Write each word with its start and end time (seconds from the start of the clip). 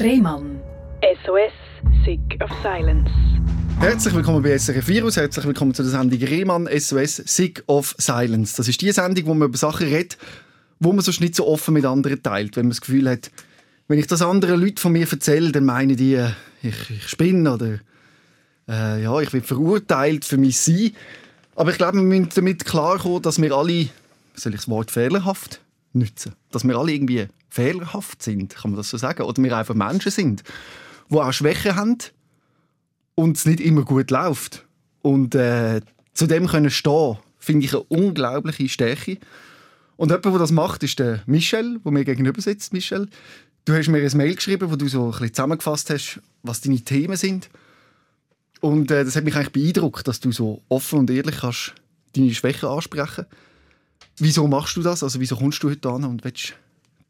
Rehmann. 0.00 0.60
SOS, 1.24 1.52
Sick 2.04 2.40
of 2.40 2.50
Silence. 2.62 3.10
Herzlich 3.80 4.14
willkommen 4.14 4.44
bei 4.44 4.56
SRF 4.56 4.86
Virus, 4.86 5.16
herzlich 5.16 5.44
willkommen 5.44 5.74
zu 5.74 5.82
der 5.82 5.90
Sendung 5.90 6.20
Rehmann 6.20 6.68
SOS 6.72 7.16
Sick 7.16 7.64
of 7.66 7.96
Silence. 7.98 8.56
Das 8.56 8.68
ist 8.68 8.80
die 8.80 8.92
Sendung, 8.92 9.26
wo 9.26 9.34
man 9.34 9.48
über 9.48 9.58
Sachen 9.58 9.88
redet, 9.88 10.16
wo 10.78 10.92
man 10.92 11.00
sonst 11.00 11.20
nicht 11.20 11.34
so 11.34 11.48
offen 11.48 11.74
mit 11.74 11.84
anderen 11.84 12.22
teilt. 12.22 12.56
Wenn 12.56 12.66
man 12.66 12.70
das 12.70 12.80
Gefühl 12.80 13.10
hat, 13.10 13.32
wenn 13.88 13.98
ich 13.98 14.06
das 14.06 14.22
anderen 14.22 14.60
Leuten 14.60 14.76
von 14.76 14.92
mir 14.92 15.10
erzähle, 15.10 15.50
dann 15.50 15.64
meinen 15.64 15.96
die, 15.96 16.14
äh, 16.14 16.30
ich, 16.62 16.90
ich 16.90 17.08
spinne 17.08 17.54
oder 17.54 17.80
äh, 18.68 19.02
ja, 19.02 19.20
ich 19.20 19.32
werde 19.32 19.46
verurteilt 19.46 20.24
für 20.24 20.38
mein 20.38 20.52
Sein. 20.52 20.92
Aber 21.56 21.72
ich 21.72 21.76
glaube, 21.76 21.96
wir 21.96 22.04
müssen 22.04 22.28
damit 22.36 22.64
klarkommen, 22.64 23.22
dass 23.22 23.42
wir 23.42 23.52
alle, 23.52 23.88
soll 24.34 24.54
ich 24.54 24.60
das 24.60 24.68
Wort 24.68 24.92
fehlerhaft 24.92 25.60
nutzen, 25.92 26.34
dass 26.52 26.62
wir 26.62 26.76
alle 26.76 26.92
irgendwie 26.92 27.26
fehlerhaft 27.48 28.22
sind, 28.22 28.54
kann 28.56 28.72
man 28.72 28.78
das 28.78 28.90
so 28.90 28.96
sagen, 28.96 29.22
oder 29.22 29.42
wir 29.42 29.56
einfach 29.56 29.74
Menschen 29.74 30.12
sind, 30.12 30.42
die 31.10 31.16
auch 31.16 31.32
Schwächen 31.32 31.76
haben 31.76 31.98
und 33.14 33.36
es 33.36 33.46
nicht 33.46 33.60
immer 33.60 33.82
gut 33.82 34.10
läuft. 34.10 34.66
Und 35.02 35.34
äh, 35.34 35.80
zu 36.12 36.26
dem 36.26 36.46
können 36.46 36.70
stehen, 36.70 37.18
finde 37.38 37.64
ich 37.64 37.72
eine 37.72 37.82
unglaubliche 37.84 38.68
Stärke. 38.68 39.18
Und 39.96 40.10
jemand, 40.10 40.24
der 40.26 40.38
das 40.38 40.52
macht, 40.52 40.82
ist 40.82 40.98
der 40.98 41.22
Michel, 41.26 41.80
der 41.84 41.92
mir 41.92 42.04
gegenüber 42.04 42.40
sitzt. 42.40 42.72
Michel, 42.72 43.08
du 43.64 43.74
hast 43.74 43.88
mir 43.88 43.98
ein 43.98 44.16
Mail 44.16 44.34
geschrieben, 44.34 44.70
wo 44.70 44.76
du 44.76 44.86
so 44.88 45.06
ein 45.06 45.10
bisschen 45.10 45.34
zusammengefasst 45.34 45.90
hast, 45.90 46.20
was 46.42 46.60
deine 46.60 46.80
Themen 46.80 47.16
sind. 47.16 47.48
Und 48.60 48.90
äh, 48.90 49.04
das 49.04 49.16
hat 49.16 49.24
mich 49.24 49.34
eigentlich 49.34 49.52
beeindruckt, 49.52 50.06
dass 50.06 50.20
du 50.20 50.32
so 50.32 50.62
offen 50.68 51.00
und 51.00 51.10
ehrlich 51.10 51.38
kannst 51.38 51.74
deine 52.14 52.34
Schwächen 52.34 52.68
ansprechen. 52.68 53.26
Wieso 54.18 54.46
machst 54.48 54.76
du 54.76 54.82
das? 54.82 55.02
Also 55.02 55.20
wieso 55.20 55.36
kommst 55.36 55.62
du 55.62 55.70
heute 55.70 55.88
an 55.88 56.04
und 56.04 56.24
willst 56.24 56.54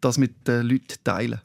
das 0.00 0.18
mit 0.18 0.46
den 0.46 0.66
Leuten 0.66 0.96
teilen? 1.04 1.40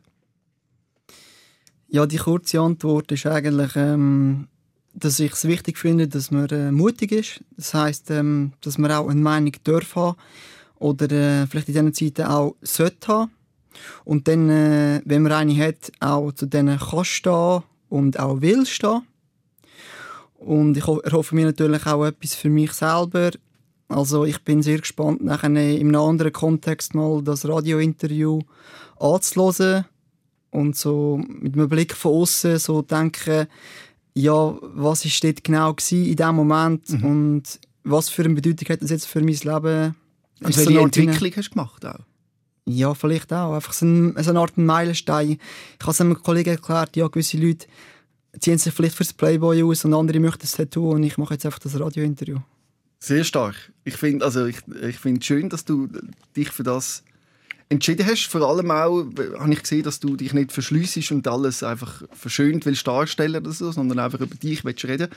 Ja, 1.88 2.06
die 2.06 2.18
kurze 2.18 2.60
Antwort 2.60 3.12
ist 3.12 3.26
eigentlich, 3.26 3.76
ähm, 3.76 4.48
dass 4.94 5.20
ich 5.20 5.34
es 5.34 5.48
wichtig 5.48 5.78
finde, 5.78 6.08
dass 6.08 6.32
man 6.32 6.50
äh, 6.50 6.72
mutig 6.72 7.12
ist. 7.12 7.44
Das 7.56 7.74
heißt, 7.74 8.12
ähm, 8.12 8.54
dass 8.62 8.78
man 8.78 8.92
auch 8.92 9.10
eine 9.10 9.22
Meinung 9.22 9.54
darf 9.64 9.96
haben 9.96 10.18
oder 10.80 11.12
äh, 11.12 11.48
vielleicht 11.48 11.70
in 11.70 11.74
diesen 11.74 11.94
Zeiten 11.94 12.32
auch 12.32 12.56
sollte 12.62 13.08
haben. 13.08 13.32
Und 14.06 14.28
dann, 14.28 14.50
äh, 14.50 15.02
wenn 15.06 15.24
man 15.24 15.32
eine 15.32 15.56
hat, 15.58 15.92
auch 16.00 16.32
zu 16.32 16.46
denen 16.46 16.80
kann 16.80 17.06
stehen 17.06 17.64
und 17.90 18.20
auch 18.20 18.42
will 18.42 18.66
stehen. 18.66 19.02
Und 20.38 20.78
ich 20.78 20.88
erhoffe 20.88 21.36
mir 21.36 21.46
natürlich 21.46 21.86
auch 21.86 22.06
etwas 22.06 22.36
für 22.36 22.50
mich 22.50 22.74
selber. 22.74 23.32
Also 23.94 24.26
ich 24.26 24.44
bin 24.44 24.62
sehr 24.62 24.80
gespannt, 24.80 25.24
nachher 25.24 25.48
in 25.48 25.58
einem 25.58 25.96
anderen 25.96 26.34
Kontext 26.34 26.96
mal 26.96 27.22
das 27.24 27.48
Radiointerview 27.48 28.42
anzuhören 29.00 29.86
und 30.52 30.76
so 30.76 31.22
mit 31.28 31.56
einem 31.56 31.70
Blick 31.70 31.94
von 31.94 32.14
außen 32.14 32.60
so 32.60 32.82
denken, 32.82 33.48
ja, 34.14 34.56
was 34.62 35.06
ist 35.06 35.24
dort 35.24 35.44
genau 35.44 35.70
in 35.70 36.16
diesem 36.16 36.36
Moment 36.36 36.90
mhm. 36.90 37.04
und 37.04 37.44
was 37.84 38.10
für 38.10 38.24
eine 38.24 38.36
Bedeutung 38.36 38.70
hat 38.70 38.82
das 38.82 38.92
jetzt 38.92 39.08
für 39.08 39.20
mein 39.20 39.28
Leben? 39.34 39.96
Und 40.42 40.58
welche 40.58 40.74
so 40.74 40.80
Entwicklung 40.80 41.32
hast 41.36 41.50
du 41.50 41.54
gemacht 41.54 41.86
auch? 41.86 42.00
Ja, 42.66 42.94
vielleicht 42.94 43.34
auch. 43.34 43.54
Einfach 43.54 43.74
so, 43.74 43.86
ein, 43.86 44.16
so 44.24 44.30
eine 44.30 44.40
Art 44.40 44.58
Meilenstein. 44.58 45.32
Ich 45.32 45.40
habe 45.82 45.92
es 45.92 46.02
einem 46.02 46.22
Kollegen 46.22 46.52
erklärt, 46.52 46.96
ja, 46.96 47.08
gewisse 47.08 47.38
Leute 47.38 47.68
ziehen 48.40 48.58
sich 48.58 48.74
vielleicht 48.74 48.96
fürs 48.96 49.14
Playboy 49.14 49.64
aus 49.64 49.86
und 49.86 49.94
andere 49.94 50.20
möchten 50.20 50.42
das 50.42 50.54
Tattoo 50.54 50.92
und 50.92 51.04
ich 51.04 51.18
mache 51.18 51.34
jetzt 51.34 51.46
einfach 51.46 51.60
das 51.60 51.80
Radiointerview. 51.80 52.40
Sehr 53.04 53.26
stark. 53.26 53.56
Ich 53.84 53.98
finde 53.98 54.24
also 54.24 54.46
ich, 54.46 54.60
ich 54.82 54.98
find 54.98 55.26
schön, 55.26 55.50
dass 55.50 55.66
du 55.66 55.90
dich 56.38 56.50
für 56.52 56.64
das 56.64 57.04
entschieden 57.68 58.06
hast. 58.06 58.28
Vor 58.28 58.48
allem 58.48 58.72
auch 58.72 59.04
habe 59.40 59.52
ich 59.52 59.62
gesehen, 59.62 59.84
dass 59.84 60.00
du 60.00 60.16
dich 60.16 60.32
nicht 60.32 60.54
verschließt 60.54 61.12
und 61.12 61.28
alles 61.28 61.64
einfach 61.64 62.04
verschönt 62.14 62.66
willst 62.66 62.88
darstellen 62.88 63.36
oder 63.44 63.52
so, 63.52 63.74
sondern 63.74 64.00
einfach 64.00 64.22
über 64.22 64.36
dich 64.36 64.64
willst 64.64 64.86
reden. 64.86 65.10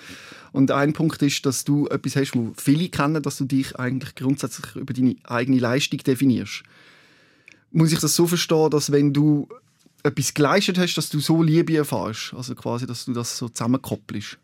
Und 0.51 0.73
ein 0.73 0.95
Punkt 0.95 1.23
ist, 1.23 1.47
dass 1.47 1.63
du 1.63 1.87
etwas 1.87 2.17
hast, 2.17 2.35
wo 2.35 2.53
viele 2.57 2.89
kennen, 2.89 3.23
dass 3.23 3.39
du 3.39 3.45
dich 3.45 3.77
eigentlich 3.77 4.17
grundsätzlich 4.17 4.75
über 4.75 4.93
deine 4.93 5.15
eigene 5.23 5.61
Leistung 5.61 6.01
definierst. 6.01 6.65
Muss 7.71 7.93
ich 7.93 8.01
das 8.01 8.17
so 8.17 8.27
verstehen, 8.27 8.71
dass 8.71 8.91
wenn 8.91 9.13
du 9.13 9.49
etwas 10.03 10.35
geleistet 10.35 10.77
hast, 10.79 10.97
dass 10.97 11.09
du 11.09 11.21
so 11.21 11.41
Liebe 11.41 11.77
erfährst? 11.77 12.35
Also 12.35 12.57
quasi, 12.57 12.85
dass 12.85 13.05
du 13.05 13.13
das 13.13 13.39
so 13.39 13.49
zusammenkoppelst? 13.49 14.39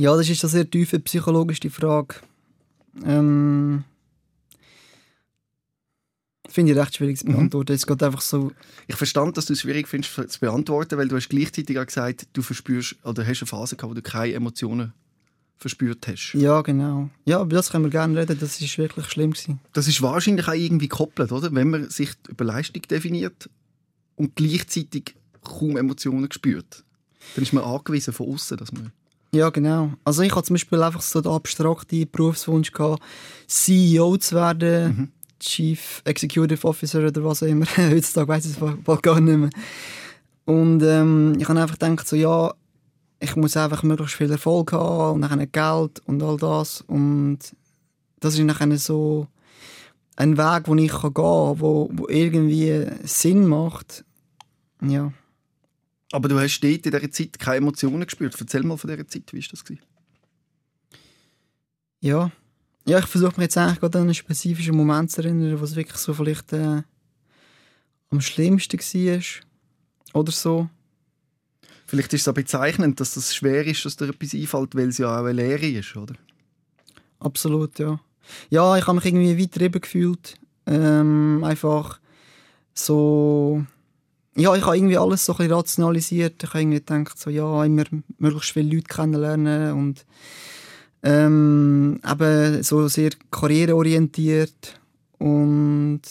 Ja, 0.00 0.16
das 0.16 0.30
ist 0.30 0.42
eine 0.42 0.50
sehr 0.50 0.70
tiefe 0.70 0.98
psychologische 1.00 1.68
Frage. 1.68 2.14
Ähm, 3.04 3.84
Finde 6.48 6.72
ich 6.72 6.78
recht 6.78 6.96
schwierig 6.96 7.18
zu 7.18 7.26
mhm. 7.26 7.32
beantworten. 7.32 7.72
Mhm. 7.72 7.76
Es 7.76 7.86
geht 7.86 8.02
einfach 8.02 8.22
so. 8.22 8.50
Ich 8.86 8.96
verstand, 8.96 9.36
dass 9.36 9.44
du 9.44 9.52
es 9.52 9.60
schwierig 9.60 9.88
findest 9.88 10.14
zu 10.14 10.40
beantworten, 10.40 10.96
weil 10.96 11.08
du 11.08 11.16
hast 11.16 11.28
gleichzeitig 11.28 11.78
auch 11.78 11.84
gesagt, 11.84 12.28
du 12.32 12.40
verspürst 12.40 12.96
oder 13.04 13.26
hast 13.26 13.42
eine 13.42 13.46
Phase 13.48 13.76
gehabt, 13.76 13.90
wo 13.90 13.94
du 13.94 14.00
keine 14.00 14.32
Emotionen 14.32 14.94
verspürt 15.58 16.08
hast. 16.08 16.32
Ja, 16.32 16.62
genau. 16.62 17.10
Ja, 17.26 17.42
über 17.42 17.56
das 17.56 17.68
können 17.68 17.84
wir 17.84 17.90
gerne 17.90 18.18
reden. 18.18 18.38
Das 18.40 18.58
ist 18.58 18.78
wirklich 18.78 19.04
schlimm 19.04 19.32
gewesen. 19.32 19.60
Das 19.74 19.86
ist 19.86 20.00
wahrscheinlich 20.00 20.48
auch 20.48 20.54
irgendwie 20.54 20.88
gekoppelt, 20.88 21.30
oder? 21.30 21.54
Wenn 21.54 21.68
man 21.68 21.90
sich 21.90 22.12
über 22.26 22.46
Leistung 22.46 22.80
definiert 22.88 23.50
und 24.16 24.34
gleichzeitig 24.34 25.14
kaum 25.44 25.76
Emotionen 25.76 26.32
spürt, 26.32 26.84
dann 27.34 27.44
ist 27.44 27.52
man 27.52 27.64
angewiesen 27.64 28.14
von 28.14 28.32
außen, 28.32 28.56
dass 28.56 28.72
man 28.72 28.92
ja, 29.32 29.50
genau. 29.50 29.92
Also 30.04 30.22
ich 30.22 30.34
hatte 30.34 30.46
zum 30.46 30.54
Beispiel 30.54 30.82
einfach 30.82 31.02
so 31.02 31.20
den 31.20 31.32
abstrakten 31.32 32.08
Berufswunsch 32.10 32.72
gehabt, 32.72 33.02
CEO 33.46 34.16
zu 34.16 34.34
werden. 34.34 34.96
Mhm 34.96 35.08
Chief 35.40 36.02
Executive 36.04 36.68
Officer 36.68 37.06
oder 37.06 37.24
was 37.24 37.42
auch 37.42 37.46
immer. 37.46 37.66
Heutzutage 37.76 38.28
weiß 38.28 38.44
ich 38.46 38.56
es 38.60 39.02
gar 39.02 39.20
nicht 39.20 39.38
mehr. 39.38 39.50
Und 40.44 40.82
ähm, 40.82 41.34
ich 41.38 41.48
habe 41.48 41.60
einfach 41.60 41.78
gedacht, 41.78 42.06
so, 42.06 42.16
ja, 42.16 42.52
ich 43.18 43.36
muss 43.36 43.56
einfach 43.56 43.82
möglichst 43.82 44.16
viel 44.16 44.30
Erfolg 44.30 44.72
haben 44.72 45.14
und 45.14 45.22
dann 45.22 45.52
Geld 45.52 46.00
und 46.06 46.22
all 46.22 46.36
das. 46.36 46.82
Und 46.82 47.38
das 48.20 48.34
ist 48.34 48.44
nachher 48.44 48.76
so 48.78 49.26
ein 50.16 50.36
Weg, 50.36 50.68
wo 50.68 50.74
ich 50.74 50.90
gehen 50.90 51.14
kann, 51.14 51.60
wo, 51.60 51.90
wo 51.92 52.08
irgendwie 52.08 52.86
Sinn 53.04 53.46
macht. 53.46 54.04
Ja. 54.82 55.12
Aber 56.12 56.28
du 56.28 56.38
hast 56.38 56.60
dort 56.60 56.86
in 56.86 56.92
dieser 56.92 57.10
Zeit 57.10 57.38
keine 57.38 57.58
Emotionen 57.58 58.04
gespürt. 58.04 58.36
Erzähl 58.38 58.62
mal 58.62 58.76
von 58.76 58.90
dieser 58.90 59.06
Zeit, 59.06 59.32
wie 59.32 59.40
war 59.40 59.48
das? 59.50 59.64
Ja, 62.00 62.32
ja, 62.86 62.98
ich 62.98 63.06
versuche 63.06 63.32
mich 63.32 63.42
jetzt 63.42 63.58
eigentlich 63.58 63.80
gerade 63.80 63.98
an 63.98 64.04
einen 64.04 64.14
spezifischen 64.14 64.76
Moment 64.76 65.10
zu 65.10 65.22
erinnern, 65.22 65.60
wo 65.60 65.64
es 65.64 65.76
wirklich 65.76 65.98
so 65.98 66.14
vielleicht 66.14 66.52
äh, 66.52 66.82
am 68.10 68.20
schlimmsten 68.20 68.78
war. 68.80 69.22
Oder 70.20 70.32
so. 70.32 70.68
Vielleicht 71.86 72.12
ist 72.12 72.22
es 72.22 72.28
auch 72.28 72.34
bezeichnend, 72.34 73.00
dass 73.00 73.14
das 73.14 73.34
schwer 73.34 73.66
ist, 73.66 73.84
dass 73.84 73.96
dir 73.96 74.08
etwas 74.08 74.34
einfällt, 74.34 74.74
weil 74.74 74.88
es 74.88 74.98
ja 74.98 75.20
auch 75.20 75.24
eine 75.24 75.32
Lehre 75.32 75.66
ist, 75.66 75.96
oder? 75.96 76.14
Absolut, 77.18 77.78
ja. 77.78 78.00
Ja, 78.48 78.76
ich 78.76 78.86
habe 78.86 78.96
mich 78.96 79.06
irgendwie 79.06 79.38
weiter 79.40 79.60
eben 79.60 79.80
gefühlt. 79.80 80.34
Ähm, 80.66 81.44
einfach 81.44 82.00
so... 82.74 83.64
Ja, 84.36 84.54
ich 84.54 84.64
habe 84.64 84.76
irgendwie 84.76 84.96
alles 84.96 85.24
so 85.24 85.32
ein 85.32 85.38
bisschen 85.38 85.52
rationalisiert. 85.52 86.42
Ich 86.42 86.48
habe 86.50 86.60
irgendwie 86.60 86.78
gedacht, 86.78 87.18
so, 87.18 87.30
ja, 87.30 87.64
immer 87.64 87.84
möglichst 88.18 88.52
viele 88.52 88.74
Leute 88.74 88.86
kennenlernen 88.86 89.72
und 89.72 90.06
ähm, 91.02 92.00
eben 92.08 92.62
so 92.62 92.86
sehr 92.88 93.10
karriereorientiert 93.30 94.80
und 95.18 96.02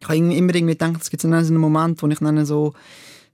ich 0.00 0.08
habe 0.08 0.16
immer 0.16 0.54
irgendwie 0.54 0.74
gedacht, 0.74 1.02
es 1.02 1.10
gibt 1.10 1.22
so 1.22 1.28
einen 1.28 1.56
Moment, 1.56 2.02
wo 2.02 2.06
ich 2.08 2.18
dann 2.18 2.44
so, 2.46 2.74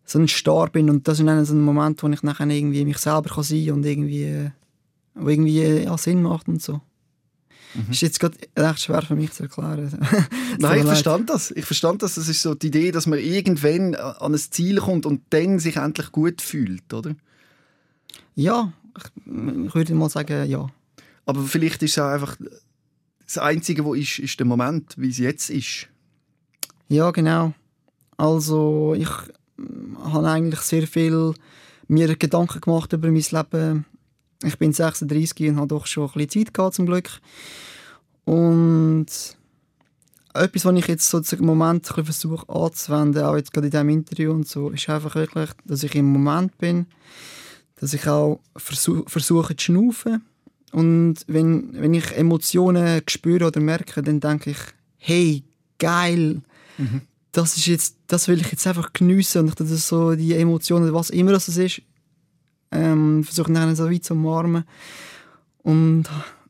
so 0.05 0.19
ein 0.19 0.29
Star 0.29 0.71
bin 0.71 0.89
und 0.91 1.07
das 1.07 1.21
ist 1.21 1.27
dann 1.27 1.45
so 1.45 1.55
ein 1.55 1.61
Moment, 1.61 2.03
wo 2.03 2.09
ich 2.09 2.23
nachher 2.23 2.49
irgendwie 2.49 2.85
mich 2.85 2.99
selber 2.99 3.31
kann 3.31 3.45
sein 3.45 3.71
und 3.71 3.85
irgendwie, 3.85 4.51
wo 5.15 5.29
irgendwie 5.29 5.63
ja, 5.63 5.97
Sinn 5.99 6.23
macht 6.23 6.49
und 6.49 6.63
so. 6.63 6.81
Mhm. 7.75 7.91
Ist 7.91 8.03
jetzt 8.03 8.21
gerade 8.21 8.37
recht 8.57 8.81
schwer 8.81 9.03
für 9.03 9.17
mich 9.17 9.33
zu 9.33 9.45
erklären. 9.45 9.99
Nein, 10.59 10.79
ich 10.79 10.85
verstand 10.85 11.31
das. 11.31 11.51
Ich 11.51 11.65
verstand 11.65 12.03
das. 12.03 12.15
Das 12.15 12.29
ist 12.29 12.43
so 12.43 12.55
die 12.55 12.69
Idee, 12.69 12.93
dass 12.93 13.07
man 13.07 13.19
irgendwann 13.19 13.95
an 13.95 14.33
ein 14.33 14.39
Ziel 14.39 14.79
kommt 14.79 15.07
und 15.07 15.23
dann 15.31 15.59
sich 15.59 15.77
endlich 15.77 16.13
gut 16.13 16.41
fühlt, 16.41 16.93
oder? 16.93 17.15
Ja, 18.35 18.73
ich 19.27 19.75
würde 19.75 19.95
mal 19.95 20.09
sagen, 20.09 20.49
ja. 20.49 20.67
Aber 21.27 21.43
vielleicht 21.43 21.83
ist 21.83 21.93
es 21.93 21.99
auch 21.99 22.09
einfach 22.09 22.37
das 23.25 23.39
Einzige, 23.39 23.85
was 23.85 23.99
ist, 23.99 24.19
ist 24.19 24.39
der 24.39 24.47
Moment, 24.47 24.95
wie 24.97 25.09
es 25.09 25.19
jetzt 25.19 25.51
ist. 25.51 25.89
Ja, 26.89 27.11
genau. 27.11 27.55
Also 28.17 28.95
ich 28.97 29.09
habe 30.05 30.29
eigentlich 30.29 30.61
sehr 30.61 30.87
viel 30.87 31.35
mir 31.89 32.17
Gedanken 32.17 32.61
gemacht 32.61 32.93
über 32.93 33.11
mein 33.11 33.25
Leben. 33.29 33.85
Ich 34.43 34.59
bin 34.59 34.73
36 34.73 35.49
und 35.49 35.57
habe 35.57 35.69
doch 35.69 35.87
schon 35.87 36.05
ein 36.05 36.13
bisschen 36.13 36.45
Zeit 36.45 36.55
gehabt, 36.55 36.75
zum 36.75 36.87
Glück. 36.87 37.21
Und 38.25 39.07
etwas, 40.33 40.65
was 40.65 40.75
ich 40.75 40.87
jetzt 40.87 41.09
so 41.09 41.21
im 41.37 41.47
Moment 41.47 41.87
versuche 41.87 42.49
anzuwenden, 42.49 43.25
auch 43.25 43.37
jetzt 43.37 43.53
gerade 43.53 43.67
in 43.67 43.71
diesem 43.71 43.89
Interview 43.89 44.33
und 44.33 44.49
so, 44.49 44.71
ist 44.71 44.89
einfach 44.89 45.15
wirklich, 45.15 45.51
dass 45.65 45.83
ich 45.83 45.95
im 45.95 46.11
Moment 46.11 46.57
bin 46.59 46.87
dass 47.85 47.93
ich 47.93 48.07
auch 48.09 48.41
versuch, 48.57 49.09
versuche 49.09 49.57
zu 49.57 49.65
schnaufen. 49.65 50.25
Und 50.73 51.17
wenn, 51.27 51.69
wenn 51.75 51.93
ich 51.95 52.17
Emotionen 52.17 53.03
spüre 53.09 53.47
oder 53.47 53.61
merke, 53.61 54.03
dann 54.03 54.21
denke 54.21 54.51
ich, 54.51 54.59
hey, 54.97 55.45
geil, 55.79 56.41
mhm. 56.79 57.03
das 57.33 57.57
ist 57.57 57.67
jetzt, 57.67 57.97
das 58.07 58.27
will 58.27 58.41
ich 58.41 58.51
jetzt 58.51 58.67
einfach 58.67 58.93
geniessen 58.93 59.43
und 59.43 59.49
ich 59.49 59.55
das 59.55 59.87
so, 59.87 60.15
die 60.15 60.35
Emotionen, 60.35 60.93
was 60.93 61.11
immer 61.11 61.33
das 61.33 61.49
ist, 61.49 61.83
ähm, 62.73 63.23
versuche 63.23 63.53
dann 63.53 63.77
so 63.77 63.91
weit 63.91 64.05
zu 64.05 64.15
umarmen. 64.15 64.65
Und 65.63 66.05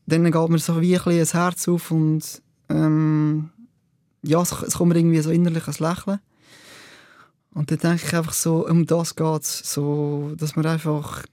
dann 0.05 0.31
geht 0.31 0.49
mir 0.49 0.59
so 0.59 0.81
wie 0.81 0.97
ein 0.97 1.17
das 1.19 1.33
Herz 1.33 1.67
auf 1.67 1.91
und 1.91 2.41
ähm, 2.69 3.49
ja, 4.23 4.41
es, 4.41 4.51
es 4.51 4.75
kommt 4.75 4.93
mir 4.93 4.99
irgendwie 4.99 5.21
so 5.21 5.31
innerlich 5.31 5.67
ein 5.67 5.75
Lächeln. 5.79 6.19
Und 7.53 7.71
dann 7.71 7.77
denke 7.77 8.05
ich 8.05 8.15
einfach 8.15 8.33
so, 8.33 8.67
um 8.67 8.85
das 8.85 9.15
geht 9.15 9.41
es, 9.41 9.59
so, 9.73 10.33
dass 10.37 10.55
man 10.55 10.65
einfach 10.65 11.23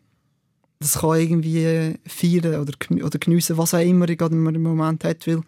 das 0.82 0.98
kann 0.98 1.18
irgendwie 1.18 1.98
feiern 2.06 2.60
oder, 2.60 2.74
oder 3.04 3.18
geniessen, 3.18 3.56
was 3.56 3.74
auch 3.74 3.78
immer 3.78 4.06
gerade 4.06 4.34
im 4.34 4.62
Moment 4.62 5.04
hat, 5.04 5.26
weil 5.26 5.42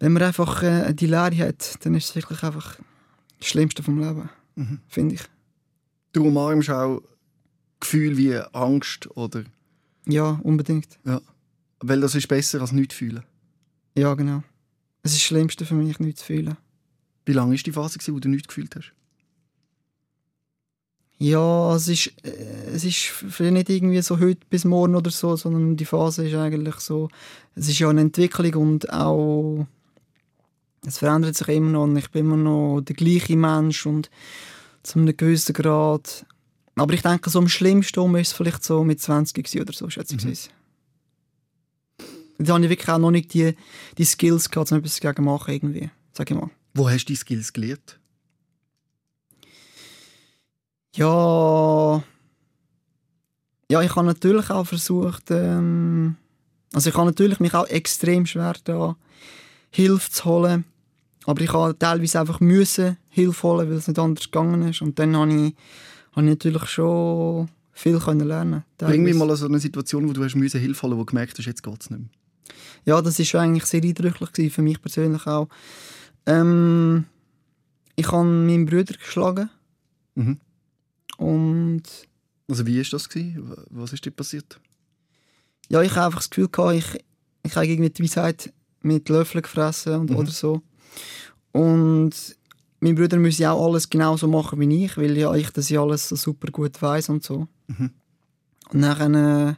wenn 0.00 0.12
man 0.12 0.22
einfach 0.22 0.62
äh, 0.62 0.92
die 0.92 1.06
Leere 1.06 1.36
hat, 1.48 1.84
dann 1.84 1.94
ist 1.94 2.10
es 2.10 2.16
wirklich 2.16 2.42
einfach 2.42 2.76
das 3.38 3.48
Schlimmste 3.48 3.82
vom 3.82 4.00
Leben, 4.00 4.28
mhm. 4.56 4.80
finde 4.88 5.14
ich. 5.14 5.22
Du 6.12 6.26
umarmst 6.26 6.70
auch 6.70 7.02
Gefühle 7.80 8.16
wie 8.16 8.36
Angst 8.52 9.08
oder... 9.16 9.44
Ja, 10.06 10.40
unbedingt. 10.42 10.98
Ja. 11.04 11.20
Weil 11.82 12.00
das 12.00 12.14
ist 12.14 12.28
besser 12.28 12.60
als 12.60 12.72
nichts 12.72 12.94
fühlen. 12.94 13.24
Ja, 13.96 14.14
genau. 14.14 14.42
Es 15.02 15.12
ist 15.12 15.20
das 15.20 15.26
Schlimmste 15.26 15.66
für 15.66 15.74
mich, 15.74 15.98
nichts 15.98 16.20
zu 16.20 16.26
fühlen. 16.26 16.56
Wie 17.24 17.32
lange 17.32 17.52
war 17.52 17.62
die 17.62 17.72
Phase, 17.72 17.98
wo 18.12 18.18
du 18.20 18.28
nichts 18.28 18.48
gefühlt 18.48 18.74
hast? 18.76 18.92
Ja, 21.18 21.76
es 21.76 21.86
ist, 21.86 22.12
äh, 22.24 22.70
es 22.74 22.84
ist 22.84 22.96
vielleicht 22.96 23.52
nicht 23.52 23.68
irgendwie 23.68 24.02
so 24.02 24.18
heute 24.18 24.40
bis 24.50 24.64
morgen 24.64 24.96
oder 24.96 25.10
so, 25.10 25.36
sondern 25.36 25.76
die 25.76 25.84
Phase 25.84 26.26
ist 26.26 26.34
eigentlich 26.34 26.76
so, 26.76 27.08
es 27.54 27.68
ist 27.68 27.78
ja 27.78 27.88
eine 27.88 28.00
Entwicklung 28.00 28.54
und 28.54 28.92
auch, 28.92 29.66
es 30.84 30.98
verändert 30.98 31.36
sich 31.36 31.46
immer 31.48 31.70
noch 31.70 31.84
und 31.84 31.96
ich 31.96 32.10
bin 32.10 32.26
immer 32.26 32.36
noch 32.36 32.80
der 32.80 32.96
gleiche 32.96 33.36
Mensch 33.36 33.86
und 33.86 34.10
zu 34.82 34.98
einem 34.98 35.16
gewissen 35.16 35.52
Grad. 35.52 36.26
Aber 36.74 36.92
ich 36.92 37.02
denke, 37.02 37.30
so 37.30 37.38
am 37.38 37.48
schlimmsten 37.48 38.16
ist 38.16 38.28
es 38.28 38.32
vielleicht 38.32 38.64
so 38.64 38.82
mit 38.82 39.00
20 39.00 39.60
oder 39.60 39.72
so, 39.72 39.88
schätze 39.90 40.16
ich 40.16 40.24
mhm. 40.24 40.34
Da 42.38 42.54
habe 42.54 42.64
ich 42.64 42.70
wirklich 42.70 42.88
auch 42.88 42.98
noch 42.98 43.10
nicht 43.10 43.34
die, 43.34 43.54
die 43.98 44.04
Skills 44.04 44.50
gehabt, 44.50 44.72
um 44.72 44.78
etwas 44.78 44.98
dagegen 44.98 45.24
machen 45.24 45.52
irgendwie, 45.52 45.90
sag 46.12 46.30
ich 46.30 46.36
mal. 46.36 46.50
Wo 46.74 46.88
hast 46.88 47.04
du 47.04 47.12
die 47.12 47.16
Skills 47.16 47.52
gelernt? 47.52 47.98
Ja. 50.96 52.02
Ja, 53.70 53.82
ich 53.82 53.96
habe 53.96 54.06
natürlich 54.06 54.50
auch 54.50 54.66
versucht, 54.66 55.30
ähm, 55.30 56.16
also 56.74 56.90
ich 56.90 56.96
habe 56.96 57.06
natürlich 57.06 57.40
mich 57.40 57.54
auch 57.54 57.66
extrem 57.66 58.26
schwer 58.26 58.54
da 58.64 58.96
Hilfe 59.70 60.10
zu 60.10 60.24
holen. 60.24 60.64
Aber 61.24 61.40
ich 61.40 61.52
habe 61.52 61.78
teilweise 61.78 62.20
einfach 62.20 62.40
müssen 62.40 62.98
Hilfe 63.08 63.42
holen, 63.44 63.70
weil 63.70 63.76
es 63.76 63.88
nicht 63.88 63.98
anders 63.98 64.24
gegangen 64.24 64.68
ist. 64.68 64.82
Und 64.82 64.98
dann 64.98 65.16
habe 65.16 65.32
ich, 65.32 65.54
habe 66.12 66.26
ich 66.26 66.30
natürlich 66.30 66.66
schon 66.66 67.48
viel 67.72 67.98
können 67.98 68.26
lernen. 68.26 68.64
Bring 68.78 69.04
mir 69.04 69.14
mal 69.14 69.34
so 69.36 69.46
eine 69.46 69.58
Situation, 69.58 70.08
wo 70.08 70.12
du 70.12 70.22
hast 70.24 70.34
müssen 70.34 70.60
Hilfe 70.60 70.82
holen, 70.82 70.96
wo 70.96 71.02
du 71.02 71.06
gemerkt 71.06 71.38
hast, 71.38 71.46
jetzt 71.46 71.62
geht 71.62 71.80
es 71.80 71.90
nicht 71.90 72.00
mehr. 72.00 72.10
Ja, 72.84 73.00
das 73.00 73.18
war 73.18 73.40
eigentlich 73.40 73.64
sehr 73.64 73.82
eindrücklich 73.82 74.52
für 74.52 74.62
mich 74.62 74.80
persönlich 74.80 75.26
auch. 75.26 75.48
Ähm, 76.26 77.04
ich 77.96 78.10
habe 78.10 78.24
meinen 78.24 78.66
Bruder 78.66 78.94
geschlagen. 78.94 79.50
Mhm. 80.14 80.38
Und 81.18 81.82
also 82.48 82.66
wie 82.66 82.78
war 82.78 82.84
das? 82.90 83.08
Gewesen? 83.08 83.54
Was 83.70 83.92
ist 83.92 84.04
dir 84.04 84.10
passiert? 84.10 84.60
Ja, 85.68 85.80
ich 85.82 85.92
habe 85.92 86.06
einfach 86.06 86.18
das 86.20 86.30
Gefühl, 86.30 86.48
gehabt, 86.48 86.74
ich, 86.74 87.04
ich 87.44 87.56
habe 87.56 87.66
irgendwie 87.66 87.90
die 87.90 88.02
Weisheit 88.02 88.52
mit 88.82 89.08
Löffeln 89.08 89.42
gefressen 89.42 90.00
und, 90.00 90.10
mhm. 90.10 90.16
oder 90.16 90.30
so. 90.30 90.62
Und 91.52 92.12
mein 92.80 92.94
Bruder 92.94 93.16
müsse 93.16 93.50
auch 93.50 93.64
alles 93.64 93.88
genau 93.88 94.16
so 94.16 94.26
machen 94.26 94.58
wie 94.60 94.84
ich, 94.84 94.96
weil 94.96 95.16
ja 95.16 95.32
ich 95.34 95.50
das 95.50 95.68
ja 95.68 95.80
alles 95.80 96.08
so 96.08 96.16
super 96.16 96.50
gut 96.50 96.80
weiß 96.82 97.10
und 97.10 97.22
so. 97.22 97.46
Mhm. 97.68 97.90
Und 98.70 98.82
dann, 98.82 99.14
äh, 99.14 99.54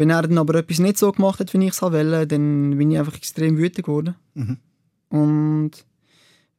wenn 0.00 0.08
er 0.08 0.22
dann 0.22 0.38
aber 0.38 0.54
etwas 0.54 0.78
nicht 0.78 0.96
so 0.96 1.12
gemacht 1.12 1.40
hat, 1.40 1.52
wie 1.52 1.62
ich 1.62 1.72
es 1.72 1.82
wollte, 1.82 2.26
dann 2.26 2.78
bin 2.78 2.90
ich 2.90 2.98
einfach 2.98 3.14
extrem 3.14 3.58
wütend 3.58 3.84
geworden. 3.84 4.14
Mhm. 4.32 4.56
Und 5.10 5.72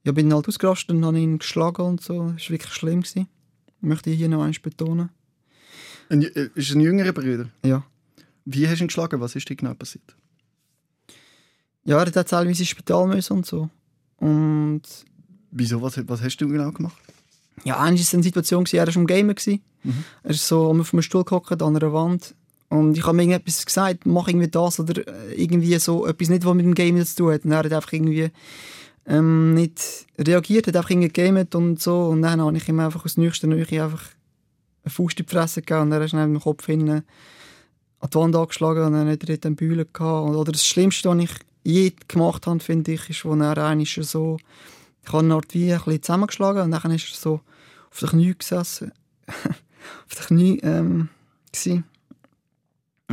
ja, 0.03 0.11
bin 0.11 0.31
halt 0.31 0.47
ausgerastet 0.47 0.91
und 0.91 1.03
habe 1.03 1.19
ihn 1.19 1.39
geschlagen 1.39 1.81
und 1.81 2.01
so. 2.01 2.33
Das 2.33 2.43
war 2.43 2.49
wirklich 2.51 2.71
schlimm. 2.71 3.01
Gewesen 3.01 3.27
möchte 3.81 4.11
ich 4.11 4.17
hier 4.17 4.29
noch 4.29 4.43
eins 4.43 4.59
betonen. 4.59 5.09
Ein, 6.09 6.21
äh, 6.21 6.49
ist 6.53 6.71
ein 6.71 6.81
jüngerer 6.81 7.13
Bruder? 7.13 7.47
Ja. 7.65 7.83
Wie 8.45 8.67
hast 8.67 8.77
du 8.77 8.83
ihn 8.83 8.89
geschlagen? 8.89 9.19
Was 9.19 9.35
ist 9.35 9.49
dir 9.49 9.55
genau 9.55 9.73
passiert? 9.73 10.15
Ja, 11.83 11.97
er 11.97 12.13
hat 12.13 12.27
teilweise 12.27 12.61
ins 12.61 12.69
Spital 12.69 13.07
müssen 13.07 13.37
und 13.37 13.47
so. 13.47 13.71
Und... 14.17 14.83
Wieso? 15.49 15.81
Was, 15.81 15.99
was 16.07 16.21
hast 16.21 16.37
du 16.37 16.47
genau 16.47 16.71
gemacht? 16.71 17.01
Ja, 17.63 17.77
eigentlich 17.79 18.01
war 18.01 18.07
es 18.07 18.13
eine 18.13 18.23
Situation, 18.23 18.65
er 18.71 18.85
war 18.85 18.95
am 18.95 19.07
Gamer. 19.07 19.33
Mhm. 19.83 20.03
Er 20.21 20.29
ist 20.29 20.47
so 20.47 20.69
auf 20.69 20.93
einem 20.93 21.01
Stuhl 21.01 21.23
gehockt, 21.23 21.59
an 21.59 21.75
einer 21.75 21.91
Wand. 21.91 22.35
Und 22.71 22.97
ich 22.97 23.05
habe 23.05 23.17
mir 23.17 23.23
irgendetwas 23.23 23.65
gesagt, 23.65 24.05
mach 24.05 24.29
irgendwie 24.29 24.47
das 24.47 24.79
oder 24.79 25.05
äh, 25.05 25.33
irgendwie 25.35 25.77
so 25.77 26.07
etwas 26.07 26.29
nicht, 26.29 26.45
was 26.45 26.53
mit 26.53 26.65
dem 26.65 26.73
Gamer 26.73 27.05
zu 27.05 27.17
tun 27.17 27.33
hat. 27.33 27.43
Und 27.43 27.51
er 27.51 27.57
hat 27.57 27.73
einfach 27.73 27.91
irgendwie 27.91 28.31
ähm, 29.05 29.53
nicht 29.53 30.07
reagiert, 30.17 30.67
hat 30.67 30.77
einfach 30.77 30.89
gegamet 30.89 31.53
und 31.53 31.81
so. 31.81 32.05
Und 32.05 32.21
dann 32.21 32.39
habe 32.39 32.55
ich 32.55 32.69
ihm 32.69 32.79
einfach 32.79 33.03
aus 33.03 33.17
nächster 33.17 33.47
Nähe 33.47 33.83
einfach 33.83 34.05
eine 34.85 34.89
Faust 34.89 35.19
in 35.19 35.25
die 35.25 35.31
Fresse 35.33 35.61
gegeben 35.61 35.81
und 35.81 35.91
er 35.91 36.01
ist 36.01 36.13
dann 36.13 36.31
mit 36.31 36.41
dem 36.41 36.43
Kopf 36.43 36.65
hinten 36.65 37.03
an 37.99 38.09
die 38.09 38.15
Wand 38.15 38.35
angeschlagen 38.37 38.85
und 38.85 38.93
dann 38.93 39.09
hat 39.09 39.29
er 39.29 39.37
dort 39.37 39.57
Bühlen 39.57 39.85
gehabt. 39.91 40.29
Oder 40.33 40.53
das 40.53 40.65
Schlimmste, 40.65 41.09
was 41.09 41.23
ich 41.23 41.31
je 41.63 41.91
gemacht 42.07 42.47
habe, 42.47 42.61
finde 42.61 42.93
ich, 42.93 43.09
ist, 43.09 43.25
wo 43.25 43.35
er 43.35 43.57
einmal 43.57 43.85
so, 43.85 44.37
ich 45.05 45.11
habe 45.11 45.25
ihn 45.25 45.31
Art 45.33 45.53
wie 45.53 45.73
ein 45.73 45.77
bisschen 45.77 46.03
zusammengeschlagen 46.03 46.61
und 46.61 46.71
dann 46.71 46.91
ist 46.91 47.11
er 47.11 47.17
so 47.17 47.41
auf 47.91 47.99
den 47.99 48.09
Knie 48.09 48.33
gesessen. 48.33 48.93
auf 49.27 50.15
den 50.15 50.25
Knie 50.25 50.59
ähm, 50.63 51.09
gewesen. 51.51 51.83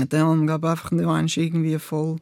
Und 0.01 0.13
dann 0.13 0.23
haben 0.23 0.47
wir 0.47 0.71
einfach 0.71 0.91
nicht 0.91 1.37
irgendwie 1.37 1.79
voll 1.79 2.19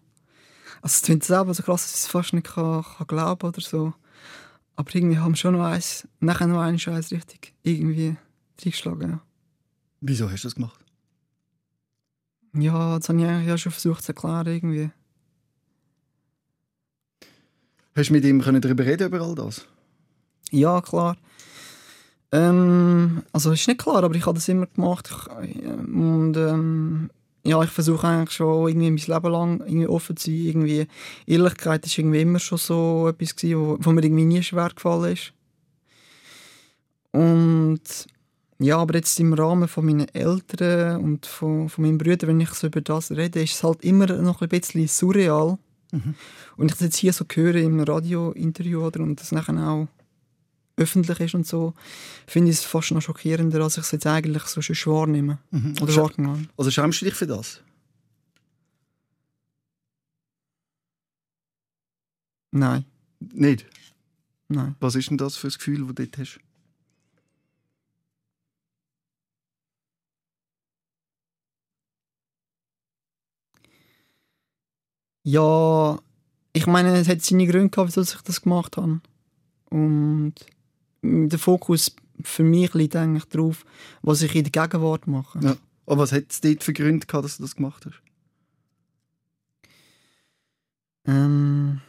also 0.82 0.94
es 0.94 1.02
klingt 1.02 1.24
selber 1.24 1.54
so 1.54 1.62
krass, 1.62 1.82
dass 1.82 1.90
ich 1.90 2.00
es 2.02 2.06
fast 2.06 2.32
nicht 2.32 2.46
kann, 2.46 2.84
kann 2.84 3.06
glauben 3.06 3.48
oder 3.48 3.60
so. 3.60 3.92
Aber 4.76 4.94
irgendwie 4.94 5.18
haben 5.18 5.32
wir 5.32 5.36
schon 5.36 5.54
noch 5.54 5.64
eins, 5.64 6.06
nachher 6.20 6.46
noch 6.46 6.60
einen 6.60 6.78
Scheiß 6.78 7.12
richtig 7.12 7.54
irgendwie 7.62 8.16
reingeschlagen. 8.60 9.10
Ja. 9.10 9.20
Wieso 10.00 10.30
hast 10.30 10.44
du 10.44 10.46
das 10.46 10.54
gemacht? 10.54 10.78
Ja, 12.52 12.98
das 12.98 13.08
habe 13.08 13.18
ich 13.18 13.26
eigentlich 13.26 13.48
ja 13.48 13.58
schon 13.58 13.72
versucht 13.72 14.04
zu 14.04 14.12
erklären 14.12 14.46
irgendwie. 14.46 14.90
Hast 17.94 18.10
du 18.10 18.12
mit 18.12 18.24
ihm 18.24 18.40
darüber 18.40 18.84
reden 18.84 19.08
über 19.08 19.20
all 19.22 19.34
das? 19.34 19.66
Ja, 20.50 20.80
klar. 20.82 21.16
Ähm, 22.32 23.22
also 23.32 23.52
ist 23.52 23.66
nicht 23.66 23.80
klar, 23.80 24.04
aber 24.04 24.14
ich 24.14 24.26
habe 24.26 24.34
das 24.34 24.48
immer 24.48 24.66
gemacht. 24.66 25.10
Ich, 25.42 25.64
und 25.64 26.36
ähm, 26.36 27.10
ja, 27.46 27.62
ich 27.62 27.70
versuche 27.70 28.06
eigentlich 28.06 28.32
schon 28.32 28.68
irgendwie 28.68 28.90
mein 28.90 29.22
Leben 29.22 29.32
lang 29.32 29.60
irgendwie 29.60 29.86
offen 29.86 30.16
zu 30.16 30.30
sein. 30.30 30.46
Irgendwie, 30.46 30.86
Ehrlichkeit 31.26 31.84
war 31.84 31.98
irgendwie 31.98 32.20
immer 32.20 32.38
schon 32.38 32.58
so 32.58 33.08
etwas, 33.08 33.36
gewesen, 33.36 33.60
wo, 33.60 33.76
wo 33.80 33.92
mir 33.92 34.04
irgendwie 34.04 34.24
nie 34.24 34.42
schwer 34.42 34.70
gefallen 34.74 35.12
ist. 35.12 35.32
Und 37.12 37.80
ja, 38.58 38.78
aber 38.78 38.94
jetzt 38.94 39.18
im 39.20 39.32
Rahmen 39.32 39.68
von 39.68 39.84
meinen 39.84 40.08
Eltern 40.08 41.02
und 41.02 41.26
von, 41.26 41.68
von 41.68 41.84
meinen 41.84 41.98
Brüdern, 41.98 42.28
wenn 42.28 42.40
ich 42.40 42.50
so 42.50 42.66
über 42.66 42.80
das 42.80 43.10
rede, 43.10 43.42
ist 43.42 43.54
es 43.54 43.62
halt 43.62 43.82
immer 43.84 44.06
noch 44.06 44.42
ein 44.42 44.48
bisschen 44.48 44.88
surreal. 44.88 45.58
Mhm. 45.92 46.14
Und 46.56 46.70
ich 46.70 46.72
das 46.72 46.80
jetzt 46.80 46.96
hier 46.96 47.12
so 47.12 47.24
höre 47.32 47.56
im 47.56 47.80
Radiointerview 47.80 48.86
oder 48.86 49.00
und 49.00 49.20
das 49.20 49.32
nachher 49.32 49.56
auch 49.68 49.88
öffentlich 50.76 51.20
ist 51.20 51.34
und 51.34 51.46
so, 51.46 51.74
finde 52.26 52.50
ich 52.50 52.58
es 52.58 52.64
fast 52.64 52.90
noch 52.92 53.00
schockierender, 53.00 53.62
als 53.62 53.78
ich 53.78 53.84
es 53.84 53.92
jetzt 53.92 54.06
eigentlich 54.06 54.42
so 54.44 54.60
schon 54.60 54.92
wahrnehme. 54.92 55.38
Mhm. 55.50 55.74
Oder 55.80 55.92
Sch 55.92 55.96
wahrgenommen 55.96 56.48
Also 56.56 56.70
schämst 56.70 57.00
du 57.00 57.06
dich 57.06 57.14
für 57.14 57.26
das? 57.26 57.62
Nein. 62.52 62.84
Nicht? 63.20 63.66
Nein. 64.48 64.76
Was 64.80 64.94
ist 64.94 65.10
denn 65.10 65.18
das 65.18 65.36
für 65.36 65.48
ein 65.48 65.52
Gefühl, 65.52 65.78
das 65.78 65.88
du 65.88 65.92
dort 65.94 66.18
hast? 66.18 66.40
Ja, 75.24 75.98
ich 76.52 76.66
meine, 76.68 76.96
es 76.96 77.08
hat 77.08 77.20
seine 77.20 77.46
Gründe 77.46 77.70
gehabt, 77.70 77.88
wieso 77.88 78.02
ich 78.02 78.22
das 78.22 78.42
gemacht 78.42 78.76
habe. 78.76 79.00
Und 79.70 80.34
der 81.02 81.38
Fokus 81.38 81.94
für 82.22 82.42
mich 82.42 82.74
liegt 82.74 82.96
eigentlich 82.96 83.26
darauf, 83.26 83.64
was 84.02 84.22
ich 84.22 84.34
in 84.34 84.44
der 84.44 84.50
Gegenwart 84.50 85.06
mache. 85.06 85.38
Ja. 85.40 85.56
Aber 85.86 86.02
was 86.02 86.12
hat 86.12 86.24
es 86.30 86.40
dort 86.40 86.64
für 86.64 86.72
Gründe 86.72 87.06
gehabt, 87.06 87.24
dass 87.24 87.36
du 87.36 87.42
das 87.42 87.56
gemacht 87.56 87.86
hast? 87.86 88.02
Ähm 91.06 91.80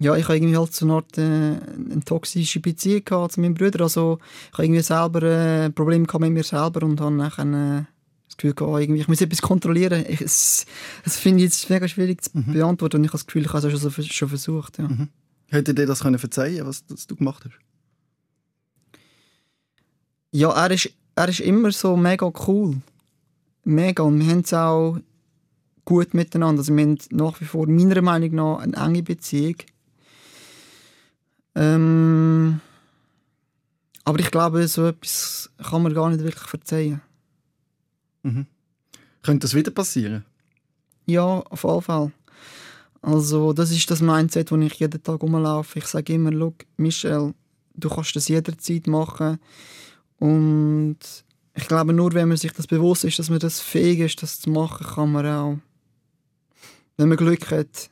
ja, 0.00 0.16
ich 0.16 0.24
habe 0.24 0.36
irgendwie 0.36 0.56
halt 0.56 0.74
so 0.74 0.86
eine 0.86 0.94
Art 0.94 1.18
äh, 1.18 1.22
eine 1.22 2.02
toxische 2.04 2.58
Beziehung 2.58 3.04
gehabt 3.04 3.32
zu 3.32 3.40
meinem 3.40 3.54
Bruder. 3.54 3.82
Also 3.82 4.18
ich 4.46 4.52
habe 4.54 4.64
irgendwie 4.64 4.82
selber 4.82 5.22
äh, 5.22 5.70
Probleme 5.70 6.06
mit 6.18 6.32
mir 6.32 6.42
selber 6.42 6.84
und 6.84 7.00
habe 7.00 7.30
dann 7.36 7.54
äh, 7.54 7.84
Gefühl, 8.40 8.54
oh, 8.66 8.78
irgendwie, 8.78 9.00
ich 9.00 9.08
muss 9.08 9.20
etwas 9.20 9.42
kontrollieren. 9.42 10.04
Ich, 10.08 10.20
es, 10.20 10.66
das 11.04 11.16
finde 11.16 11.38
ich 11.38 11.44
jetzt 11.50 11.70
mega 11.70 11.86
schwierig 11.88 12.22
zu 12.24 12.30
Mhm. 12.34 12.52
beantworten 12.52 12.96
und 12.96 13.04
ich 13.04 13.10
habe 13.10 13.18
das 13.18 13.26
Gefühl, 13.26 13.42
ich 13.42 13.52
habe 13.52 13.66
es 13.68 13.80
schon, 13.80 14.04
schon 14.04 14.28
versucht. 14.28 14.78
Ja. 14.78 14.88
Mhm. 14.88 15.08
Hätte 15.48 15.74
dir 15.74 15.86
das 15.86 16.00
können 16.00 16.18
verzeihen, 16.18 16.66
was, 16.66 16.84
was 16.88 17.06
du 17.06 17.16
gemacht 17.16 17.44
hast? 17.44 17.58
Ja, 20.32 20.50
er 20.52 20.70
ist, 20.70 20.90
er 21.16 21.28
ist 21.28 21.40
immer 21.40 21.72
so 21.72 21.96
mega 21.96 22.30
cool. 22.46 22.76
Mega. 23.64 24.02
Und 24.04 24.20
wir 24.20 24.30
haben 24.30 24.40
es 24.40 24.54
auch 24.54 24.98
gut 25.84 26.14
miteinander. 26.14 26.60
Also 26.60 26.74
wir 26.76 26.82
haben 26.84 26.98
nach 27.10 27.40
wie 27.40 27.44
vor, 27.44 27.66
meiner 27.66 28.00
Meinung 28.00 28.34
nach, 28.34 28.58
eine 28.58 28.76
enge 28.76 29.02
Beziehung. 29.02 29.56
Ähm, 31.56 32.60
aber 34.04 34.20
ich 34.20 34.30
glaube, 34.30 34.66
so 34.68 34.86
etwas 34.86 35.50
kann 35.68 35.82
man 35.82 35.94
gar 35.94 36.08
nicht 36.10 36.22
wirklich 36.22 36.48
verzeihen. 36.48 37.00
Mhm. 38.22 38.46
Könnte 39.22 39.44
das 39.44 39.54
wieder 39.54 39.70
passieren? 39.70 40.24
Ja, 41.06 41.24
auf 41.24 41.64
jeden 41.64 41.82
Fall. 41.82 42.12
Also, 43.02 43.52
das 43.52 43.70
ist 43.70 43.90
das 43.90 44.00
Mindset, 44.02 44.50
wo 44.52 44.56
ich 44.56 44.74
jeden 44.74 45.02
Tag 45.02 45.22
rumlaufe. 45.22 45.78
Ich 45.78 45.86
sage 45.86 46.12
immer, 46.14 46.32
schau, 46.32 46.54
Michel, 46.76 47.34
du 47.74 47.88
kannst 47.88 48.14
das 48.14 48.28
jederzeit 48.28 48.86
machen. 48.86 49.38
Und 50.18 50.98
ich 51.54 51.66
glaube, 51.66 51.92
nur 51.92 52.12
wenn 52.12 52.28
man 52.28 52.36
sich 52.36 52.52
das 52.52 52.66
bewusst 52.66 53.04
ist, 53.04 53.18
dass 53.18 53.30
man 53.30 53.38
das 53.38 53.60
fähig 53.60 54.00
ist, 54.00 54.22
das 54.22 54.40
zu 54.40 54.50
machen, 54.50 54.86
kann 54.86 55.12
man 55.12 55.26
auch, 55.26 55.58
wenn 56.98 57.08
man 57.08 57.16
Glück 57.16 57.50
hat, 57.50 57.90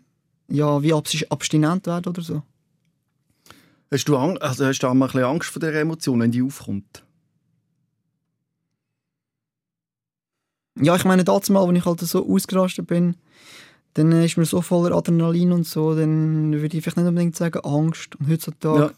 ja, 0.49 0.83
wie 0.83 0.93
abs- 0.93 1.31
abstinent 1.31 1.87
werden 1.87 2.07
oder 2.11 2.23
so. 2.23 2.43
Hast 3.91 4.05
du, 4.09 4.17
Ang 4.19 4.37
also 4.39 4.67
hast 4.67 4.81
du 4.81 4.87
auch 4.87 4.95
mal 4.95 5.07
ein 5.07 5.13
bisschen 5.13 5.25
Angst 5.25 5.49
vor 5.51 5.61
dieser 5.61 5.81
Emotion, 5.81 6.21
wenn 6.21 6.31
die 6.31 6.43
aufkommt? 6.43 7.03
Ja, 10.81 10.97
ich 10.97 11.05
meine, 11.05 11.25
damals 11.25 11.49
mal, 11.51 11.67
wenn 11.67 11.77
ich 11.77 11.85
halt 11.85 12.01
so 12.01 12.27
ausgerastet 12.29 12.87
bin, 12.87 13.17
dann 13.95 14.13
ist 14.13 14.37
mir 14.37 14.45
so 14.45 14.63
voller 14.63 14.95
Adrenalin 14.97 15.53
und 15.53 15.67
so, 15.67 15.95
dann 15.95 16.53
würde 16.53 16.77
ich 16.77 16.83
vielleicht 16.83 16.97
nicht 16.99 17.07
unbedingt 17.07 17.37
sagen 17.37 17.61
Angst. 17.65 18.17
Und 18.17 18.29
heutzutage 18.31 18.79
Ja. 18.81 18.91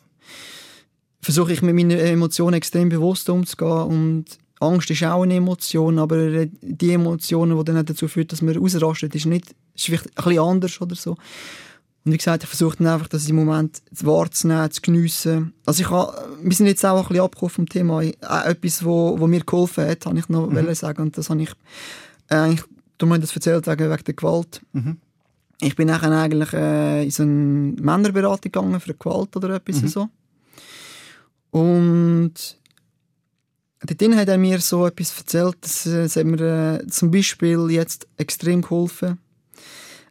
versuche 1.22 1.52
ich 1.52 1.62
mit 1.62 1.74
meinen 1.74 1.92
Emotionen 1.98 2.54
extrem 2.54 2.88
bewusst 2.88 3.28
umzugehen 3.30 3.82
und 3.82 4.24
Angst 4.60 4.90
ist 4.90 5.02
auch 5.04 5.22
eine 5.22 5.36
Emotion, 5.36 5.98
aber 5.98 6.44
die 6.46 6.92
Emotionen, 6.92 7.56
die 7.58 7.64
dann 7.64 7.86
dazu 7.86 8.08
führt, 8.08 8.30
dass 8.32 8.42
man 8.42 8.58
ausrastet, 8.58 9.14
ist 9.14 9.24
nicht 9.26 9.54
ist 9.74 9.86
vielleicht 9.86 10.06
ein 10.18 10.24
bisschen 10.24 10.38
anders 10.38 10.80
oder 10.82 10.94
so. 10.94 11.16
Und 12.04 12.12
wie 12.12 12.16
gesagt, 12.16 12.42
ich 12.42 12.48
versuche 12.48 12.78
dann 12.78 12.86
einfach, 12.86 13.08
das 13.08 13.28
im 13.28 13.36
Moment 13.36 13.82
wahrzunehmen, 14.00 14.70
zu 14.70 14.80
geniessen. 14.80 15.52
Also 15.66 15.82
ich 15.82 15.90
habe, 15.90 16.14
wir 16.42 16.56
sind 16.56 16.66
jetzt 16.66 16.84
auch 16.84 17.02
ein 17.02 17.08
bisschen 17.08 17.24
abgekommen 17.24 17.50
vom 17.50 17.68
Thema. 17.68 17.98
Auch 17.98 18.44
etwas, 18.46 18.84
wo, 18.84 19.20
wo 19.20 19.26
mir 19.26 19.44
geholfen 19.44 19.86
hat, 19.86 20.06
habe 20.06 20.18
ich 20.18 20.28
noch 20.28 20.48
mhm. 20.48 20.74
sagen. 20.74 21.02
Und 21.02 21.18
das 21.18 21.28
habe 21.28 21.42
ich 21.42 21.50
äh, 22.28 22.36
eigentlich, 22.36 22.64
du 22.96 23.10
hast 23.10 23.22
das 23.22 23.34
erzählt, 23.34 23.66
wegen, 23.66 23.90
wegen 23.90 24.04
der 24.04 24.14
Gewalt. 24.14 24.62
Mhm. 24.72 24.96
Ich 25.60 25.76
bin 25.76 25.88
nachher 25.88 26.10
eigentlich 26.10 26.54
äh, 26.54 27.04
in 27.04 27.10
so 27.10 27.22
eine 27.22 27.32
Männerberatung 27.32 28.50
gegangen 28.50 28.80
für 28.80 28.94
Gewalt 28.94 29.36
oder 29.36 29.50
etwas 29.56 29.82
Mhm. 29.82 29.88
so. 29.88 30.08
Und 31.50 32.58
dort 33.84 34.16
hat 34.16 34.28
er 34.28 34.38
mir 34.38 34.60
so 34.60 34.86
etwas 34.86 35.18
erzählt, 35.18 35.56
das, 35.60 35.84
äh, 35.84 36.04
das 36.04 36.16
hat 36.16 36.24
mir 36.24 36.80
äh, 36.80 36.86
zum 36.86 37.10
Beispiel 37.10 37.70
jetzt 37.70 38.08
extrem 38.16 38.62
geholfen. 38.62 39.18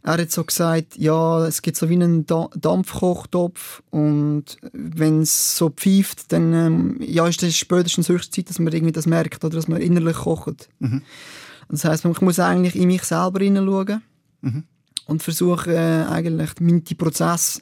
Er 0.02 0.14
hat 0.14 0.32
so 0.32 0.44
gesagt, 0.46 0.96
ja, 0.98 1.46
es 1.46 1.62
gibt 1.62 1.76
so 1.78 1.90
wie 1.90 1.94
einen 1.96 2.26
Da- 2.26 2.50
Dampfkochtopf 2.56 3.84
und 3.90 4.46
wenn 4.72 5.22
es 5.24 5.58
so 5.58 5.70
pfeift, 5.70 6.32
dann 6.32 6.54
ähm, 6.54 6.98
ja, 7.02 7.28
ist 7.28 7.44
das 7.44 7.56
spätestens 7.58 8.08
höchste 8.08 8.32
Zeit, 8.32 8.50
dass 8.50 8.60
man 8.60 8.72
irgendwie 8.74 8.94
das 8.94 9.06
merkt 9.06 9.44
oder 9.44 9.56
dass 9.56 9.68
man 9.68 9.82
innerlich 9.82 10.16
kocht. 10.18 10.70
Mhm. 10.80 11.02
Das 11.68 11.84
heißt, 11.86 12.06
ich 12.06 12.22
muss 12.22 12.40
eigentlich 12.40 12.76
in 12.76 12.88
mich 12.88 13.04
selber 13.04 13.40
hineinschauen 13.40 14.02
Mhm. 14.42 14.64
und 15.06 15.22
versuche 15.22 15.74
äh, 15.76 16.06
eigentlich 16.06 16.52
meinen 16.62 16.84
die 16.86 16.96
Prozess 16.96 17.62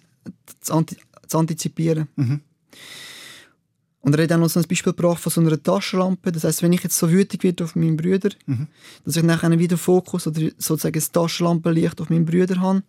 zu, 0.62 0.74
anti 0.74 0.96
zu 1.28 1.40
antizipieren. 1.40 2.08
Mhm. 2.16 2.42
Und 4.08 4.16
er 4.16 4.24
hat 4.24 4.32
auch 4.32 4.38
noch 4.38 4.48
so 4.50 4.62
ein 4.62 4.66
Beispiel 4.70 4.94
gebracht 4.94 5.20
von 5.22 5.30
so 5.34 5.42
einer 5.42 5.62
Taschenlampe. 5.62 6.32
Das 6.32 6.46
heißt, 6.46 6.64
wenn 6.64 6.72
ich 6.72 6.82
jetzt 6.82 6.98
so 6.98 7.12
wütig 7.12 7.44
werde 7.44 7.66
auf 7.66 7.76
meinen 7.76 7.98
Brüder, 7.98 8.30
Mhm. 8.46 8.68
dass 9.04 9.18
ich 9.18 9.24
nachher 9.24 9.60
wieder 9.60 9.78
Fokus 9.78 10.26
oder 10.28 10.40
sozusagen 10.58 10.94
das 10.94 11.12
Taschenlampenlicht 11.12 12.00
auf 12.00 12.10
meinen 12.10 12.24
Brüder 12.26 12.62
habe. 12.62 12.84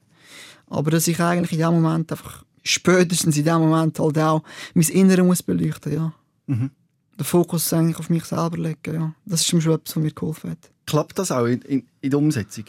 Aber 0.69 0.93
dass 0.93 1.09
ich 1.09 1.19
eigentlich 1.19 1.51
in 1.51 1.59
dem 1.59 1.83
Moment 1.83 2.13
einfach 2.13 2.45
spätestens 2.63 3.37
in 3.37 3.45
dem 3.47 3.59
Moment 3.59 3.99
halt 3.99 4.17
auch 4.17 4.45
mein 4.75 4.89
Innere 4.91 5.25
muss 5.25 5.43
beleuchten, 5.43 5.93
ja. 5.93 6.13
Mhm. 6.47 6.71
Den 7.19 7.25
Fokus 7.25 7.73
eigentlich 7.73 7.99
auf 7.99 8.11
mich 8.11 8.25
selber 8.25 8.57
legen, 8.57 8.95
ja. 8.95 9.13
Das 9.27 9.41
ist 9.41 9.49
schon 9.49 9.59
etwas, 9.59 9.97
was 9.97 9.97
mir 9.97 10.13
geholfen 10.13 10.51
hat. 10.51 10.71
Klappt 10.87 11.19
das 11.19 11.33
auch 11.33 11.47
in, 11.47 11.63
in, 11.63 11.83
in 12.01 12.11
der 12.11 12.19
Umsetzung? 12.21 12.67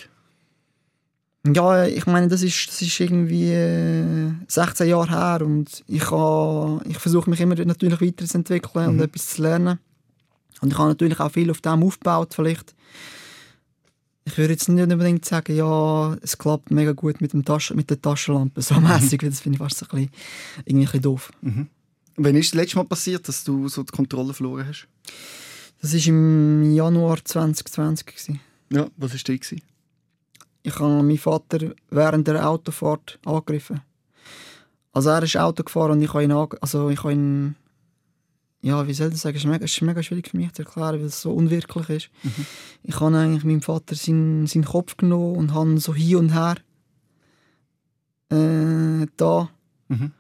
Ja, 1.48 1.86
ich 1.86 2.06
meine, 2.06 2.28
das 2.28 2.42
ist, 2.44 2.68
das 2.68 2.82
ist 2.82 3.00
irgendwie 3.00 3.52
äh, 3.52 4.32
16 4.48 4.90
Jahre 4.90 5.10
her 5.10 5.46
und 5.46 5.84
ich, 5.88 6.02
ich 6.04 6.98
versuche 7.00 7.30
mich 7.30 7.40
immer 7.40 7.56
natürlich 7.56 8.02
weiterzuentwickeln 8.02 8.88
und 8.90 8.96
Mhm. 8.98 9.04
etwas 9.04 9.28
zu 9.28 9.42
lernen. 9.44 9.80
Und 10.62 10.74
ich 10.74 10.78
habe 10.78 10.90
natürlich 10.90 11.20
auch 11.22 11.32
viel 11.32 11.50
auf 11.50 11.62
dem 11.62 11.82
aufgebaut, 11.84 12.34
vielleicht. 12.34 12.76
Ich 14.26 14.38
würde 14.38 14.54
jetzt 14.54 14.68
nicht 14.68 14.84
unbedingt 14.84 15.24
sagen, 15.26 15.56
ja, 15.56 16.14
es 16.22 16.38
klappt 16.38 16.70
mega 16.72 16.92
gut 16.92 17.22
mit, 17.22 17.32
dem 17.34 17.46
Taschen, 17.46 17.78
mit 17.78 17.90
der 17.90 18.02
Taschenlampe, 18.02 18.62
so 18.62 18.76
mäßig, 18.80 19.24
weil 19.24 19.30
das 19.30 19.40
finde 19.40 19.56
ich 19.56 19.60
fast 19.60 19.78
so 19.78 19.86
ein 19.86 19.90
bisschen, 19.90 20.12
irgendwie 20.66 20.84
ein 20.84 20.86
bisschen 20.86 21.02
doof. 21.02 21.32
Mhm. 21.42 21.68
Wann 22.18 22.36
ist 22.36 22.52
das 22.52 22.56
letzte 22.56 22.76
Mal 22.78 22.84
passiert, 22.84 23.28
dass 23.30 23.46
du 23.46 23.70
so 23.70 23.82
die 23.82 23.92
Kontrolle 23.96 24.34
verloren 24.34 24.68
hast? 24.68 24.88
Das 25.82 25.94
war 25.94 26.06
im 26.08 26.74
Januar 26.76 27.24
2020. 27.24 28.06
Gewesen. 28.06 28.40
Ja, 28.72 28.88
was 28.98 29.12
war 29.12 29.18
das? 29.18 29.24
gewesen? 29.24 29.62
Ich 30.64 30.76
habe 30.80 31.04
meinen 31.04 31.18
Vater 31.18 31.74
während 31.90 32.28
der 32.28 32.48
Autofahrt 32.48 33.20
angegriffen. 33.26 33.82
Also 34.92 35.10
er 35.10 35.24
ist 35.24 35.38
Auto 35.38 35.64
gefahren 35.64 35.92
und 35.92 36.02
ich 36.02 36.14
habe 36.14 36.24
ihn, 36.24 36.32
also 36.32 36.90
ich 36.90 37.00
habe 37.00 37.14
ihn 37.14 37.56
ja, 38.62 38.86
wie 38.88 38.94
soll 38.94 39.08
ich 39.08 39.14
das 39.14 39.22
sagen, 39.22 39.38
es 39.38 39.44
ist, 39.44 39.50
mega, 39.50 39.66
es 39.66 39.72
ist 39.72 39.82
mega 39.82 40.04
schwierig 40.04 40.30
für 40.30 40.38
mich 40.38 40.52
zu 40.52 40.64
erklären, 40.64 41.00
weil 41.00 41.06
es 41.06 41.22
so 41.22 41.32
unwirklich 41.32 41.90
ist. 41.90 42.10
Mhm. 42.24 42.46
Ich 42.84 43.00
habe 43.00 43.18
eigentlich 43.18 43.46
meinem 43.46 43.62
Vater 43.62 43.96
seinen, 43.96 44.48
seinen 44.48 44.66
Kopf 44.66 44.98
genommen 44.98 45.38
und 45.38 45.54
habe 45.54 45.80
so 45.80 45.94
hin 45.94 46.18
und 46.18 46.34
her 46.34 46.56
äh, 48.30 49.08
da. 49.16 49.50
Mhm. 49.88 50.12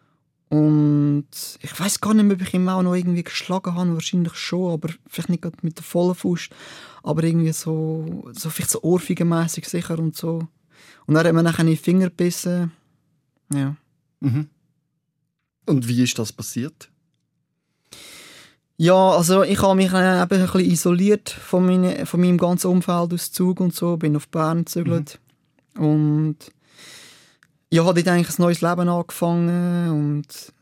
Und 0.49 1.27
ich 1.61 1.79
weiß 1.79 2.01
gar 2.01 2.13
nicht 2.13 2.31
ob 2.31 2.41
ich 2.41 2.53
ihn 2.53 2.69
auch 2.69 2.81
noch 2.81 2.95
irgendwie 2.95 3.23
geschlagen 3.23 3.75
habe, 3.75 3.93
wahrscheinlich 3.93 4.33
schon, 4.35 4.71
aber 4.71 4.89
vielleicht 5.07 5.29
nicht 5.29 5.63
mit 5.63 5.77
der 5.77 5.83
vollen 5.83 6.15
Faust, 6.15 6.49
aber 7.03 7.23
irgendwie 7.23 7.53
so, 7.53 8.29
so 8.33 8.49
vielleicht 8.49 8.71
so 8.71 8.81
ohrfeigenmässig 8.81 9.67
sicher 9.67 9.99
und 9.99 10.15
so. 10.15 10.47
Und 11.05 11.15
dann 11.15 11.25
hat 11.25 11.33
mir 11.33 11.43
nachher 11.43 11.61
in 11.61 11.71
die 11.71 11.77
Finger 11.77 12.09
gebissen. 12.09 12.71
Ja. 13.53 13.75
Mhm. 14.19 14.47
Und 15.65 15.87
wie 15.87 16.03
ist 16.03 16.17
das 16.17 16.33
passiert? 16.33 16.89
Ja, 18.81 19.09
also 19.09 19.43
ich 19.43 19.61
habe 19.61 19.75
mich 19.75 19.91
äh, 19.91 20.21
eben 20.21 20.41
ein 20.41 20.45
bisschen 20.45 20.61
isoliert 20.61 21.29
von, 21.29 21.65
meine, 21.65 22.05
von 22.05 22.21
meinem 22.21 22.37
ganzen 22.37 22.67
Umfeld 22.67 23.13
aus 23.13 23.31
Zug 23.31 23.59
und 23.59 23.75
so, 23.75 23.97
bin 23.97 24.15
auf 24.15 24.29
Bern 24.29 24.59
gezügelt 24.59 25.19
und 25.77 26.37
ja, 27.69 27.83
habe 27.83 28.01
dort 28.01 28.15
eigentlich 28.15 28.39
ein 28.39 28.41
neues 28.41 28.61
Leben 28.61 28.87
angefangen 28.87 29.89
und 29.89 30.53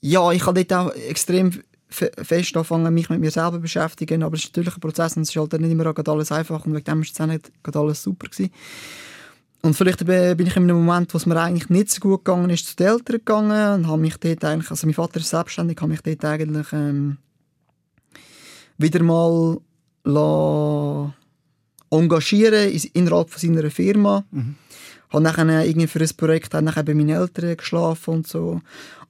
ja, 0.00 0.32
ich 0.32 0.44
habe 0.44 0.64
dort 0.64 0.72
auch 0.72 0.92
extrem 0.92 1.52
fest 1.90 2.56
angefangen, 2.56 2.94
mich 2.94 3.10
mit 3.10 3.20
mir 3.20 3.30
selber 3.30 3.58
beschäftigen, 3.58 4.22
aber 4.22 4.36
es 4.36 4.44
ist 4.44 4.56
natürlich 4.56 4.74
ein 4.76 4.80
Prozess 4.80 5.16
und 5.16 5.22
es 5.22 5.30
ist 5.30 5.36
halt 5.36 5.52
nicht 5.52 5.70
immer 5.70 5.92
gerade 5.92 6.10
alles 6.10 6.32
einfach 6.32 6.64
und 6.64 6.74
wegen 6.74 6.84
dem 6.84 7.02
ist 7.02 7.12
es 7.14 7.20
auch 7.20 7.26
nicht 7.26 7.50
gerade 7.62 7.78
alles 7.78 8.02
super 8.02 8.28
gewesen. 8.28 8.52
Und 9.62 9.74
vielleicht 9.74 10.06
bin 10.06 10.46
ich 10.46 10.56
in 10.56 10.62
einem 10.62 10.84
Moment, 10.84 11.12
wo 11.12 11.18
es 11.18 11.26
mir 11.26 11.38
eigentlich 11.38 11.68
nicht 11.68 11.90
so 11.90 12.00
gut 12.00 12.24
gegangen 12.24 12.48
ist, 12.48 12.66
zu 12.66 12.76
den 12.76 12.86
Eltern 12.86 13.16
gegangen 13.18 13.74
und 13.74 13.88
habe 13.88 14.00
mich 14.00 14.16
dort 14.16 14.42
eigentlich, 14.44 14.70
also 14.70 14.86
mein 14.86 14.94
Vater 14.94 15.20
ist 15.20 15.28
selbstständig, 15.28 15.76
habe 15.80 15.90
mich 15.90 16.00
dort 16.00 16.24
eigentlich 16.24 16.72
ähm, 16.72 17.18
wieder 18.78 19.02
mal 19.02 19.58
la 20.04 21.12
engagieren 21.90 22.70
in- 22.70 22.90
innerhalb 22.94 23.28
von 23.28 23.38
seiner 23.38 23.70
Firma. 23.70 24.24
Mhm. 24.30 24.54
Habe 25.10 25.24
nachher 25.24 25.66
irgendwie 25.66 25.88
für 25.88 26.00
ein 26.00 26.16
Projekt 26.16 26.54
auch 26.54 26.60
nachher 26.60 26.84
bei 26.84 26.94
meinen 26.94 27.10
Eltern 27.10 27.56
geschlafen 27.56 28.14
und 28.14 28.26
so. 28.28 28.62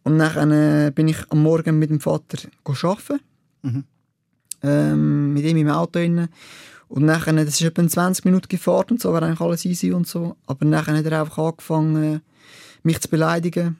Und 0.03 0.17
nachher 0.17 0.51
äh, 0.87 0.91
bin 0.91 1.09
ich 1.09 1.19
am 1.31 1.43
Morgen 1.43 1.79
mit 1.79 1.91
dem 1.91 2.01
Vater 2.01 2.49
arbeiten. 2.65 3.21
Mhm. 3.63 3.85
Ähm, 4.63 5.33
mit 5.35 5.45
ihm 5.45 5.57
im 5.57 5.69
Auto 5.69 5.93
drin. 5.93 6.29
Und 6.89 7.05
nachher, 7.05 7.33
das 7.33 7.61
ist 7.61 7.63
etwa 7.63 7.87
20 7.87 8.25
Minuten 8.25 8.49
gefahren 8.49 8.87
und 8.91 9.01
so, 9.01 9.13
war 9.13 9.23
eigentlich 9.23 9.41
alles 9.41 9.65
easy 9.65 9.93
und 9.93 10.09
so. 10.09 10.37
Aber 10.47 10.65
nachher 10.65 10.97
hat 10.97 11.07
er 11.07 11.21
einfach 11.21 11.39
angefangen, 11.39 12.21
mich 12.83 13.01
zu 13.01 13.09
beleidigen. 13.09 13.79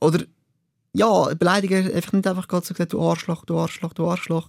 Oder, 0.00 0.24
ja, 0.92 1.34
beleidigen, 1.34 1.92
einfach 1.92 2.12
nicht 2.12 2.26
einfach 2.26 2.46
gerade 2.46 2.64
so 2.64 2.74
gesagt, 2.74 2.92
du 2.92 3.02
Arschloch, 3.02 3.44
du 3.44 3.58
Arschloch, 3.58 3.94
du 3.94 4.08
Arschloch. 4.08 4.48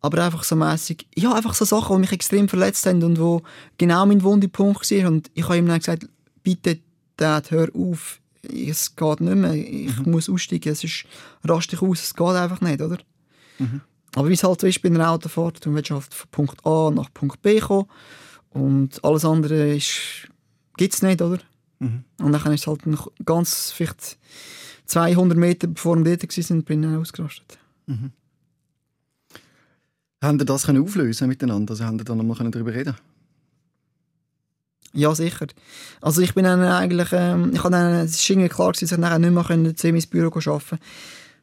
Aber 0.00 0.24
einfach 0.24 0.44
so 0.44 0.56
mäßig, 0.56 1.06
ja, 1.16 1.34
einfach 1.34 1.54
so 1.54 1.64
Sachen, 1.64 1.96
die 1.96 2.00
mich 2.00 2.12
extrem 2.12 2.48
verletzt 2.48 2.86
haben 2.86 3.02
und 3.02 3.18
wo 3.20 3.42
genau 3.78 4.06
mein 4.06 4.22
Wundepunkt 4.22 4.90
war. 4.90 5.08
Und 5.08 5.30
ich 5.34 5.44
habe 5.44 5.58
ihm 5.58 5.66
dann 5.66 5.78
gesagt, 5.78 6.08
bitte, 6.42 6.80
Dad, 7.16 7.50
hör 7.50 7.68
auf, 7.74 8.20
es 8.52 8.94
geht 8.96 9.20
nicht 9.20 9.36
mehr, 9.36 9.54
ich 9.54 9.98
muss 10.06 10.28
aussteigen, 10.28 10.72
es 10.72 10.84
ist, 10.84 11.04
rast 11.44 11.72
dich 11.72 11.82
aus, 11.82 12.02
es 12.02 12.14
geht 12.14 12.26
einfach 12.26 12.60
nicht, 12.60 12.80
oder? 12.80 12.98
Mhm. 13.58 13.80
Aber 14.14 14.28
wie 14.28 14.34
es 14.34 14.42
halt 14.42 14.60
so 14.60 14.66
ist 14.66 14.82
bei 14.82 14.88
einer 14.88 15.10
Autofahrt, 15.10 15.64
du 15.64 15.74
willst 15.74 15.90
halt 15.90 16.14
von 16.14 16.30
Punkt 16.30 16.66
A 16.66 16.90
nach 16.90 17.12
Punkt 17.12 17.42
B 17.42 17.60
kommen 17.60 17.86
und 18.50 19.04
alles 19.04 19.24
andere 19.24 19.78
gibt 20.76 20.94
es 20.94 21.02
nicht, 21.02 21.22
oder? 21.22 21.38
Mhm. 21.78 22.04
Und 22.20 22.32
dann 22.32 22.52
ist 22.52 22.62
es 22.62 22.66
halt 22.66 22.86
noch 22.86 23.12
ganz, 23.24 23.70
vielleicht 23.70 24.18
200 24.86 25.36
Meter 25.36 25.66
bevor 25.66 25.96
wir 25.96 26.16
dort 26.16 26.50
waren, 26.50 26.62
bin 26.64 26.82
ich 26.82 26.88
dann 26.88 27.00
ausgerastet. 27.00 27.58
Haben 30.22 30.38
ihr 30.38 30.44
das 30.44 30.66
können 30.66 30.82
auflösen 30.82 31.28
miteinander? 31.28 31.72
Also 31.72 31.84
haben 31.84 31.98
ihr 31.98 32.04
da 32.04 32.14
nochmal 32.14 32.50
darüber 32.50 32.74
reden 32.74 32.96
Ja, 34.98 35.14
sicher. 35.14 35.46
Also 36.00 36.22
ich 36.22 36.34
bin 36.34 36.42
dann 36.42 36.60
eigentlich, 36.60 37.10
ähm, 37.12 37.52
ich 37.54 37.60
habe 37.60 37.70
dann, 37.70 38.04
es 38.04 38.28
irgendwie 38.28 38.48
klar 38.48 38.72
gewesen, 38.72 38.86
dass 38.86 38.92
ich 38.92 38.98
nachher 38.98 39.20
nicht 39.20 39.32
mehr 39.32 39.44
können, 39.44 39.76
zu 39.76 39.86
ins 39.86 40.08
Büro 40.08 40.26
arbeiten 40.26 40.42
konnte. 40.42 40.78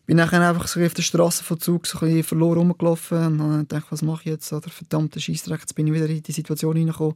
Bin 0.05 0.17
dann 0.17 0.29
einfach 0.29 0.67
so 0.67 0.81
auf 0.81 0.93
der 0.93 1.03
Straße 1.03 1.41
von 1.41 1.57
Zug 1.61 1.87
so 1.87 1.99
ein 1.99 2.07
bisschen 2.07 2.23
verloren 2.23 2.57
rumgelaufen 2.57 3.17
und 3.17 3.39
dann 3.39 3.67
dachte 3.69 3.85
ich, 3.85 3.91
was 3.93 4.01
mache 4.01 4.23
ich 4.23 4.31
jetzt? 4.31 4.51
Oder 4.51 4.69
verdammte 4.69 5.21
Scheissdreck, 5.21 5.61
jetzt 5.61 5.73
bin 5.73 5.87
ich 5.87 5.93
wieder 5.93 6.09
in 6.09 6.21
die 6.21 6.31
Situation 6.33 6.75
hineingekommen. 6.75 7.15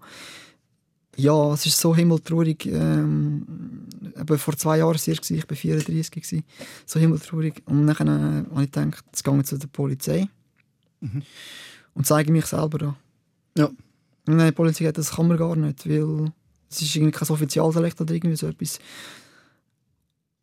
Ja, 1.18 1.54
es 1.54 1.66
ist 1.66 1.78
so 1.78 1.94
himmeltraurig. 1.94 2.68
Ähm, 2.68 3.46
vor 4.38 4.56
zwei 4.56 4.78
Jahren 4.78 4.92
war 4.92 4.96
es, 4.96 5.08
ich 5.10 5.50
war 5.50 5.58
34, 5.58 6.10
gewesen, 6.10 6.46
so 6.86 7.02
himmeltraurig. 7.02 7.64
Und 7.66 7.86
dann 7.86 8.48
äh, 8.48 8.56
habe 8.56 8.64
ich 8.64 8.72
gedacht, 8.72 9.04
jetzt 9.08 9.26
gehe 9.26 9.38
ich 9.38 9.46
zu 9.46 9.58
der 9.58 9.68
Polizei 9.68 10.30
und 11.96 12.08
zeige 12.08 12.32
mich 12.32 12.46
selber 12.46 12.88
an. 12.88 12.96
Ja. 13.58 13.70
Hat 14.38 14.48
die 14.48 14.52
Polizei 14.52 14.80
gesagt, 14.80 14.98
das 14.98 15.12
kann 15.12 15.28
man 15.28 15.38
gar 15.38 15.56
nicht, 15.56 15.90
weil 15.90 16.32
es 16.70 16.82
ist 16.82 16.96
irgendwie 16.96 17.12
kein 17.12 17.30
Offizialdialekt 17.30 18.00
oder 18.02 18.14
irgendwie 18.14 18.36
so 18.36 18.48
etwas. 18.48 18.80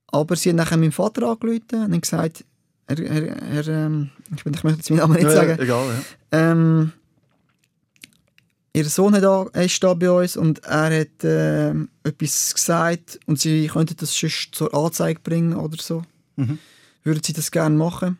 Aber 0.09 0.37
sie 0.37 0.51
haben 0.51 0.57
nachher 0.57 0.77
meinen 0.77 0.93
Vater 0.93 1.29
angerufen 1.29 1.93
und 1.93 2.01
gesagt, 2.01 2.45
er, 2.87 2.99
er, 2.99 3.43
er 3.43 3.69
ähm, 3.69 4.11
ich, 4.35 4.45
bin, 4.45 4.55
ich 4.55 4.65
möchte 4.65 4.79
jetzt 4.79 4.91
meinen 4.91 4.99
Namen 5.01 5.15
nicht 5.15 5.25
Ja, 5.25 5.31
sagen, 5.33 5.59
egal, 5.59 5.87
ja. 6.33 6.53
ähm, 6.53 6.93
ihr 8.73 8.85
Sohn 8.85 9.15
hat 9.15 9.57
ist 9.57 9.83
da 9.83 9.95
bei 9.95 10.11
uns 10.11 10.37
und 10.37 10.65
er 10.65 11.01
hat 11.01 11.25
ähm, 11.25 11.89
etwas 12.05 12.55
gesagt 12.55 13.19
und 13.27 13.41
sie 13.41 13.67
könnten 13.67 13.97
das 13.97 14.17
sonst 14.17 14.55
zur 14.55 14.73
Anzeige 14.75 15.21
bringen 15.21 15.55
oder 15.55 15.79
so. 15.81 16.03
Mhm. 16.37 16.59
Würden 17.03 17.23
sie 17.25 17.33
das 17.33 17.51
gerne 17.51 17.77
machen? 17.77 18.19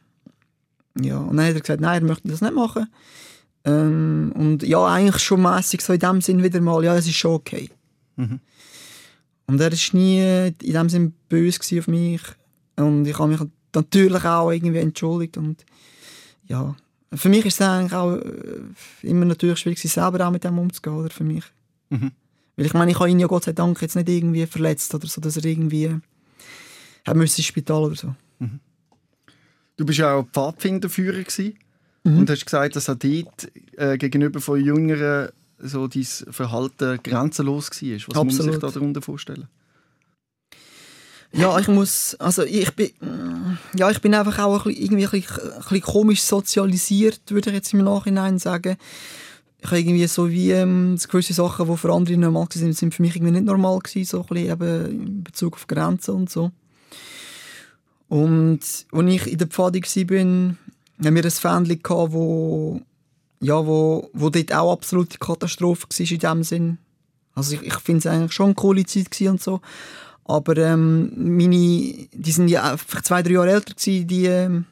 Ja, 1.01 1.19
und 1.19 1.37
dann 1.37 1.47
hat 1.47 1.55
er 1.55 1.61
gesagt, 1.61 1.81
nein, 1.81 2.03
er 2.03 2.09
möchte 2.09 2.29
das 2.29 2.41
nicht 2.41 2.55
machen. 2.55 2.89
Ähm, 3.67 4.33
und 4.35 4.63
ja, 4.63 4.87
eigentlich 4.87 5.19
schon 5.19 5.43
mäßig 5.43 5.81
so 5.83 5.93
in 5.93 5.99
dem 5.99 6.21
Sinn 6.21 6.43
wieder 6.43 6.61
mal, 6.61 6.85
ja, 6.85 6.97
es 6.97 7.07
ist 7.07 7.17
schon 7.17 7.33
okay. 7.33 7.69
Mhm. 8.15 8.41
Und 9.49 9.61
er 9.61 9.73
war 9.73 9.79
nie 9.93 10.49
in 10.63 10.73
dem 10.73 10.89
Sinn 10.89 11.15
böse 11.29 11.79
auf 11.79 11.89
mich. 11.89 12.23
Und 12.77 13.07
ich 13.07 13.19
habe 13.19 13.29
mich 13.29 13.41
natürlich 13.75 14.25
auch 14.25 14.51
irgendwie 14.51 14.79
entschuldigt. 14.79 15.37
Und 15.37 15.65
ja, 16.47 16.77
für 17.13 17.29
mich 17.29 17.45
ist 17.45 17.61
es 17.61 17.67
eigentlich 17.67 17.93
auch 17.93 18.17
äh, 18.17 18.63
immer 19.03 19.25
natürlich 19.25 19.59
schwierig, 19.59 19.81
selber 19.81 20.27
auch 20.27 20.31
mit 20.31 20.45
dem 20.45 20.59
umzugehen, 20.59 20.97
oder? 20.97 21.11
Für 21.11 21.25
mich. 21.25 21.45
Mhm. 21.91 22.13
Weil 22.57 22.67
ich 22.67 22.75
meine, 22.75 22.93
ich 22.93 22.99
habe 22.99 23.11
ihn 23.11 23.19
ja 23.19 23.27
Gott 23.27 23.45
sei 23.45 23.53
Dank 23.53 23.83
jetzt 23.83 23.97
nicht 23.97 24.09
irgendwie 24.09 24.47
verletzt 24.47 24.95
oder 24.95 25.07
so, 25.07 25.21
dass 25.21 25.37
er 25.37 25.45
irgendwie 25.45 25.91
hat 27.05 27.17
müssen 27.17 27.41
ins 27.41 27.47
Spital 27.47 27.85
oder 27.85 27.97
so. 27.97 28.15
Du 29.77 29.85
bist 29.85 29.99
ja 29.99 30.15
auch 30.15 30.27
Pfadfinderführer 30.33 31.23
gewesen 31.23 31.59
Mhm. 32.07 32.19
und 32.19 32.31
hast 32.31 32.45
gesagt, 32.45 32.77
dass 32.77 32.89
auch 32.89 32.95
dort 32.95 33.49
äh, 33.77 33.99
gegenüber 33.99 34.41
von 34.41 34.63
Jüngeren 34.63 35.31
so 35.59 35.89
dein 35.89 36.05
Verhalten 36.05 37.01
grenzenlos 37.03 37.71
war. 37.71 37.95
Was 37.95 38.07
muss 38.07 38.17
man 38.17 38.31
sich 38.31 38.39
Absolut. 38.41 38.63
da 38.63 38.71
darunter 38.71 39.03
vorstellen? 39.03 39.49
Ja, 41.33 41.59
ich 41.59 41.69
muss, 41.69 42.15
also 42.15 42.45
ich 42.45 42.73
bin, 42.75 42.91
ja, 43.75 43.91
ich 43.91 44.01
bin 44.01 44.15
einfach 44.15 44.39
auch 44.39 44.59
ein 44.59 44.73
bisschen, 44.73 44.85
irgendwie 44.85 45.05
ein 45.05 45.11
bisschen, 45.11 45.53
ein 45.53 45.59
bisschen 45.59 45.81
komisch 45.83 46.23
sozialisiert, 46.23 47.21
würde 47.29 47.51
ich 47.51 47.57
jetzt 47.57 47.75
im 47.75 47.85
Nachhinein 47.85 48.39
sagen. 48.39 48.77
Ich 49.59 49.67
habe 49.67 49.81
irgendwie 49.81 50.07
so 50.07 50.31
wie 50.31 50.53
ähm, 50.53 50.97
gewisse 51.11 51.35
Sachen, 51.35 51.69
die 51.69 51.77
für 51.77 51.93
andere 51.93 52.17
normal 52.17 52.47
sind, 52.53 52.75
sind 52.75 52.95
für 52.95 53.03
mich 53.03 53.17
irgendwie 53.17 53.33
nicht 53.33 53.45
normal 53.45 53.81
gewesen, 53.81 54.05
so 54.05 54.21
ein 54.21 54.27
bisschen 54.27 54.53
eben 54.53 54.87
in 54.87 55.25
Bezug 55.25 55.55
auf 55.55 55.67
Grenzen 55.67 56.15
und 56.15 56.31
so. 56.31 56.53
Und 58.09 58.61
als 58.93 59.07
ich 59.07 59.27
in 59.27 59.39
der 59.39 59.49
Pfade 59.49 59.81
war, 59.81 60.57
haben 61.05 61.15
wir 61.15 61.25
ein 61.25 61.31
Fähnchen 61.31 61.83
gehabt, 61.83 62.13
wo, 62.13 62.81
ja, 63.41 63.67
wo, 63.67 64.11
wo 64.13 64.31
dort 64.31 64.53
auch 64.55 64.73
absolute 64.73 65.19
Katastrophe 65.19 65.87
war 65.89 66.11
in 66.11 66.19
dem 66.19 66.43
Sinn. 66.43 66.79
Also 67.35 67.55
ich, 67.55 67.63
ich 67.63 67.79
finde 67.81 67.99
es 67.99 68.07
eigentlich 68.07 68.33
schon 68.33 68.47
eine 68.47 68.55
coole 68.55 68.87
Zeit 68.87 69.21
und 69.23 69.43
so. 69.43 69.61
Aber 70.25 70.57
ähm, 70.57 71.13
meine, 71.15 72.09
die 72.13 72.33
sind 72.33 72.49
ja 72.49 72.73
einfach 72.73 73.03
zwei, 73.03 73.23
drei 73.23 73.33
Jahre 73.33 73.53
älter 73.53 73.75
gewesen, 73.75 74.07
die, 74.09 74.25
ähm, 74.27 74.65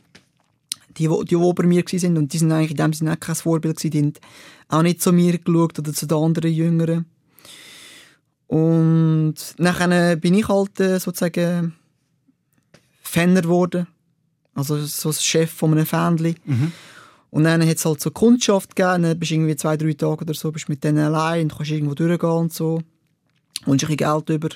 die, 0.96 1.08
die, 1.08 1.24
die 1.26 1.37
ober 1.37 1.64
mir 1.64 1.84
sind. 1.87 2.16
Und 2.18 2.32
die 2.32 2.38
sind 2.38 2.50
eigentlich 2.50 2.72
in 2.72 2.78
dem 2.78 2.92
Sinne 2.92 3.12
auch 3.12 3.20
kein 3.20 3.37
Vorbild 3.37 3.76
gewesen. 3.76 3.90
Die 3.92 3.98
haben 4.00 4.12
auch 4.68 4.82
nicht 4.82 5.00
zu 5.00 5.12
mir 5.12 5.38
geschaut 5.38 5.78
oder 5.78 5.92
zu 5.92 6.06
den 6.06 6.18
anderen 6.18 6.52
Jüngeren. 6.52 7.06
Und 8.46 9.34
nachher 9.58 10.16
bin 10.16 10.34
ich 10.34 10.48
halt 10.48 10.80
äh, 10.80 10.98
sozusagen 10.98 11.74
Fenner 13.02 13.42
geworden. 13.42 13.87
Also 14.55 14.85
so 14.85 15.09
ein 15.09 15.14
Chef 15.14 15.51
von 15.51 15.73
einem 15.73 15.87
Fähnchen. 15.87 16.37
Und 17.31 17.45
dann 17.45 17.67
hat 17.67 17.77
es 17.77 17.85
halt 17.85 18.01
so 18.01 18.11
Kundschaft 18.11 18.77
gegeben. 18.77 19.03
Dann 19.03 19.19
bist 19.19 19.33
du 19.33 19.35
irgendwie 19.35 19.57
zwei, 19.57 19.77
drei 19.77 19.93
Tage 19.95 20.23
oder 20.23 20.35
so 20.35 20.53
bist 20.53 20.69
mit 20.69 20.85
denen 20.85 21.05
allein 21.05 21.45
und 21.45 21.57
kannst 21.57 21.73
irgendwo 21.73 21.95
durchgehen 21.95 22.31
und 22.31 22.53
so. 22.53 22.81
Und 23.67 23.73
ein 23.73 23.77
bisschen 23.77 23.97
Geld 23.97 24.29
über. 24.31 24.49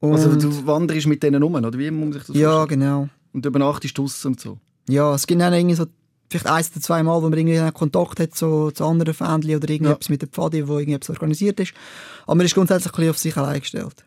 Und, 0.00 0.12
Also 0.12 0.36
du 0.36 0.66
wanderst 0.66 1.06
mit 1.06 1.22
denen 1.22 1.42
um, 1.42 1.54
oder 1.54 1.78
wie 1.78 1.90
muss 1.90 2.14
sich 2.14 2.24
das 2.24 2.36
ja, 2.36 2.50
vorstellen? 2.50 2.80
genau. 2.80 3.08
Und 3.32 3.46
übernachtest 3.46 3.96
draussen 3.96 4.28
und 4.28 4.40
so. 4.40 4.58
Ja, 4.88 5.14
es 5.14 5.26
gibt 5.26 5.40
dann 5.40 5.52
irgendwie 5.52 5.74
so 5.74 5.86
vielleicht 6.30 6.46
eins 6.46 6.70
oder 6.72 6.80
zwei 6.80 7.02
Mal, 7.02 7.22
wo 7.22 7.28
man 7.28 7.38
irgendwie 7.38 7.72
Kontakt 7.72 8.20
hat 8.20 8.36
so, 8.36 8.70
zu 8.70 8.84
anderen 8.84 9.14
Fähnchen 9.14 9.56
oder 9.56 9.68
irgendetwas 9.68 10.08
mit 10.08 10.22
der 10.22 10.28
Pfadi, 10.28 10.68
wo 10.68 10.78
irgendetwas 10.78 11.16
organisiert 11.16 11.58
ist. 11.60 11.72
Aber 12.24 12.36
man 12.36 12.46
ist 12.46 12.54
grundsätzlich 12.54 12.92
ein 12.92 12.96
bisschen 12.96 13.10
auf 13.10 13.18
sich 13.18 13.36
allein 13.36 13.60
gestellt. 13.60 14.04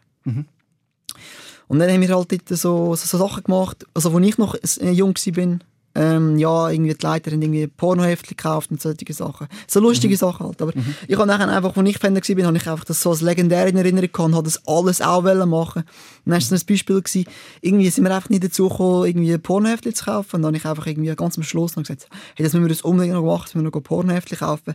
Und 1.71 1.79
dann 1.79 1.89
haben 1.89 2.01
wir 2.01 2.13
halt 2.13 2.29
dort 2.29 2.49
so, 2.49 2.95
so, 2.95 2.95
so 2.95 3.17
Sachen 3.17 3.43
gemacht, 3.43 3.87
also 3.93 4.13
als 4.13 4.27
ich 4.27 4.37
noch 4.37 4.55
äh, 4.55 4.91
jung 4.91 5.15
war, 5.15 5.59
ähm, 5.95 6.37
ja, 6.37 6.69
irgendwie 6.69 6.93
die 6.93 7.05
Leiter 7.05 7.31
haben 7.31 7.41
irgendwie 7.41 7.65
Pornoheftchen 7.65 8.35
gekauft 8.35 8.71
und 8.71 8.81
solche 8.81 9.13
Sachen. 9.13 9.47
So 9.67 9.79
lustige 9.79 10.17
Sachen 10.17 10.47
halt. 10.47 10.61
Aber 10.61 10.73
ich 11.07 11.15
habe 11.15 11.25
nachher 11.25 11.47
einfach, 11.47 11.77
als 11.77 11.89
ich 11.89 11.97
Fan 11.97 12.13
war, 12.13 12.45
habe 12.45 12.57
ich 12.57 12.67
einfach 12.67 12.83
das 12.83 13.01
so 13.01 13.11
als 13.11 13.21
legendär 13.21 13.67
in 13.67 13.77
Erinnerung 13.77 14.11
gehabt 14.11 14.19
und 14.19 14.35
habe 14.35 14.43
das 14.43 14.67
alles 14.67 15.01
auch 15.01 15.23
wollen 15.23 15.47
machen. 15.47 15.83
Und 15.83 15.87
dann 16.25 16.33
war 16.33 16.37
es 16.39 16.51
ein 16.51 16.59
Beispiel, 16.67 17.01
gewesen, 17.01 17.25
irgendwie 17.61 17.89
sind 17.89 18.03
wir 18.03 18.13
einfach 18.13 18.29
nicht 18.29 18.43
dazu 18.43 18.67
gekommen, 18.67 19.05
irgendwie 19.05 19.37
Pornoheftchen 19.37 19.95
zu 19.95 20.03
kaufen. 20.03 20.35
Und 20.35 20.41
dann 20.41 20.49
habe 20.49 20.57
ich 20.57 20.65
einfach 20.65 20.87
irgendwie 20.87 21.15
ganz 21.15 21.37
am 21.37 21.43
Schluss 21.43 21.77
noch 21.77 21.83
gesagt, 21.83 22.09
hey, 22.35 22.43
das 22.43 22.51
müssen 22.51 22.65
wir 22.65 22.69
das 22.69 22.81
unbedingt 22.81 23.15
noch 23.15 23.23
machen, 23.23 23.43
dass 23.45 23.55
wir 23.55 23.61
noch 23.61 23.71
Pornoheftchen 23.71 24.39
kaufen. 24.39 24.73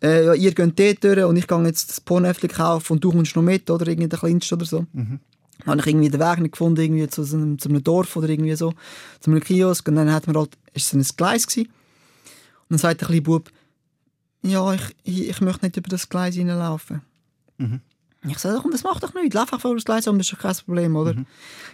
Äh, 0.00 0.26
ja, 0.26 0.34
ihr 0.34 0.54
geht 0.54 0.78
dort 0.78 1.02
durch 1.02 1.24
und 1.24 1.36
ich 1.36 1.48
gehe 1.48 1.64
jetzt 1.64 1.90
das 1.90 2.00
Pornoheftchen 2.00 2.50
kaufen 2.50 2.92
und 2.92 3.02
du 3.02 3.10
kommst 3.10 3.34
noch 3.34 3.42
mit, 3.42 3.68
oder 3.68 3.88
irgendwie 3.88 4.08
der 4.08 4.20
Kleinste 4.20 4.54
oder 4.54 4.64
so. 4.64 4.86
Dann 4.92 5.20
habe 5.66 5.80
ich 5.80 5.86
irgendwie 5.86 6.08
den 6.08 6.20
Weg 6.20 6.38
nicht 6.38 6.52
gefunden, 6.52 6.80
irgendwie 6.80 7.08
zu, 7.08 7.24
so 7.24 7.36
einem, 7.36 7.58
zu 7.58 7.68
einem 7.68 7.82
Dorf 7.82 8.16
oder 8.16 8.28
irgendwie 8.28 8.54
so, 8.56 8.72
zu 9.20 9.30
einem 9.30 9.40
Kiosk. 9.40 9.88
Und 9.88 9.96
dann 9.96 10.12
hat 10.12 10.26
man 10.26 10.36
halt, 10.36 10.56
ist 10.74 10.92
es 10.92 10.94
ein 10.94 11.16
Gleis 11.16 11.46
gewesen. 11.46 11.68
Und 11.68 12.70
dann 12.70 12.78
sagt 12.78 13.00
der 13.00 13.08
kleine 13.08 13.22
Bub, 13.22 13.50
ja, 14.42 14.72
ich, 14.74 14.96
ich, 15.02 15.28
ich 15.28 15.40
möchte 15.40 15.66
nicht 15.66 15.76
über 15.76 15.88
das 15.88 16.08
Gleis 16.08 16.34
hineinlaufen. 16.34 17.02
Ich 18.28 18.38
sage, 18.38 18.58
komm, 18.60 18.72
das 18.72 18.82
macht 18.82 19.02
doch 19.02 19.14
nichts, 19.14 19.34
lauf 19.34 19.52
einfach 19.52 19.60
vor 19.60 19.74
das 19.74 19.84
Gleis 19.84 20.08
um, 20.08 20.18
das 20.18 20.26
ist 20.26 20.32
doch 20.32 20.40
kein 20.40 20.54
Problem, 20.64 20.96
oder? 20.96 21.14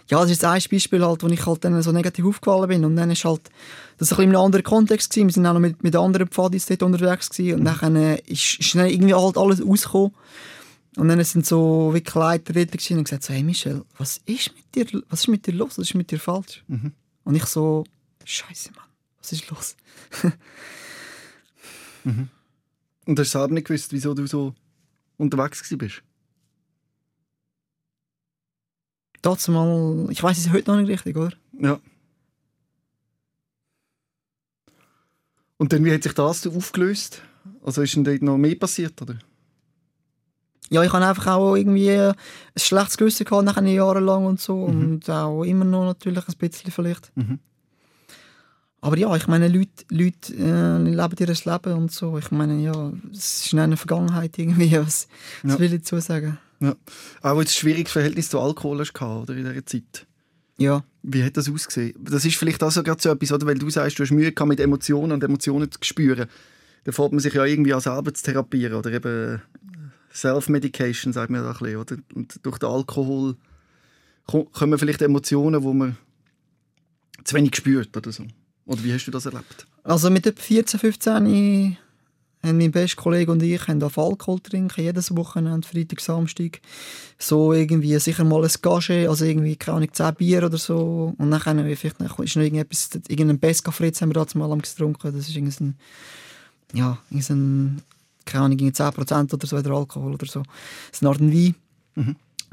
Ja, 0.09 0.21
das 0.21 0.31
ist 0.31 0.45
ein 0.45 0.61
Beispiel 0.69 1.03
halt, 1.03 1.23
wo 1.23 1.27
ich 1.27 1.45
halt 1.45 1.63
dann 1.63 1.81
so 1.81 1.91
negativ 1.91 2.25
aufgefallen 2.25 2.67
bin. 2.67 2.85
Und 2.85 2.95
dann 2.95 3.09
ist 3.09 3.25
halt, 3.25 3.41
das 3.97 4.11
ist 4.11 4.13
ein 4.13 4.17
bisschen 4.17 4.23
in 4.29 4.35
einem 4.35 4.45
anderen 4.45 4.63
Kontext 4.63 5.09
gewesen. 5.09 5.27
Wir 5.27 5.33
sind 5.33 5.45
auch 5.47 5.53
noch 5.53 5.59
mit, 5.59 5.83
mit 5.83 5.95
anderen 5.95 6.27
Pfadis 6.27 6.65
dort 6.65 6.83
unterwegs 6.83 7.29
gewesen. 7.29 7.59
Und 7.59 7.65
dann 7.65 7.95
äh, 7.95 8.19
ist, 8.27 8.59
ist 8.59 8.75
dann 8.75 8.87
irgendwie 8.87 9.15
halt 9.15 9.37
alles 9.37 9.65
rausgekommen. 9.65 10.13
Und 10.95 11.07
dann 11.07 11.23
sind 11.23 11.45
so 11.45 11.91
Leute 11.91 12.53
dort 12.53 12.71
gewesen 12.71 12.97
und 12.97 13.05
gesagt 13.05 13.23
so, 13.23 13.33
hey 13.33 13.43
Michel, 13.43 13.83
was 13.97 14.21
ist 14.25 14.53
mit 14.55 14.75
dir, 14.75 15.01
was 15.09 15.21
ist 15.21 15.27
mit 15.27 15.47
dir 15.47 15.53
los? 15.53 15.77
Was 15.77 15.89
ist 15.89 15.95
mit 15.95 16.11
dir 16.11 16.19
falsch? 16.19 16.63
Und 17.23 17.35
ich 17.35 17.45
so, 17.45 17.83
Scheiße, 18.25 18.71
Mann, 18.73 18.85
was 19.19 19.31
ist 19.31 19.49
los? 19.49 19.75
Und 23.05 23.19
hast 23.19 23.33
du 23.33 23.39
selber 23.39 23.53
nicht 23.53 23.67
gewusst, 23.67 23.91
wieso 23.91 24.13
du 24.13 24.27
so 24.27 24.53
unterwegs 25.17 25.67
bist? 25.77 26.03
Dazu 29.21 29.51
mal, 29.51 30.07
ich 30.09 30.21
weiß 30.21 30.37
es 30.37 30.51
heute 30.51 30.71
noch 30.71 30.77
nicht 30.79 30.89
richtig, 30.89 31.15
oder? 31.15 31.33
Ja. 31.57 31.79
Und 35.57 35.71
dann, 35.71 35.85
wie 35.85 35.93
hat 35.93 36.03
sich 36.03 36.13
das 36.13 36.45
aufgelöst? 36.45 37.21
Also 37.63 37.81
ist 37.81 37.95
denn 37.95 38.03
dort 38.03 38.21
noch 38.21 38.37
mehr 38.37 38.55
passiert, 38.55 39.01
oder? 39.01 39.17
Ja, 40.69 40.81
ich 40.83 40.91
habe 40.91 41.05
einfach 41.05 41.27
auch 41.27 41.55
irgendwie 41.55 41.91
ein 41.91 42.13
schlechtes 42.57 42.97
Gewissen 42.97 43.25
gehabt, 43.25 43.45
nachher 43.45 43.63
jahrelang 43.63 44.25
und 44.25 44.39
so. 44.39 44.63
Und 44.63 45.09
auch 45.09 45.43
immer 45.43 45.65
noch 45.65 45.85
natürlich 45.85 46.27
ein 46.27 46.35
bisschen 46.37 46.71
vielleicht. 46.71 47.11
Mhm. 47.15 47.39
Aber 48.81 48.97
ja, 48.97 49.15
ich 49.15 49.27
meine, 49.27 49.47
Leute, 49.47 49.85
Leute 49.89 50.33
äh, 50.33 50.77
leben 50.77 51.15
ihr 51.19 51.27
Leben 51.27 51.73
und 51.73 51.91
so. 51.91 52.17
Ich 52.17 52.31
meine, 52.31 52.59
ja, 52.61 52.91
es 53.13 53.45
ist 53.45 53.53
in 53.53 53.59
einer 53.59 53.77
Vergangenheit 53.77 54.37
irgendwie. 54.37 54.71
Was, 54.77 55.07
was 55.43 55.53
Ja. 55.53 55.59
will 55.59 55.73
ich 55.73 55.81
dazu 55.81 55.99
sagen? 55.99 56.37
Ja. 56.59 56.75
Auch 57.21 57.39
ein 57.39 57.47
schwieriges 57.47 57.91
Verhältnis 57.93 58.29
zu 58.29 58.39
Alkohol 58.39 58.79
hast 58.79 58.93
du 58.93 59.05
oder, 59.05 59.35
in 59.35 59.45
dieser 59.45 59.65
Zeit. 59.65 60.05
Ja. 60.57 60.83
Wie 61.01 61.23
hat 61.23 61.37
das 61.37 61.49
ausgesehen? 61.49 61.93
Das 61.99 62.25
ist 62.25 62.35
vielleicht 62.35 62.63
auch 62.63 62.71
so, 62.71 62.81
so 62.97 63.09
etwas, 63.09 63.31
oder? 63.31 63.45
weil 63.47 63.57
du 63.57 63.69
sagst, 63.69 63.99
du 63.99 64.03
hast 64.03 64.11
Mühe 64.11 64.31
gehabt, 64.31 64.49
mit 64.49 64.59
Emotionen 64.59 65.11
und 65.13 65.23
Emotionen 65.23 65.71
zu 65.71 65.79
spüren. 65.81 66.27
Da 66.83 66.91
fährt 66.91 67.11
man 67.11 67.19
sich 67.19 67.33
ja 67.33 67.45
irgendwie 67.45 67.73
auch 67.73 67.81
selber 67.81 68.13
zu 68.13 68.23
therapieren 68.23 68.75
oder 68.77 68.91
eben 68.91 69.41
Self-Medication, 70.13 71.13
sagt 71.13 71.29
man 71.31 71.43
da 71.43 71.51
ein 71.51 71.57
bisschen, 71.57 71.77
oder? 71.77 71.97
Und 72.13 72.39
durch 72.43 72.57
den 72.59 72.69
Alkohol 72.69 73.35
ko- 74.27 74.45
kommen 74.45 74.77
vielleicht 74.77 75.01
Emotionen, 75.01 75.63
wo 75.63 75.73
man 75.73 75.97
zu 77.23 77.35
wenig 77.35 77.55
spürt 77.55 77.95
oder 77.95 78.11
so. 78.11 78.23
Oder 78.65 78.83
wie 78.83 78.93
hast 78.93 79.05
du 79.05 79.11
das 79.11 79.25
erlebt? 79.25 79.65
Also 79.83 80.09
mit 80.09 80.25
etwa 80.27 80.41
14, 80.41 80.79
15 80.79 81.25
ich- 81.25 81.77
haben 82.45 82.57
mein 82.57 82.71
bester 82.71 83.01
Kollege 83.01 83.31
und 83.31 83.41
ich 83.41 83.61
auf 83.69 83.97
Alkohol 83.97 84.39
trinken, 84.41 84.81
jedes 84.81 85.15
Wochenende, 85.15 85.65
Freitag, 85.65 86.01
Samstag. 86.01 86.59
So 87.17 87.53
irgendwie 87.53 87.97
sicher 87.99 88.25
mal 88.25 88.43
ein 88.43 88.51
Gage, 88.61 89.09
also 89.09 89.23
irgendwie, 89.23 89.55
keine 89.55 89.77
Ahnung, 89.77 89.93
10 89.93 90.15
Bier 90.15 90.43
oder 90.45 90.57
so. 90.57 91.13
Und 91.17 91.31
dann 91.31 91.45
haben 91.45 91.65
wir 91.65 91.77
vielleicht 91.77 92.01
noch, 92.01 92.19
irgendetwas, 92.19 92.89
irgendein 93.07 93.39
Pesca 93.39 93.71
Fritz 93.71 94.01
haben 94.01 94.09
wir 94.13 94.25
da 94.25 94.25
mal 94.37 94.57
getrunken. 94.57 95.13
Das 95.15 95.29
ist 95.29 95.33
irgendein, 95.35 95.75
ja, 96.73 96.97
irgendein, 97.09 97.81
keine 98.25 98.45
Ahnung, 98.45 98.59
irgendwie 98.59 98.81
10% 98.81 99.33
oder 99.33 99.47
so, 99.47 99.61
der 99.61 99.71
Alkohol 99.71 100.13
oder 100.13 100.25
so. 100.25 100.43
Das 100.91 101.03
Art 101.03 101.19
Wein. 101.19 101.55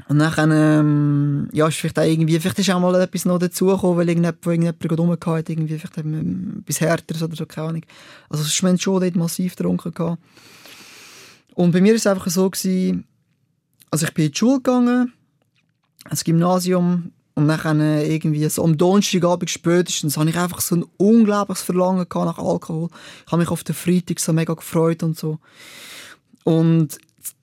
Und 0.07 0.19
dann, 0.19 0.51
ähm, 0.51 1.49
ja, 1.53 1.67
ist 1.67 1.77
vielleicht 1.77 1.99
auch 1.99 2.03
irgendwie, 2.03 2.39
vielleicht 2.39 2.59
ist 2.59 2.69
auch 2.69 2.79
mal 2.79 2.99
etwas 3.01 3.25
noch 3.25 3.39
dazugekommen, 3.39 3.97
weil 3.97 4.09
irgendjemand, 4.09 4.45
irgendjemand 4.45 4.79
gerade 4.79 5.01
rumgehauen 5.01 5.37
hat, 5.37 5.49
irgendwie, 5.49 5.77
vielleicht 5.77 5.97
etwas 5.97 6.81
Härteres 6.81 7.23
oder 7.23 7.35
so, 7.35 7.45
keine 7.45 7.67
Ahnung. 7.69 7.81
Also, 8.29 8.43
es 8.43 8.49
ist 8.49 8.55
schon 8.55 8.77
dort 8.99 9.15
massiv 9.15 9.55
getrunken 9.55 9.93
gehabt. 9.93 10.21
Und 11.53 11.71
bei 11.71 11.81
mir 11.81 11.91
war 11.91 11.97
es 11.97 12.07
einfach 12.07 12.27
so, 12.27 12.49
gewesen, 12.49 13.05
also 13.89 14.05
ich 14.05 14.13
bin 14.13 14.25
in 14.25 14.31
die 14.31 14.37
Schule 14.37 14.57
gegangen, 14.57 15.13
ins 16.09 16.23
Gymnasium, 16.23 17.11
und 17.33 17.47
dann 17.47 17.79
irgendwie 17.79 18.47
so 18.49 18.63
am 18.63 18.77
Donnerstagabend 18.77 19.49
spätestens 19.49 20.17
habe 20.17 20.29
ich 20.29 20.37
einfach 20.37 20.61
so 20.61 20.75
ein 20.75 20.85
unglaubliches 20.97 21.63
Verlangen 21.63 22.05
nach 22.09 22.37
Alkohol. 22.37 22.89
Ich 23.25 23.31
habe 23.31 23.41
mich 23.41 23.49
auf 23.49 23.63
den 23.63 23.75
Freitag 23.75 24.19
so 24.19 24.33
mega 24.33 24.53
gefreut 24.53 25.01
und 25.03 25.17
so. 25.17 25.39
Und 26.43 26.97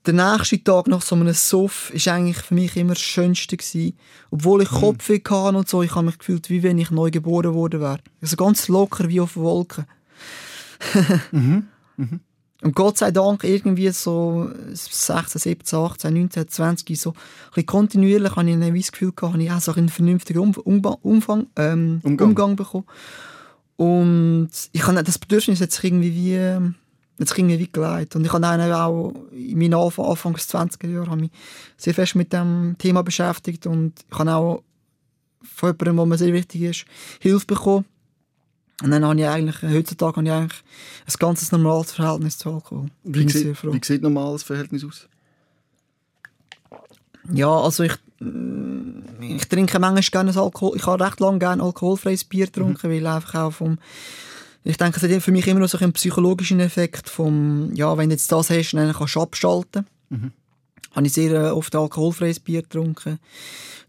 der 0.06 0.14
nächste 0.14 0.62
Tag 0.62 0.86
nach 0.88 1.02
so 1.02 1.14
einem 1.14 1.32
Suff 1.32 1.90
ist 1.90 2.08
eigentlich 2.08 2.38
für 2.38 2.54
mich 2.54 2.76
immer 2.76 2.94
das 2.94 3.02
Schönste 3.02 3.56
gewesen. 3.56 3.96
Obwohl 4.30 4.62
ich 4.62 4.68
Kopfweh 4.68 5.20
hatte 5.28 5.56
und 5.56 5.68
so, 5.68 5.82
ich 5.82 5.94
habe 5.94 6.06
mich 6.06 6.18
gefühlt, 6.18 6.50
wie 6.50 6.62
wenn 6.62 6.78
ich 6.78 6.90
neu 6.90 7.10
geboren 7.10 7.54
worden 7.54 7.80
wäre. 7.80 8.00
Also 8.20 8.36
ganz 8.36 8.68
locker 8.68 9.08
wie 9.08 9.20
auf 9.20 9.36
Wolken. 9.36 9.86
Und 12.60 12.74
Gott 12.74 12.98
sei 12.98 13.12
Dank 13.12 13.44
irgendwie 13.44 13.88
so 13.90 14.50
16, 14.72 15.40
17, 15.40 15.78
18, 15.78 16.12
19, 16.12 16.48
20 16.48 17.00
so 17.00 17.10
ein 17.10 17.14
bisschen 17.50 17.66
kontinuierlich 17.66 18.34
habe 18.34 18.50
ich 18.50 18.56
ein 18.56 18.74
das 18.74 18.92
Gefühl 18.92 19.12
gehabt, 19.12 19.34
habe 19.34 19.42
ich 19.42 19.50
auch 19.50 19.60
so 19.60 19.72
einen 19.74 19.88
vernünftigen 19.88 20.40
um 20.40 20.84
Umfang, 21.02 21.46
ähm, 21.56 22.00
Umgang. 22.02 22.28
Umgang. 22.28 22.56
bekommen. 22.56 22.84
Und 23.76 24.50
ich 24.72 24.84
habe 24.84 25.04
das 25.04 25.20
Bedürfnis 25.20 25.60
jetzt 25.60 25.84
irgendwie 25.84 26.12
wie, 26.12 26.32
jetzt 27.18 27.38
irgendwie 27.38 27.60
wie 27.60 27.70
geleitet. 27.70 28.16
Und 28.16 28.24
ich 28.24 28.32
habe 28.32 28.42
dann 28.42 28.72
auch 28.72 29.14
in 29.30 29.56
meinen 29.56 29.74
Anfang, 29.74 30.06
Anfangs 30.06 30.52
20er 30.52 30.88
Jahren 30.88 31.20
mich 31.20 31.30
sehr 31.76 31.94
fest 31.94 32.16
mit 32.16 32.32
dem 32.32 32.74
Thema 32.78 33.02
beschäftigt 33.04 33.68
und 33.68 33.92
ich 34.10 34.18
habe 34.18 34.34
auch 34.34 34.62
von 35.44 35.68
jemandem, 35.68 35.96
wo 35.98 36.06
mir 36.06 36.18
sehr 36.18 36.32
wichtig 36.32 36.62
ist, 36.62 36.84
Hilfe 37.20 37.46
bekommen. 37.46 37.84
Und 38.82 38.90
dann 38.92 39.04
habe 39.04 39.18
ich 39.18 39.26
eigentlich, 39.26 39.62
heutzutage 39.62 40.16
habe 40.16 40.26
ich 40.26 40.32
eigentlich 40.32 40.62
ein 41.06 41.14
ganz 41.18 41.50
normales 41.50 41.92
Verhältnis 41.92 42.38
zu 42.38 42.52
Alkohol. 42.52 42.86
Wie 43.02 43.10
Bin 43.10 43.28
sieht, 43.28 43.56
froh. 43.56 43.72
wie 43.72 43.80
sieht 43.82 44.02
normales 44.02 44.42
Verhältnis 44.42 44.84
aus? 44.84 45.08
Ja, 47.32 47.50
also 47.50 47.82
ich, 47.82 47.94
ich 49.20 49.48
trinke 49.48 49.78
manchmal 49.78 50.02
gerne 50.02 50.40
Alkohol. 50.40 50.76
Ich 50.76 50.86
habe 50.86 51.04
recht 51.04 51.20
lange 51.20 51.40
gerne 51.40 51.62
alkoholfreies 51.62 52.24
Bier 52.24 52.46
getrunken, 52.46 52.90
weil 52.90 53.06
einfach 53.06 53.34
auch 53.34 53.52
vom 53.52 53.78
ich 54.64 54.76
denke, 54.76 55.00
es 55.00 55.02
hat 55.02 55.22
für 55.22 55.32
mich 55.32 55.46
immer 55.46 55.60
noch 55.60 55.68
so 55.68 55.78
einen 55.78 55.94
psychologischen 55.94 56.60
Effekt 56.60 57.08
vom, 57.08 57.72
ja, 57.74 57.96
wenn 57.96 58.10
du 58.10 58.14
jetzt 58.14 58.30
das 58.30 58.50
hast, 58.50 58.72
dann 58.72 58.92
kannst 58.92 59.14
du 59.14 59.22
abschalten. 59.22 59.86
Habe 60.98 61.06
ich 61.06 61.12
sehr 61.12 61.30
äh, 61.32 61.50
oft 61.50 61.76
alkoholfreies 61.76 62.40
Bier 62.40 62.62
getrunken. 62.62 63.20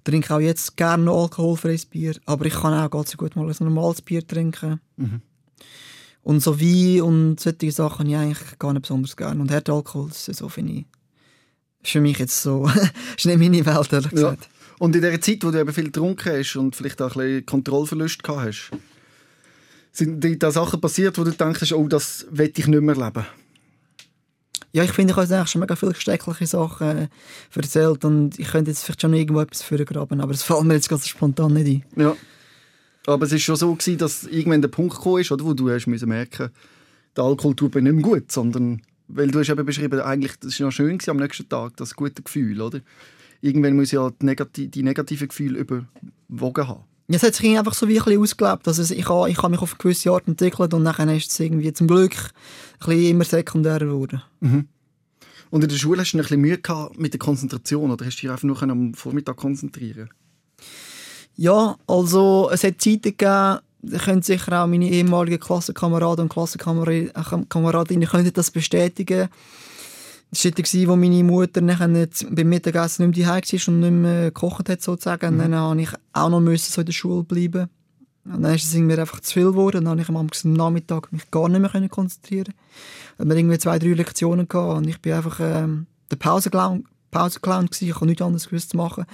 Trinke 0.04 0.36
auch 0.36 0.40
jetzt 0.40 0.78
gerne 0.78 1.06
noch 1.06 1.24
alkoholfreies 1.24 1.88
Bier, 1.88 2.16
aber 2.28 2.46
ich 2.46 2.54
kann 2.54 2.72
auch 2.72 2.92
ganz 2.92 3.18
gut 3.18 3.36
mal 3.36 3.50
ein 3.50 3.56
normales 3.62 4.04
Bier 4.04 4.26
trinken. 4.28 4.80
Und 6.22 6.40
so 6.44 6.62
Wein 6.62 7.02
und 7.02 7.40
solche 7.40 7.72
Sachen 7.72 8.06
habe 8.06 8.10
ich 8.12 8.16
eigentlich 8.16 8.60
gar 8.60 8.74
nicht 8.74 8.84
besonders 8.84 9.18
gerne. 9.18 9.42
Und 9.42 9.50
Härtealkohol, 9.50 10.10
ist 10.10 10.26
so 10.26 10.50
finde 10.50 10.74
ich, 10.74 10.86
ist 11.82 11.94
für 11.94 12.02
mich 12.02 12.20
jetzt 12.20 12.40
so, 12.44 12.70
ist 13.18 13.26
nicht 13.26 13.40
meine 13.40 13.66
Welt, 13.66 13.92
ehrlich 13.92 14.12
Ja. 14.12 14.16
gesagt. 14.16 14.48
Und 14.78 14.96
in 14.96 15.02
der 15.02 15.20
Zeit, 15.20 15.44
wo 15.44 15.50
du 15.50 15.60
eben 15.60 15.74
viel 15.74 15.86
getrunken 15.86 16.32
hast 16.32 16.56
und 16.58 16.76
vielleicht 16.76 17.02
auch 17.02 17.16
ein 17.16 17.22
bisschen 17.22 17.46
Kontrollverlust 17.48 18.22
gehabt 18.22 18.46
hast, 18.46 18.72
sind 19.92 20.44
da 20.44 20.52
Sachen 20.52 20.80
passiert, 20.80 21.18
wo 21.18 21.24
du 21.24 21.32
denkst, 21.32 21.72
oh, 21.74 21.88
das 21.88 22.28
will 22.30 22.54
ich 22.56 22.68
nicht 22.68 22.82
mehr 22.82 22.96
leben? 22.96 23.26
Ja, 24.72 24.84
ich 24.84 24.92
finde, 24.92 25.14
ich 25.14 25.18
habe 25.18 25.48
schon 25.48 25.62
mega 25.62 25.76
viele 25.76 25.94
gesteckliche 25.94 26.46
Sachen 26.46 26.88
äh, 26.88 27.08
erzählt 27.56 28.06
und 28.06 28.38
ich 28.38 28.50
könnte 28.50 28.70
jetzt 28.70 28.84
vielleicht 28.84 29.02
schon 29.02 29.14
irgendwo 29.14 29.42
etwas 29.42 29.64
vorgraben, 29.64 30.22
aber 30.22 30.32
es 30.32 30.44
fällt 30.44 30.64
mir 30.64 30.76
jetzt 30.76 30.90
ganz 30.90 31.08
spontan 31.08 31.54
nicht 31.54 31.86
ein. 31.96 32.02
Ja. 32.02 32.16
Aber 33.08 33.26
es 33.26 33.32
war 33.32 33.40
schon 33.40 33.56
so, 33.56 33.74
gewesen, 33.74 33.98
dass 33.98 34.26
irgendwann 34.26 34.62
der 34.62 34.70
Punkt 34.70 34.96
gekommen 34.96 35.22
ist, 35.22 35.32
oder, 35.32 35.44
wo 35.44 35.54
du 35.54 35.70
hast 35.72 35.88
müssen 35.88 36.10
merken 36.10 36.52
der 37.16 37.24
Alkohol 37.24 37.56
tut 37.56 37.76
mir 37.76 37.82
nicht 37.82 37.94
mehr 37.94 38.04
gut, 38.04 38.32
sondern 38.32 38.82
weil 39.08 39.30
du 39.30 39.40
hast 39.40 39.50
eben 39.50 39.66
beschrieben, 39.66 40.00
eigentlich, 40.00 40.38
das 40.40 40.60
war 40.60 40.68
noch 40.68 40.72
schön 40.72 40.98
gewesen 40.98 41.12
am 41.12 41.18
nächsten 41.18 41.50
Tag, 41.50 41.76
das 41.78 41.96
gute 41.96 42.22
Gefühl, 42.22 42.62
oder? 42.62 42.80
Irgendwann 43.42 43.76
muss 43.76 43.92
ja 43.92 44.10
die, 44.10 44.26
negati 44.26 44.68
die 44.68 44.84
negativen 44.84 45.28
Gefühle 45.28 45.60
überwogen 45.60 46.68
haben. 46.68 46.84
Es 47.12 47.24
hat 47.24 47.34
sich 47.34 47.58
einfach 47.58 47.74
so 47.74 47.88
wie 47.88 47.98
ein 47.98 48.06
bisschen 48.06 48.22
ausgelebt. 48.22 48.68
Also 48.68 48.94
ich 48.94 49.10
habe 49.10 49.30
ich 49.30 49.38
habe 49.38 49.50
mich 49.50 49.62
auf 49.62 49.72
eine 49.72 49.80
gewisse 49.80 50.12
Art 50.12 50.28
entwickelt 50.28 50.74
und 50.74 50.84
dann 50.84 51.10
ist 51.10 51.32
es 51.32 51.40
irgendwie 51.40 51.74
zum 51.74 51.88
Glück 51.88 52.16
ein 52.16 52.86
bisschen 52.86 53.10
immer 53.10 53.24
sekundärer 53.24 53.80
geworden. 53.80 54.22
Und 55.50 55.64
in 55.64 55.70
der 55.70 55.76
Schule 55.78 56.02
hast 56.02 56.12
du 56.12 56.18
ein 56.18 56.22
bisschen 56.22 56.42
Mühe 56.42 56.60
gehabt 56.60 57.00
mit 57.00 57.14
der 57.14 57.20
Konzentration, 57.20 57.90
oder 57.90 58.06
hast 58.06 58.18
du 58.18 58.22
dich 58.22 58.30
einfach 58.30 58.44
nur 58.44 58.62
am 58.62 58.94
Vormittag 58.94 59.38
konzentrieren 59.38 60.12
Ja, 61.36 61.78
also 61.88 62.50
es 62.52 62.64
hat 62.64 62.80
Zeiten 62.80 63.02
gegeben, 63.02 63.60
da 63.82 63.98
können 63.98 64.22
sicher 64.22 64.62
auch 64.62 64.68
meine 64.68 64.90
ehemaligen 64.90 65.40
Klassenkameraden 65.40 66.24
und 66.24 66.30
Klassenkameradinnen 66.30 68.08
können 68.08 68.34
das 68.34 68.52
bestätigen. 68.52 69.30
Das 70.32 70.46
war 70.46 70.52
dort, 70.52 70.88
wo 70.88 70.96
meine 70.96 71.24
Mutter 71.24 71.62
nachher 71.62 71.88
nicht 71.88 72.26
beim 72.30 72.50
Mittagessen 72.50 73.08
nicht 73.08 73.18
mehr 73.18 73.28
daheim 73.28 73.42
war 73.42 73.74
und 73.74 73.80
nicht 73.80 73.92
mehr 73.92 74.26
gekocht 74.26 74.70
hat, 74.70 74.82
sozusagen. 74.82 75.28
Und 75.34 75.40
dann 75.40 75.78
musste 75.78 75.82
ich 75.82 76.00
auch 76.14 76.30
noch 76.30 76.40
müssen 76.40 76.72
so 76.72 76.82
in 76.82 76.86
der 76.86 76.94
Schule 76.94 77.24
bleiben. 77.24 77.70
Und 78.26 78.44
dann 78.44 78.54
ist 78.54 78.66
es 78.66 78.74
mir 78.76 79.00
einfach 79.00 79.22
zu 79.22 79.34
viel 79.34 79.46
geworden. 79.46 79.78
Und 79.78 79.86
dann 79.86 80.00
habe 80.00 80.02
ich 80.02 80.46
am 80.46 80.54
Nachmittag 80.54 81.12
mich 81.12 81.32
gar 81.32 81.50
nicht 81.50 81.62
mehr 81.62 81.70
können 81.70 81.90
konzentrieren. 81.90 82.54
Dann 83.18 83.28
hatten 83.28 83.30
wir 83.30 83.38
irgendwie 83.38 83.58
zwei, 83.58 83.80
drei 83.80 83.94
Lektionen 83.94 84.48
gehabt 84.48 84.78
und 84.78 84.88
ich 84.88 85.02
bin 85.02 85.14
einfach 85.14 85.40
ähm, 85.42 85.88
der 86.12 86.18
Pausenclown 86.18 86.86
Pausenclown. 87.12 87.70
Ich 87.80 87.96
habe 87.96 88.06
nichts 88.06 88.22
anderes 88.22 88.50
gewusst 88.50 88.72
zu 88.72 88.78
machen. 88.78 89.06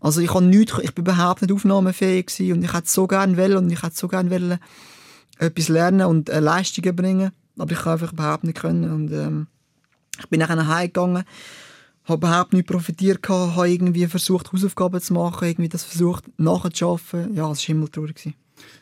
Also 0.00 0.20
ich 0.20 0.32
habe 0.32 0.44
nichts, 0.44 0.78
ich 0.82 0.94
bin 0.94 1.04
überhaupt 1.04 1.42
nicht 1.42 1.52
aufnahmefähig 1.52 2.26
gsi 2.26 2.52
und 2.52 2.64
ich 2.64 2.72
hätte 2.72 2.88
so 2.88 3.06
gerne 3.06 3.36
wollen 3.36 3.58
und 3.58 3.70
ich 3.70 3.82
hätte 3.82 3.96
so 3.96 4.08
gerne 4.08 4.30
wollen 4.30 4.58
etwas 5.38 5.68
lernen 5.68 6.06
und 6.06 6.28
äh, 6.28 6.40
Leistungen 6.40 6.94
bringen, 6.94 7.32
aber 7.58 7.72
ich 7.72 7.78
habe 7.80 7.92
einfach 7.92 8.12
überhaupt 8.12 8.44
nicht 8.44 8.58
können 8.58 8.90
und 8.90 9.12
ähm, 9.12 9.46
ich 10.20 10.28
bin 10.28 10.40
nachher 10.40 10.56
nach 10.56 10.68
Hause 10.68 10.86
gegangen, 10.88 11.24
habe 12.04 12.18
überhaupt 12.18 12.52
nicht 12.52 12.66
profitiert 12.66 13.26
habe 13.28 13.70
irgendwie 13.70 14.06
versucht 14.06 14.52
Hausaufgaben 14.52 15.00
zu 15.00 15.14
machen, 15.14 15.48
irgendwie 15.48 15.68
das 15.68 15.84
versucht 15.84 16.24
nachzuschaffen. 16.38 17.34
Ja, 17.34 17.50
es 17.50 17.58
war 17.60 17.66
himmeltraurig. 17.66 18.14
gewesen. 18.16 18.34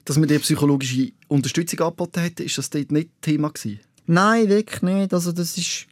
Dass 0.05 0.19
man 0.19 0.29
dir 0.29 0.39
psychologische 0.41 1.13
Unterstützung 1.29 1.81
angeboten 1.81 2.21
hätte, 2.21 2.43
ist 2.43 2.59
das 2.59 2.71
dort 2.71 2.93
nicht 2.93 3.11
Thema 3.21 3.51
gewesen? 3.51 3.81
Nein, 4.07 4.49
wirklich 4.49 4.83
nicht. 4.83 5.15
Also 5.15 5.33
das 5.33 5.57
ist 5.57 5.87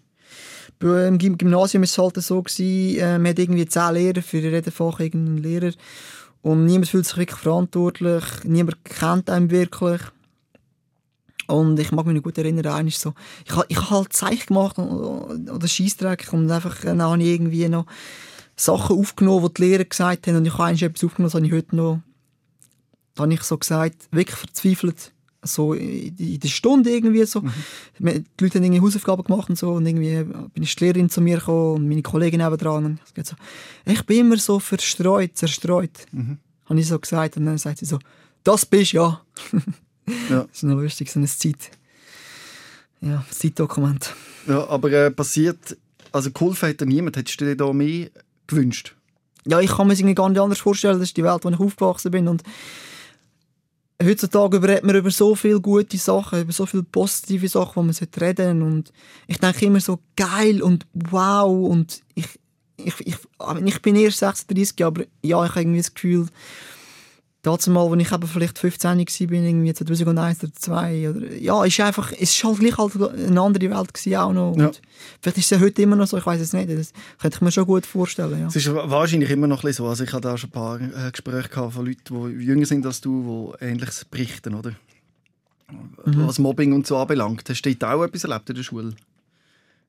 bei- 0.79 1.07
im 1.07 1.19
Gym- 1.19 1.39
Gymnasium 1.39 1.83
ist 1.85 1.93
es 1.93 1.99
halt 1.99 2.17
so 2.23 2.43
gewesen, 2.43 2.99
äh, 2.99 3.19
man 3.19 3.31
hat 3.31 3.39
irgendwie 3.39 3.67
zehn 3.67 3.95
Lehrer 3.95 4.23
für 4.23 4.39
jeden 4.39 4.73
Fach 4.73 4.99
irgendeinen 5.01 5.39
Lehrer 5.39 5.73
und 6.43 6.65
niemand 6.65 6.89
fühlt 6.89 7.07
sich 7.07 7.17
wirklich 7.17 7.39
verantwortlich, 7.41 8.25
niemand 8.45 8.85
kennt 8.85 9.31
einen 9.31 9.51
wirklich. 9.51 10.01
Und 11.51 11.79
ich 11.79 11.93
mag 11.93 12.07
mich 12.07 12.17
noch 12.17 12.23
gut 12.23 12.39
erinnern, 12.39 12.67
einmal 12.67 12.91
so, 12.93 13.15
ich 13.45 13.53
habe 13.55 13.67
ich 13.69 13.79
ha 13.79 13.91
halt 13.91 14.13
Zeichen 14.13 14.47
gemacht 14.47 14.79
oder 14.79 15.69
Scheissdreck 15.69 16.33
und 16.33 16.51
einfach 16.51 16.81
dann 16.83 17.03
habe 17.03 17.23
ich 17.23 17.29
irgendwie 17.29 17.69
noch 17.69 17.87
Sachen 18.57 18.97
aufgenommen, 18.99 19.47
die 19.49 19.55
die 19.55 19.63
Lehrer 19.63 19.85
gesagt 19.85 20.27
haben. 20.27 20.37
Und 20.37 20.47
ich 20.47 20.53
habe 20.53 20.65
einmal 20.65 20.83
etwas 20.83 21.05
aufgenommen, 21.05 21.27
das 21.27 21.35
habe 21.35 21.47
ich 21.47 21.53
heute 21.53 21.77
noch, 21.77 22.01
da 23.15 23.23
habe 23.23 23.35
ich 23.35 23.43
so 23.43 23.57
gesagt, 23.59 24.09
wirklich 24.13 24.37
verzweifelt, 24.37 25.13
so 25.43 25.73
in 25.73 26.39
der 26.39 26.49
Stunde 26.49 26.91
irgendwie 26.91 27.25
so. 27.25 27.43
Wir- 27.99 28.21
Die 28.21 28.45
Leute 28.45 28.59
haben 28.59 28.65
irgendwie 28.65 28.83
Hausaufgaben 28.83 29.25
gemacht 29.25 29.49
und 29.49 29.57
so 29.57 29.73
und 29.73 29.87
irgendwie 29.87 30.23
bin 30.53 30.63
ich 30.63 30.77
die 30.77 30.85
Lehrerin 30.85 31.09
zu 31.09 31.23
mir 31.23 31.39
gekommen 31.39 31.77
und 31.77 31.89
meine 31.89 32.03
Kollegin 32.03 32.41
nebenan 32.41 32.85
und 32.85 32.99
ich 33.17 33.27
so, 33.27 33.37
ich 33.87 34.05
bin 34.05 34.19
immer 34.27 34.37
so 34.37 34.59
verstreut, 34.59 35.31
zerstreut, 35.39 36.07
habe 36.67 36.79
ich 36.81 36.87
so 36.89 36.99
gesagt. 36.99 37.39
Und 37.39 37.47
dann 37.47 37.57
sagt 37.57 37.79
sie 37.79 37.87
so, 37.87 37.99
das 38.45 38.67
bist 38.67 38.93
ja. 38.93 39.23
Ja. 40.29 40.41
Das 40.45 40.57
ist 40.57 40.63
noch 40.63 40.81
lustig, 40.81 41.11
so 41.11 41.21
ein 41.21 41.27
Zeit, 41.27 41.71
ja, 43.01 43.19
ein 43.19 43.25
Zeitdokument. 43.31 44.15
Ja, 44.47 44.67
aber 44.69 44.91
äh, 44.93 45.11
passiert, 45.11 45.77
also 46.13 46.31
geholfen 46.31 46.69
hat 46.69 46.81
dir 46.81 46.87
niemand. 46.87 47.17
Hättest 47.17 47.41
du 47.41 47.45
dir 47.45 47.57
da 47.57 47.73
mehr 47.73 48.11
gewünscht? 48.47 48.95
ja, 49.47 49.61
ich 49.61 49.71
kann 49.71 49.87
mir 49.87 49.93
es 49.93 50.01
irgendwie 50.01 50.15
gar 50.15 50.29
nicht 50.29 50.41
anders 50.41 50.59
vorstellen. 50.59 50.99
Das 50.99 51.09
ist 51.09 51.17
die 51.17 51.25
Welt, 51.25 51.45
in 51.45 51.53
der 51.53 51.61
ich 51.61 51.67
aufgewachsen 51.67 52.11
bin. 52.11 52.29
Und 52.29 52.43
heutzutage 54.03 54.63
redet 54.63 54.85
man 54.85 54.97
über 54.97 55.11
so 55.11 55.35
viele 55.35 55.61
gute 55.61 55.97
Sachen, 55.99 56.43
über 56.43 56.53
so 56.53 56.67
viele 56.67 56.83
positive 56.83 57.49
Sachen, 57.49 57.77
wo 57.77 57.83
man 57.83 57.95
reden 57.95 58.61
sollte. 58.61 58.65
Und 58.65 58.93
ich 59.27 59.39
denke 59.39 59.67
immer 59.67 59.81
so, 59.81 59.99
geil 60.17 60.63
und 60.63 60.87
wow. 60.93 61.69
Und 61.69 62.03
ich, 62.15 62.29
ich, 62.77 62.95
ich, 63.01 63.17
ich 63.65 63.83
bin 63.83 63.97
erst 63.97 64.19
36, 64.19 64.85
aber 64.85 65.05
ja, 65.23 65.45
ich 65.45 65.51
habe 65.51 65.61
irgendwie 65.61 65.79
das 65.79 65.95
Gefühl, 65.95 66.27
Dazu 67.43 67.71
mal, 67.71 67.91
als 67.91 68.03
ich 68.03 68.13
eben 68.13 68.27
vielleicht 68.29 68.59
15 68.59 68.99
war, 68.99 69.27
bin, 69.29 69.47
irgendwie 69.47 69.73
2001 69.73 70.45
oder 70.45 70.53
2002, 70.53 71.11
oder, 71.11 71.37
ja, 71.37 71.65
ist 71.65 71.81
einfach, 71.81 72.13
es 72.13 72.33
ist 72.33 72.45
halt 72.45 72.59
gleich 72.59 72.77
halt 72.77 72.95
eine 72.97 73.41
andere 73.41 73.71
Welt 73.71 73.95
gewesen 73.95 74.17
auch 74.17 74.33
noch. 74.33 74.57
Ja. 74.59 74.71
Vielleicht 75.23 75.39
ist 75.39 75.53
es 75.53 75.61
heute 75.61 75.81
immer 75.81 75.97
noch 75.97 76.07
so, 76.07 76.19
ich 76.19 76.27
weiß 76.27 76.39
es 76.39 76.53
nicht, 76.53 76.69
das 76.69 76.93
könnte 77.19 77.37
ich 77.37 77.41
mir 77.41 77.51
schon 77.51 77.65
gut 77.65 77.87
vorstellen, 77.87 78.41
ja. 78.41 78.49
Es 78.49 78.57
ist 78.57 78.71
wahrscheinlich 78.71 79.31
immer 79.31 79.47
noch 79.47 79.65
ein 79.65 79.73
so, 79.73 79.87
also 79.87 80.05
ich 80.05 80.13
hatte 80.13 80.31
auch 80.31 80.37
schon 80.37 80.51
ein 80.51 80.53
paar 80.53 80.81
äh, 80.81 81.11
Gespräche 81.11 81.49
gehabt 81.49 81.73
von 81.73 81.87
Leuten, 81.87 82.03
die 82.39 82.45
jünger 82.45 82.67
sind 82.67 82.85
als 82.85 83.01
du, 83.01 83.55
die 83.59 83.65
Ähnliches 83.65 84.05
berichten, 84.05 84.55
oder? 84.55 84.73
Mhm. 86.05 86.27
Was 86.27 86.39
Mobbing 86.39 86.75
und 86.75 86.87
so 86.87 86.99
anbelangt. 86.99 87.49
Hast 87.49 87.63
du 87.63 87.75
da 87.75 87.95
auch 87.95 88.05
etwas 88.05 88.25
erlebt 88.25 88.51
in 88.51 88.57
der 88.57 88.63
Schule? 88.65 88.95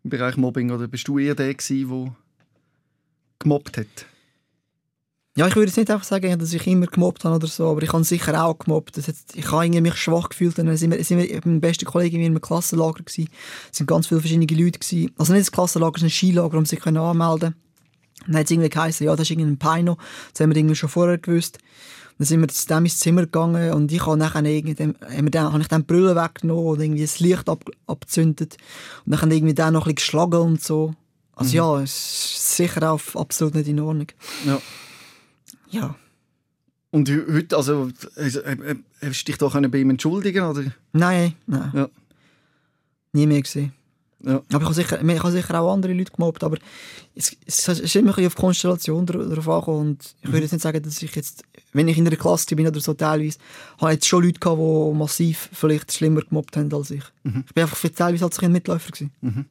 Im 0.06 0.10
Bereich 0.10 0.38
Mobbing, 0.38 0.72
oder 0.72 0.88
bist 0.88 1.08
du 1.10 1.20
eher 1.20 1.36
der 1.36 1.54
gewesen, 1.54 1.90
der 1.90 2.16
gemobbt 3.40 3.78
hat? 3.78 4.06
Ja, 5.38 5.48
ich 5.48 5.56
würde 5.56 5.68
jetzt 5.68 5.78
nicht 5.78 5.90
einfach 5.90 6.04
sagen, 6.04 6.38
dass 6.38 6.54
ich 6.54 6.68
immer 6.68 6.88
gemobbt 6.88 7.24
habe 7.24 7.36
oder 7.36 7.48
so, 7.48 7.70
aber 7.70 7.82
ich 7.84 7.94
habe 7.94 8.04
sicher 8.04 8.44
auch 8.44 8.60
gemobbt. 8.60 8.98
Das 8.98 9.08
hat, 9.08 9.16
ich 9.34 9.50
habe 9.50 9.70
mich 9.82 9.96
schwach 9.96 10.28
gefühlt. 10.28 10.58
Dann 10.58 10.76
sind 10.76 10.92
wir, 10.92 11.02
sind 11.06 11.20
wir 11.20 11.42
mein 11.46 11.62
bester 11.62 11.86
Kollege 11.86 12.18
in 12.18 12.26
einem 12.26 12.42
Klassenlager 12.42 13.04
gewesen. 13.04 13.30
Es 13.72 13.78
sind 13.78 13.88
ganz 13.88 14.08
viele 14.08 14.20
verschiedene 14.20 14.62
Leute 14.62 14.80
gewesen. 14.80 15.12
Also 15.18 15.32
nicht 15.32 15.48
das 15.48 15.52
Klassenlager, 15.54 15.96
es 15.96 16.02
ist 16.02 16.08
ein 16.08 16.10
Skilager, 16.10 16.58
um 16.58 16.66
sich 16.66 16.86
anmelden 16.86 17.56
Dann 18.28 18.36
hat 18.36 18.44
es 18.44 18.52
irgendwie 18.52 18.70
geheißen, 18.70 19.06
ja, 19.06 19.16
das 19.16 19.22
ist 19.22 19.32
irgendein 19.32 19.58
Peino. 19.58 19.98
Das 20.34 20.42
haben 20.42 20.50
wir 20.50 20.58
irgendwie 20.58 20.76
schon 20.76 20.90
vorher 20.90 21.18
gewusst. 21.18 21.60
Dann 22.18 22.28
sind 22.28 22.42
wir 22.42 22.50
zu 22.50 22.68
dem 22.68 22.84
ins 22.84 23.00
Zimmer 23.00 23.22
gegangen 23.22 23.72
und 23.72 23.92
ich 23.92 24.06
habe 24.06 24.18
nachher 24.18 24.44
irgendwie, 24.44 24.76
haben 24.84 25.32
dann, 25.32 25.54
habe 25.54 25.62
ich 25.62 25.70
dann 25.70 25.82
die 25.82 25.88
Brille 25.88 26.14
weggenommen 26.14 26.66
und 26.66 26.82
irgendwie 26.82 27.02
das 27.02 27.22
Licht 27.22 27.48
ab, 27.48 27.64
abgezündet. 27.88 28.58
Und 29.06 29.14
dann 29.14 29.32
irgendwie 29.32 29.54
den 29.54 29.74
noch 29.74 29.88
ein 29.88 29.96
bisschen 29.96 29.96
geschlagen 29.96 30.42
und 30.42 30.62
so. 30.62 30.94
Also 31.36 31.52
mhm. 31.52 31.56
ja, 31.56 31.82
es 31.82 31.94
ist 31.94 32.58
sicher 32.58 32.92
auch 32.92 33.00
absolut 33.16 33.56
nicht 33.56 33.70
in 33.70 33.80
Ordnung. 33.80 34.08
Ja. 34.46 34.62
Ja. 35.72 35.96
Und 36.92 37.10
heute, 37.10 37.56
also, 37.56 37.90
hast 38.18 39.22
du 39.22 39.26
dich 39.26 39.38
doch 39.38 39.54
bei 39.54 39.78
ihm 39.80 39.90
entschuldigen 39.90 40.44
oder? 40.44 40.64
Nein, 40.92 41.34
nein. 41.48 41.72
Ja. 41.74 41.90
Nie 43.14 43.26
mehr 43.26 43.42
gesehen. 43.42 43.74
Ja. 44.24 44.36
Aber 44.36 44.60
ich 44.60 44.64
habe, 44.66 44.74
sicher, 44.74 45.02
ich 45.02 45.20
habe 45.20 45.32
sicher 45.32 45.60
auch 45.60 45.74
andere 45.74 45.94
Leute 45.94 46.12
gemobbt, 46.12 46.44
aber 46.44 46.58
es, 47.16 47.36
es 47.46 47.68
ist 47.68 47.96
immer 47.96 48.16
ein 48.18 48.26
auf 48.28 48.36
die 48.36 48.42
Konstellation 48.42 49.06
darauf 49.06 49.50
angekommen 49.50 49.80
und 49.80 50.16
ich 50.22 50.28
würde 50.28 50.44
jetzt 50.44 50.52
nicht 50.52 50.62
sagen, 50.62 50.84
dass 50.84 51.02
ich 51.02 51.16
jetzt, 51.16 51.44
wenn 51.74 51.88
ich 51.88 51.98
in 51.98 52.06
einer 52.06 52.16
Klasse 52.16 52.56
bin 52.56 52.68
oder 52.68 52.80
so 52.80 52.94
teilweise, 52.94 53.40
habe 53.80 53.94
jetzt 53.94 54.08
schon 54.08 54.24
Leute 54.24 54.40
gehabt, 54.40 54.60
die 54.60 54.98
massiv 54.98 55.50
vielleicht 55.54 55.92
schlimmer 55.92 56.22
gemobbt 56.22 56.56
haben 56.56 56.72
als 56.74 56.92
ich. 56.92 57.04
Mhm. 57.24 57.46
Ich 57.48 57.54
bin 57.54 57.64
einfach 57.64 57.78
für 57.78 57.92
teilweise 57.92 58.26
als 58.26 58.38
ein 58.40 58.52
Mitläufer 58.52 58.92
gewesen. 58.92 59.12
Mhm. 59.22 59.46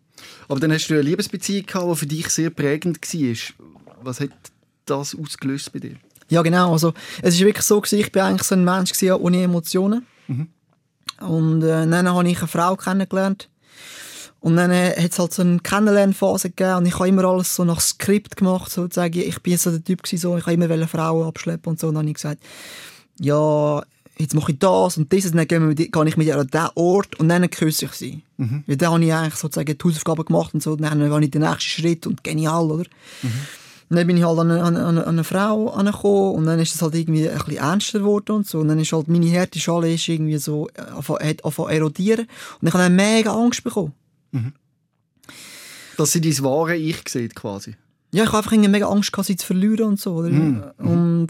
Aber 0.49 0.61
dann 0.61 0.73
hast 0.73 0.89
du 0.89 0.95
eine 0.95 1.03
Liebesbeziehung 1.03 1.67
gehabt, 1.67 1.91
die 1.91 1.97
für 1.97 2.07
dich 2.07 2.29
sehr 2.29 2.51
prägend 2.51 3.01
war. 3.03 3.65
Was 4.03 4.21
hat 4.21 4.31
das 4.87 5.17
ausgelöst 5.17 5.73
bei 5.73 5.81
dir? 5.81 5.97
Ja, 6.31 6.43
genau. 6.43 6.73
Also, 6.73 6.95
es 7.23 7.39
war 7.39 7.47
wirklich 7.47 7.67
so, 7.67 7.83
ich 7.85 8.15
war 8.15 8.27
eigentlich 8.27 8.47
so 8.47 8.55
ein 8.55 8.65
Mensch 8.65 8.93
gewesen, 8.93 9.21
ohne 9.21 9.43
Emotionen. 9.43 10.07
Mhm. 10.29 10.49
Und 11.21 11.63
äh, 11.63 11.87
dann 11.87 12.09
habe 12.09 12.29
ich 12.29 12.39
eine 12.39 12.49
Frau 12.49 12.77
kennengelernt. 12.77 13.51
Und 14.41 14.57
dann 14.57 14.71
äh, 14.71 14.95
hat 14.97 15.13
es 15.13 15.19
halt 15.19 15.35
so 15.35 15.43
eine 15.43 15.59
Kennenlernphase 15.59 16.49
gegeben 16.49 16.79
und 16.79 16.87
ich 16.87 16.95
habe 16.95 17.09
immer 17.09 17.25
alles 17.25 17.55
so 17.55 17.65
nach 17.65 17.81
Skript 17.81 18.39
gemacht, 18.39 18.73
sozusagen. 18.73 19.21
Ich 19.21 19.39
bin 19.43 19.59
so 19.59 19.71
der 19.71 19.85
Typ 19.85 20.03
gewesen, 20.03 20.23
so, 20.23 20.37
ich 20.39 20.47
habe 20.47 20.55
immer 20.55 20.89
Frauen 20.89 21.27
abschleppen 21.29 21.73
und 21.73 21.79
so. 21.79 21.89
Und 21.89 21.95
dann 21.95 22.05
habe 22.05 22.11
ich 22.11 22.15
gesagt, 22.15 22.43
ja, 23.21 23.83
jetzt 24.17 24.35
mache 24.35 24.53
ich 24.53 24.59
das 24.59 24.97
und 24.97 25.13
dieses, 25.13 25.33
dann 25.33 25.47
gehe 25.47 25.59
ich 25.59 26.17
mit 26.17 26.27
ihr 26.27 26.39
an 26.39 26.47
diesen 26.47 26.69
Ort 26.75 27.21
und 27.21 27.29
dann 27.29 27.51
küsse 27.51 27.85
ich 27.85 27.93
sie. 27.93 28.23
Mhm. 28.39 28.65
Weil 28.67 28.77
dann 28.79 28.93
habe 28.93 29.05
ich 29.05 29.13
eigentlich 29.13 29.35
sozusagen 29.35 29.77
die 29.77 29.85
Hausaufgaben 29.85 30.25
gemacht 30.25 30.55
und 30.55 30.63
so. 30.63 30.73
Und 30.73 30.83
dann 30.83 31.11
habe 31.11 31.25
ich 31.25 31.31
den 31.31 31.43
nächsten 31.43 31.61
Schritt 31.61 32.07
und 32.07 32.25
genial, 32.25 32.71
oder? 32.71 32.89
Mhm. 33.23 33.33
Und 33.91 33.97
dann 33.97 34.07
bin 34.07 34.17
ich 34.17 34.25
halt 34.25 34.39
an 34.39 34.53
eine, 34.53 34.63
an 34.63 34.77
eine, 34.77 35.05
an 35.05 35.09
eine 35.09 35.25
Frau 35.25 35.69
angekommen 35.71 36.37
und 36.37 36.47
dann 36.47 36.61
ist 36.61 36.77
es 36.77 36.81
halt 36.81 36.95
irgendwie 36.95 37.29
ein 37.29 37.37
bisschen 37.37 37.57
ernster 37.57 37.99
geworden 37.99 38.37
und 38.37 38.47
so. 38.47 38.61
Und 38.61 38.69
dann 38.69 38.79
ist 38.79 38.93
halt 38.93 39.09
meine 39.09 39.29
harte 39.37 39.59
Schale 39.59 39.93
ist 39.93 40.09
irgendwie 40.09 40.39
so, 40.39 40.69
äh, 40.69 40.83
hat 40.83 41.45
angefangen 41.45 41.71
erodieren. 41.71 42.29
Und 42.61 42.69
ich 42.69 42.73
habe 42.73 42.85
dann 42.85 42.95
mega 42.95 43.35
Angst 43.35 43.65
bekommen. 43.65 43.93
Mhm. 44.31 44.53
Dass 45.97 46.13
sie 46.13 46.21
dein 46.21 46.39
wahre 46.45 46.77
Ich 46.77 47.03
sieht, 47.09 47.35
quasi? 47.35 47.75
Ja, 48.13 48.23
ich 48.23 48.33
habe 48.33 48.39
einfach 48.39 48.57
mega 48.57 48.89
Angst 48.89 49.11
gehabt, 49.11 49.27
sie 49.27 49.35
zu 49.35 49.47
verlieren 49.47 49.87
und 49.87 50.01
so. 50.01 50.15
Oder? 50.15 50.29
Mhm. 50.31 50.63
Und 50.79 51.29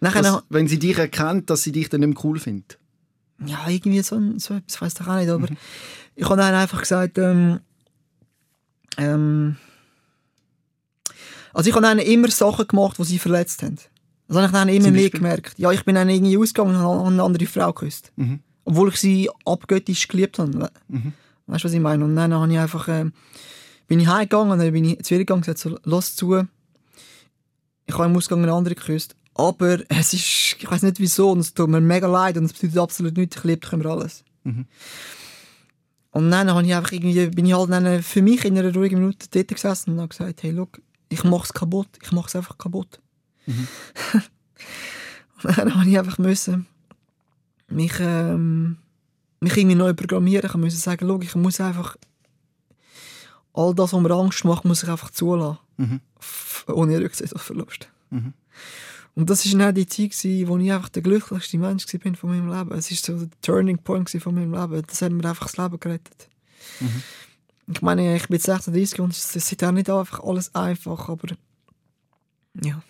nachher... 0.00 0.22
Dass, 0.22 0.42
wenn 0.50 0.68
sie 0.68 0.78
dich 0.78 0.96
erkennt, 0.96 1.50
dass 1.50 1.64
sie 1.64 1.72
dich 1.72 1.88
dann 1.88 2.00
nicht 2.00 2.14
mehr 2.14 2.24
cool 2.24 2.38
findet? 2.38 2.78
Ja, 3.44 3.68
irgendwie 3.68 4.02
so, 4.02 4.20
so 4.36 4.54
etwas, 4.54 4.80
weiß 4.80 4.94
ich 5.00 5.06
auch 5.08 5.16
nicht, 5.16 5.28
aber 5.28 5.50
mhm. 5.50 5.56
ich 6.14 6.24
habe 6.24 6.36
dann 6.36 6.54
einfach 6.54 6.80
gesagt, 6.80 7.18
ähm, 7.18 7.58
ähm, 8.98 9.56
also 11.52 11.68
ich 11.68 11.74
habe 11.74 11.84
dann 11.84 11.98
immer 11.98 12.30
Sachen 12.30 12.66
gemacht, 12.66 12.98
die 12.98 13.04
sie 13.04 13.18
verletzt 13.18 13.62
haben. 13.62 13.76
Das 14.28 14.36
habe 14.36 14.46
ich 14.46 14.52
dann 14.52 14.68
immer 14.68 14.90
mehr 14.90 15.10
gemerkt. 15.10 15.58
Ja, 15.58 15.70
ich 15.72 15.84
bin 15.84 15.94
dann 15.94 16.08
irgendwie 16.08 16.38
ausgegangen 16.38 16.76
und 16.76 16.82
habe 16.82 17.06
eine 17.06 17.22
andere 17.22 17.46
Frau 17.46 17.72
geküsst. 17.72 18.12
Mhm. 18.16 18.40
Obwohl 18.64 18.88
ich 18.88 18.96
sie 18.96 19.28
abgöttisch 19.44 20.08
geliebt 20.08 20.38
habe. 20.38 20.70
Mhm. 20.88 21.12
Weißt 21.46 21.64
du, 21.64 21.68
was 21.68 21.74
ich 21.74 21.80
meine? 21.80 22.04
Und 22.04 22.16
dann 22.16 22.32
habe 22.32 22.50
ich 22.50 22.58
einfach, 22.58 22.88
äh, 22.88 23.10
bin 23.88 24.00
ich 24.00 24.06
heimgegangen 24.06 24.52
und 24.52 24.58
dann 24.58 24.72
bin 24.72 24.84
ich 24.84 25.02
zu 25.02 25.14
ihr 25.14 25.18
gegangen 25.18 25.38
und 25.38 25.46
gesagt, 25.46 25.58
so, 25.58 25.78
lass 25.84 26.16
zu. 26.16 26.46
Ich 27.86 27.94
habe 27.94 28.06
im 28.06 28.16
Ausgang 28.16 28.42
eine 28.42 28.52
andere 28.52 28.74
geküsst. 28.74 29.16
Aber 29.34 29.78
es 29.88 30.12
ist, 30.12 30.56
ich 30.58 30.70
weiß 30.70 30.82
nicht 30.82 31.00
wieso, 31.00 31.30
und 31.30 31.40
es 31.40 31.54
tut 31.54 31.68
mir 31.68 31.80
mega 31.80 32.06
leid 32.06 32.36
und 32.36 32.44
es 32.44 32.52
bedeutet 32.52 32.78
absolut 32.78 33.16
nichts, 33.16 33.36
ich 33.36 33.44
liebe 33.44 33.60
dich 33.60 33.72
über 33.72 33.90
alles. 33.90 34.24
Mhm. 34.44 34.66
Und 36.10 36.30
dann 36.30 36.50
habe 36.52 36.66
ich 36.66 36.74
einfach 36.74 36.92
irgendwie, 36.92 37.26
bin 37.28 37.46
ich 37.46 37.54
halt 37.54 37.70
dann 37.70 38.02
für 38.02 38.20
mich 38.20 38.44
in 38.44 38.58
einer 38.58 38.72
ruhigen 38.72 38.98
Minute 38.98 39.26
dort 39.30 39.48
gesessen 39.48 39.92
und 39.92 39.98
habe 39.98 40.08
gesagt, 40.08 40.42
hey, 40.42 40.50
look, 40.50 40.80
ich 41.12 41.24
mache 41.24 41.44
es 41.44 41.52
kaputt. 41.52 41.88
Ich 42.02 42.12
mache 42.12 42.28
es 42.28 42.36
einfach 42.36 42.58
kaputt. 42.58 43.00
Mhm. 43.46 43.68
und 45.42 45.58
dann 45.58 45.74
habe 45.74 45.88
ich 45.88 45.98
einfach 45.98 46.18
müssen 46.18 46.66
mich, 47.72 47.94
ähm, 48.00 48.78
mich 49.40 49.56
irgendwie 49.56 49.76
neu 49.76 49.94
programmieren. 49.94 50.48
Ich 50.48 50.54
musste 50.54 50.80
sagen, 50.80 51.06
schau, 51.06 51.20
ich 51.20 51.34
muss 51.34 51.60
einfach 51.60 51.96
all 53.52 53.74
das, 53.74 53.92
was 53.92 54.00
mir 54.00 54.10
Angst 54.10 54.44
macht, 54.44 54.64
muss 54.64 54.82
ich 54.82 54.88
einfach 54.88 55.10
zulassen. 55.10 55.58
Mhm. 55.76 56.00
Ohne 56.68 57.00
Rücksicht 57.00 57.34
auf 57.34 57.42
Verlust. 57.42 57.88
Mhm. 58.10 58.34
Und 59.14 59.28
das 59.28 59.50
war 59.52 59.58
dann 59.58 59.74
die 59.74 59.86
Zeit, 59.86 60.12
wo 60.48 60.56
ich 60.56 60.72
einfach 60.72 60.88
der 60.88 61.02
glücklichste 61.02 61.58
Mensch 61.58 61.86
war 61.92 62.14
von 62.14 62.30
meinem 62.30 62.50
Leben. 62.50 62.78
Es 62.78 62.90
war 62.90 63.18
so 63.18 63.26
der 63.26 63.40
Turning 63.42 63.78
Point 63.78 64.08
von 64.08 64.34
meinem 64.34 64.54
Leben. 64.54 64.82
Das 64.86 65.02
hat 65.02 65.12
mir 65.12 65.28
einfach 65.28 65.46
das 65.46 65.58
Leben 65.58 65.78
gerettet. 65.78 66.28
Mhm. 66.80 67.02
Ich 67.72 67.82
meine, 67.82 68.16
ich 68.16 68.28
bin 68.28 68.36
jetzt 68.36 68.46
36 68.46 69.00
und 69.00 69.12
es 69.12 69.34
ist 69.36 69.64
auch 69.64 69.72
nicht 69.72 69.90
einfach 69.90 70.20
alles 70.20 70.54
einfach, 70.54 71.08
aber 71.08 71.28
ja. 72.62 72.82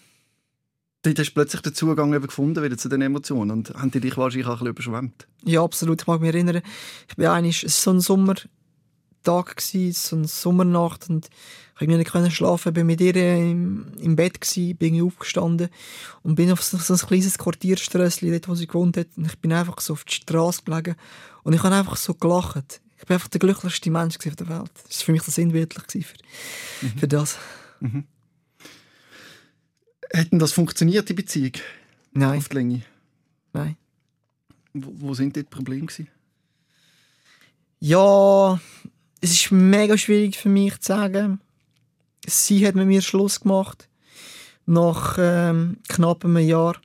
Dort 1.03 1.18
hast 1.18 1.31
du 1.31 1.35
plötzlich 1.35 1.62
den 1.62 1.75
Zugang 1.75 2.14
eben 2.14 2.27
gefunden 2.27 2.62
wieder 2.62 2.79
zu 2.79 2.88
den 2.88 3.03
Emotionen 3.03 3.51
und 3.51 3.71
haben 3.75 3.90
die 3.90 4.01
dich 4.01 4.16
wahrscheinlich 4.16 4.47
auch 4.47 4.61
ein 4.61 4.73
bisschen 4.73 4.92
überschwemmt? 4.92 5.27
Ja, 5.45 5.62
absolut. 5.64 6.03
Ich 6.03 6.07
mag 6.07 6.21
mich 6.21 6.33
erinnern, 6.33 6.62
ich 7.09 7.16
bin 7.16 7.27
eigentlich, 7.27 7.64
es 7.64 7.85
war 7.87 7.95
so 7.95 7.99
ein 7.99 8.01
Sommertag, 8.01 9.61
so 9.61 10.16
eine 10.16 10.29
Sommernacht 10.29 11.11
und 11.11 11.29
ich 11.75 11.79
konnte 11.79 11.99
nicht 11.99 12.12
können 12.12 12.31
schlafen, 12.31 12.73
bin 12.73 12.87
mit 12.87 13.01
ihr 13.01 13.16
im, 13.16 13.95
im 13.99 14.14
Bett 14.14 14.40
gewesen, 14.40 14.77
bin 14.77 15.03
aufgestanden 15.03 15.71
und 16.23 16.37
bin 16.37 16.53
auf 16.53 16.62
so, 16.62 16.77
so 16.77 16.95
ein 16.95 17.01
kleines 17.01 17.38
Quartierströssli, 17.38 18.31
dort 18.31 18.49
wo 18.49 18.55
sie 18.55 18.68
gewohnt 18.68 18.97
hat 18.97 19.09
und 19.16 19.27
ich 19.27 19.38
bin 19.40 19.53
einfach 19.53 19.81
so 19.81 19.95
auf 19.95 20.05
die 20.05 20.14
Straße 20.14 20.62
gelegen 20.64 20.95
und 21.42 21.55
ich 21.55 21.62
habe 21.64 21.75
einfach 21.75 21.97
so 21.97 22.14
gelacht. 22.14 22.82
Ich 23.03 23.07
bin 23.09 23.15
einfach 23.15 23.29
der 23.31 23.41
glücklichste 23.41 23.91
Mensch 23.91 24.17
auf 24.17 24.37
der 24.37 24.49
Welt. 24.49 24.71
Das 24.87 25.01
war 25.01 25.07
für 25.07 25.12
mich 25.12 25.25
das 25.25 25.35
sinnbildlich 25.35 26.07
für, 26.07 26.87
mhm. 26.87 26.99
für 26.99 27.09
das. 27.09 27.37
Mhm. 27.81 28.05
Hätten 30.12 30.38
das 30.38 30.53
funktioniert, 30.53 31.09
die 31.09 31.15
Beziehung? 31.15 31.51
Nein. 32.12 32.38
Auf 32.38 32.49
die 32.49 32.55
Länge? 32.55 32.83
Nein. 33.53 33.77
Wo, 34.73 34.93
wo 34.95 35.15
sind 35.15 35.35
die 35.35 35.43
Probleme 35.43 35.87
gewesen? 35.87 36.07
Ja, 37.81 38.61
es 39.21 39.33
ist 39.33 39.51
mega 39.51 39.99
schwierig 39.99 40.37
für 40.37 40.49
mich 40.49 40.79
zu 40.79 40.93
sagen. 40.93 41.41
Sie 42.25 42.65
hat 42.65 42.77
mit 42.77 42.87
mir 42.87 43.03
Schluss 43.03 43.41
gemacht. 43.41 43.88
Nach 44.65 45.17
ähm, 45.19 45.79
knapp 45.88 46.25
einem 46.25 46.38
Jahr. 46.38 46.81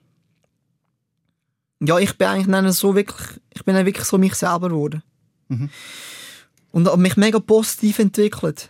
Ja, 1.79 1.99
ich 1.99 2.17
bin 2.17 2.27
eigentlich 2.27 2.47
dann 2.47 2.71
so 2.71 2.95
wirklich, 2.95 3.39
ich 3.53 3.63
bin 3.63 3.75
dann 3.75 3.85
wirklich 3.85 4.07
so 4.07 4.17
mich 4.17 4.33
selber 4.33 4.69
geworden. 4.69 5.03
Mhm. 5.47 5.69
Und 6.71 6.87
habe 6.87 7.01
mich 7.01 7.17
mega 7.17 7.39
positiv 7.39 7.99
entwickelt. 7.99 8.69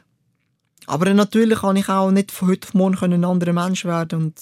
Aber 0.85 1.13
natürlich 1.13 1.59
kann 1.59 1.75
ich 1.75 1.89
auch 1.89 2.11
nicht 2.11 2.31
von 2.31 2.47
heute 2.47 2.67
auf 2.67 2.73
morgen 2.73 3.13
ein 3.13 3.25
anderer 3.25 3.53
Mensch 3.53 3.83
werden 3.85 4.19
und 4.19 4.41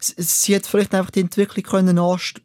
sie 0.00 0.56
hat 0.56 0.66
vielleicht 0.66 0.94
einfach 0.94 1.10
die 1.10 1.20
Entwicklung 1.20 1.64
können 1.64 1.98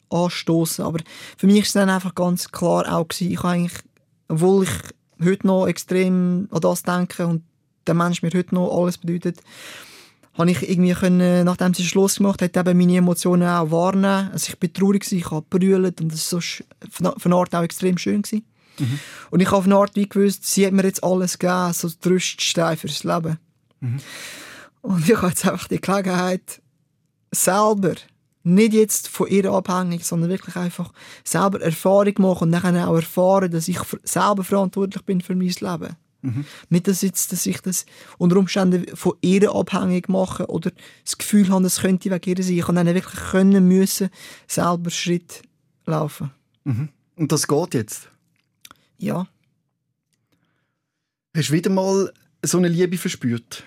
anstoßen 0.09 0.83
aber 0.83 0.99
für 1.37 1.47
mich 1.47 1.59
ist 1.59 1.75
dann 1.75 1.89
einfach 1.89 2.15
ganz 2.15 2.51
klar 2.51 2.91
auch 2.91 3.07
gewesen, 3.07 3.31
ich 3.31 3.43
eigentlich, 3.43 3.79
obwohl 4.27 4.63
ich 4.63 5.25
heute 5.25 5.47
noch 5.47 5.67
extrem 5.67 6.47
an 6.51 6.61
das 6.61 6.83
denke 6.83 7.27
und 7.27 7.43
der 7.87 7.93
Mensch 7.93 8.21
mir 8.21 8.31
heute 8.33 8.55
noch 8.55 8.75
alles 8.77 8.97
bedeutet, 8.97 9.39
habe 10.37 10.51
ich 10.51 10.69
irgendwie 10.69 10.93
können, 10.93 11.45
nachdem 11.45 11.73
sie 11.73 11.83
Schluss 11.83 12.17
gemacht 12.17 12.41
hat, 12.41 12.55
eben 12.55 12.77
meine 12.77 12.97
Emotionen 12.97 13.47
auch 13.47 13.71
wahrnehmen. 13.71 14.29
Also 14.31 14.49
ich 14.49 14.59
bin 14.59 14.73
traurig 14.73 15.09
ich 15.11 15.31
habe 15.31 15.45
brüllt 15.49 15.99
und 16.01 16.11
das 16.11 16.31
war 16.31 16.41
so 16.41 17.13
von 17.17 17.33
Art 17.33 17.55
auch 17.55 17.63
extrem 17.63 17.97
schön 17.97 18.21
gewesen. 18.21 18.45
Mhm. 18.79 18.99
Und 19.31 19.41
ich 19.41 19.47
habe 19.47 19.57
auf 19.57 19.65
eine 19.65 19.75
Art 19.75 19.95
wie 19.95 20.07
gewusst, 20.07 20.45
sie 20.45 20.65
hat 20.65 20.73
mir 20.73 20.83
jetzt 20.83 21.03
alles 21.03 21.37
gegeben, 21.37 21.73
so 21.73 21.89
der 21.89 22.11
Rüststein 22.11 22.77
fürs 22.77 23.03
Leben. 23.03 23.37
Mhm. 23.79 23.99
Und 24.81 25.09
ich 25.09 25.17
habe 25.17 25.27
jetzt 25.27 25.47
einfach 25.47 25.67
die 25.67 25.81
Gelegenheit, 25.81 26.61
selber, 27.31 27.95
nicht 28.43 28.73
jetzt 28.73 29.07
von 29.07 29.27
ihr 29.27 29.51
abhängig, 29.51 30.05
sondern 30.05 30.29
wirklich 30.29 30.55
einfach 30.55 30.91
selber 31.23 31.61
Erfahrung 31.61 32.13
machen 32.17 32.45
und 32.45 32.51
dann 32.51 32.77
auch 32.77 32.95
erfahren, 32.95 33.51
dass 33.51 33.67
ich 33.67 33.79
selber 34.03 34.43
verantwortlich 34.43 35.03
bin 35.03 35.21
für 35.21 35.35
mein 35.35 35.47
Leben. 35.47 35.95
Mhm. 36.21 36.45
Nicht, 36.69 36.87
dass, 36.87 37.01
jetzt, 37.01 37.31
dass 37.31 37.45
ich 37.45 37.61
das 37.61 37.85
unter 38.17 38.37
Umständen 38.37 38.95
von 38.95 39.13
ihr 39.21 39.53
abhängig 39.53 40.09
mache 40.09 40.47
oder 40.47 40.71
das 41.03 41.17
Gefühl 41.17 41.49
habe, 41.49 41.65
es 41.65 41.81
könnte 41.81 42.11
wegen 42.11 42.37
ihr 42.37 42.43
sein. 42.43 42.57
Ich 42.57 42.65
kann 42.65 42.75
dann 42.75 42.87
wirklich 42.87 43.19
können 43.31 43.67
müssen, 43.67 44.09
selber 44.47 44.89
Schritt 44.89 45.43
laufen. 45.85 46.31
Mhm. 46.65 46.89
Und 47.15 47.31
das 47.31 47.47
geht 47.47 47.73
jetzt? 47.73 48.09
Ja. 48.99 49.27
Hast 51.35 51.49
du 51.49 51.53
wieder 51.53 51.69
mal 51.69 52.13
so 52.43 52.57
eine 52.57 52.67
Liebe 52.67 52.97
verspürt? 52.97 53.63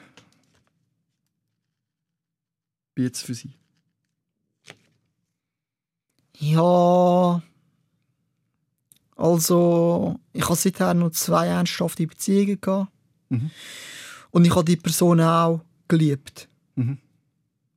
Wie 2.94 3.02
jetzt 3.02 3.22
für 3.22 3.34
sie? 3.34 3.54
Ja. 6.38 7.42
Also, 9.16 10.20
ich 10.32 10.44
habe 10.44 10.56
seither 10.56 10.94
noch 10.94 11.10
zwei 11.10 11.46
ernsthafte 11.46 12.06
Beziehungen 12.06 12.60
gehabt. 12.60 12.92
Mhm. 13.30 13.50
Und 14.30 14.44
ich 14.44 14.54
habe 14.54 14.64
die 14.64 14.76
Person 14.76 15.20
auch 15.20 15.64
geliebt. 15.88 16.48
Mhm. 16.74 16.98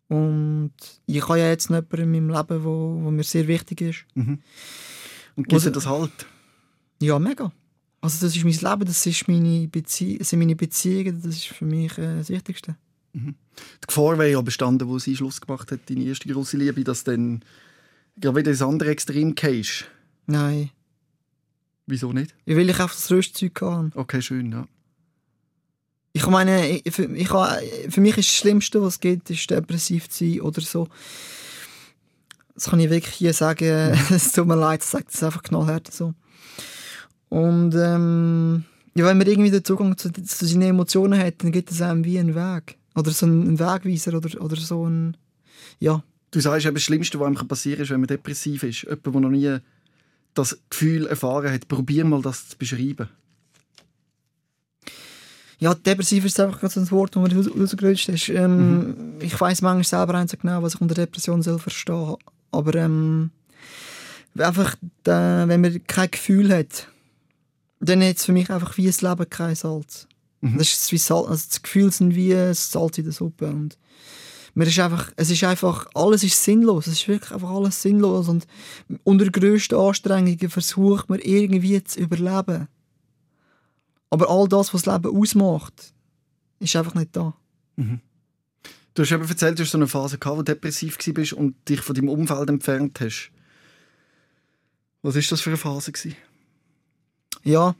Und 0.08 0.74
ich 1.06 1.28
habe 1.28 1.40
ja 1.40 1.50
jetzt 1.50 1.70
jemanden 1.70 2.02
in 2.02 2.12
meinem 2.12 2.30
Leben, 2.30 2.64
wo, 2.64 3.00
wo 3.04 3.12
mir 3.12 3.24
sehr 3.24 3.48
wichtig 3.48 3.82
ist. 3.82 4.06
Mhm. 4.16 4.42
Und 5.36 5.48
gibt 5.48 5.76
das 5.76 5.86
halt? 5.86 6.26
Ja, 7.02 7.20
mega. 7.20 7.52
Also 8.02 8.26
das 8.26 8.36
ist 8.36 8.44
mein 8.44 8.54
Leben, 8.54 8.86
das, 8.86 9.06
ist 9.06 9.28
meine 9.28 9.68
Bezie 9.68 10.20
das 10.20 10.30
sind 10.30 10.40
meine 10.40 10.56
Beziehungen, 10.56 11.22
das 11.24 11.36
ist 11.36 11.48
für 11.48 11.66
mich 11.66 11.98
äh, 11.98 12.18
das 12.18 12.30
Wichtigste. 12.30 12.76
Mhm. 13.14 13.36
Die 13.58 13.88
Gefahr 13.88 14.18
wäre 14.18 14.32
ja 14.32 14.42
bestanden, 14.42 14.88
wo 14.88 15.00
sie 15.00 15.16
Schluss 15.16 15.42
gemacht 15.42 15.72
hat, 15.72 15.90
deine 15.90 16.04
erste 16.04 16.30
große 16.30 16.58
Liebe, 16.58 16.84
dass 16.84 17.04
dann 17.04 17.44
gerade 18.18 18.38
wieder 18.38 18.52
ins 18.52 18.62
andere 18.62 18.92
Extrem 18.92 19.34
gehst. 19.34 19.86
Nein. 20.28 20.70
Wieso 21.88 22.14
nicht? 22.14 22.36
Weil 22.46 22.70
ich 22.70 22.80
einfach 22.80 22.96
das 22.96 23.12
Rüstzeug 23.12 23.62
habe. 23.62 23.92
Okay, 23.96 24.22
schön, 24.22 24.52
ja. 24.52 24.68
Ich 26.14 26.26
meine, 26.28 26.82
für, 26.90 27.14
ich 27.14 27.30
habe, 27.32 27.62
für 27.90 28.02
mich 28.02 28.18
ist 28.18 28.30
das 28.30 28.36
Schlimmste, 28.36 28.82
was 28.82 28.94
es 28.94 29.00
gibt, 29.02 29.30
ist 29.30 29.50
depressiv 29.50 30.10
zu 30.10 30.26
sein 30.26 30.42
oder 30.42 30.62
so. 30.62 30.88
Das 32.54 32.70
kann 32.70 32.80
ich 32.80 32.90
wirklich 32.90 33.16
hier 33.16 33.34
sagen. 33.34 33.66
es 34.10 34.32
tut 34.32 34.48
mir 34.48 34.56
leid, 34.56 34.82
ich 34.82 34.90
sage 34.90 35.06
das 35.12 35.24
einfach 35.24 35.44
knallhart 35.44 35.92
so. 35.92 36.14
Und 37.30 37.74
ähm, 37.76 38.64
ja, 38.96 39.06
wenn 39.06 39.18
man 39.18 39.28
irgendwie 39.28 39.52
den 39.52 39.64
Zugang 39.64 39.98
zu, 39.98 40.12
zu 40.12 40.46
seinen 40.46 40.62
Emotionen 40.62 41.20
hat, 41.20 41.44
dann 41.44 41.52
gibt 41.52 41.72
es 41.72 41.82
einem 41.82 42.06
wie 42.06 42.20
einen 42.20 42.36
Weg. 42.36 42.78
Oder 42.96 43.12
so 43.12 43.26
einen 43.26 43.60
Wegweiser 43.60 44.16
oder, 44.16 44.42
oder 44.42 44.56
so 44.56 44.88
ein... 44.88 45.18
Ja. 45.80 46.04
Du 46.32 46.40
sagst, 46.40 46.66
das 46.66 46.82
Schlimmste, 46.82 47.20
was 47.20 47.28
einem 47.28 47.48
passieren 47.48 47.78
kann, 47.78 47.84
ist, 47.84 47.90
wenn 47.92 48.00
man 48.00 48.08
depressiv 48.08 48.64
ist. 48.64 48.84
Jemand, 48.84 49.06
der 49.06 49.22
noch 49.22 49.30
nie 49.30 49.58
das 50.34 50.58
Gefühl 50.70 51.08
erfahren 51.08 51.52
hat, 51.52 51.68
probier 51.68 52.06
mal 52.06 52.22
das 52.22 52.50
zu 52.50 52.58
beschreiben. 52.58 53.10
Ja, 55.60 55.74
depressiv 55.74 56.26
ist 56.26 56.40
einfach 56.40 56.70
so 56.70 56.80
ein 56.80 56.92
Wort, 56.92 57.16
das 57.16 57.24
mir 57.24 57.62
rausgerutscht 57.62 58.10
ist. 58.10 58.30
Ähm, 58.30 58.88
mhm. 58.88 58.96
Ich 59.22 59.40
weiß 59.40 59.62
manchmal 59.62 59.84
selber 59.84 60.20
nicht 60.20 60.32
so 60.32 60.38
genau, 60.38 60.62
was 60.62 60.76
ich 60.76 60.82
unter 60.82 60.96
Depression 60.96 61.42
soll 61.42 61.60
verstehen 61.60 62.16
Aber 62.52 62.76
ähm, 62.76 63.32
einfach, 64.38 64.76
äh, 65.06 65.48
wenn 65.48 65.62
man 65.62 65.82
kein 65.88 66.12
Gefühl 66.12 66.54
hat, 66.54 66.88
dann 67.80 68.04
hat 68.04 68.18
es 68.18 68.26
für 68.26 68.34
mich 68.34 68.50
einfach 68.50 68.78
wie 68.78 68.88
ein 68.88 68.96
Leben 69.00 69.30
kein 69.30 69.56
Salz. 69.56 70.08
Mhm. 70.42 70.58
Das, 70.58 70.72
ist 70.72 70.92
wie 70.92 70.98
Salz 70.98 71.28
also 71.28 71.46
das 71.48 71.62
Gefühl 71.62 71.92
sind 71.92 72.16
wie 72.16 72.36
Salz 72.54 72.98
in 72.98 73.04
der 73.04 73.14
Suppe. 73.14 73.48
Und 73.48 73.78
mir 74.54 74.68
ist 74.68 74.80
einfach, 74.80 75.12
es 75.18 75.30
ist 75.30 75.44
einfach, 75.44 75.88
alles 75.94 76.24
ist 76.24 76.42
sinnlos. 76.42 76.88
Es 76.88 76.94
ist 76.94 77.08
wirklich 77.08 77.32
einfach 77.32 77.50
alles 77.50 77.82
sinnlos. 77.82 78.30
Und 78.30 78.48
unter 79.04 79.30
grössten 79.30 79.76
Anstrengungen 79.76 80.50
versucht 80.50 81.10
man 81.10 81.20
irgendwie 81.20 81.84
zu 81.84 82.00
überleben. 82.00 82.68
Aber 84.10 84.30
all 84.30 84.48
das, 84.48 84.74
was 84.74 84.84
das 84.84 84.94
Leben 84.94 85.16
ausmacht, 85.16 85.94
ist 86.60 86.76
einfach 86.76 86.96
nicht 86.96 87.16
da. 87.16 87.34
Mhm. 87.76 88.00
Du 88.94 89.04
hast 89.04 89.12
eben 89.12 89.28
erzählt, 89.28 89.60
du 89.60 89.64
hast 89.64 89.72
so 89.72 89.78
eine 89.78 89.88
Phase 89.88 90.18
gehabt, 90.18 90.38
wo 90.38 90.42
du 90.42 90.54
depressiv 90.54 90.98
warst 90.98 91.34
und 91.34 91.56
dich 91.68 91.82
von 91.82 91.94
deinem 91.94 92.08
Umfeld 92.08 92.50
entfernt 92.50 92.98
hast. 93.02 93.30
Was 95.02 95.16
war 95.16 95.24
das 95.30 95.42
für 95.42 95.50
eine 95.50 95.58
Phase? 95.58 95.92
Gewesen? 95.92 96.16
Ja, 97.46 97.76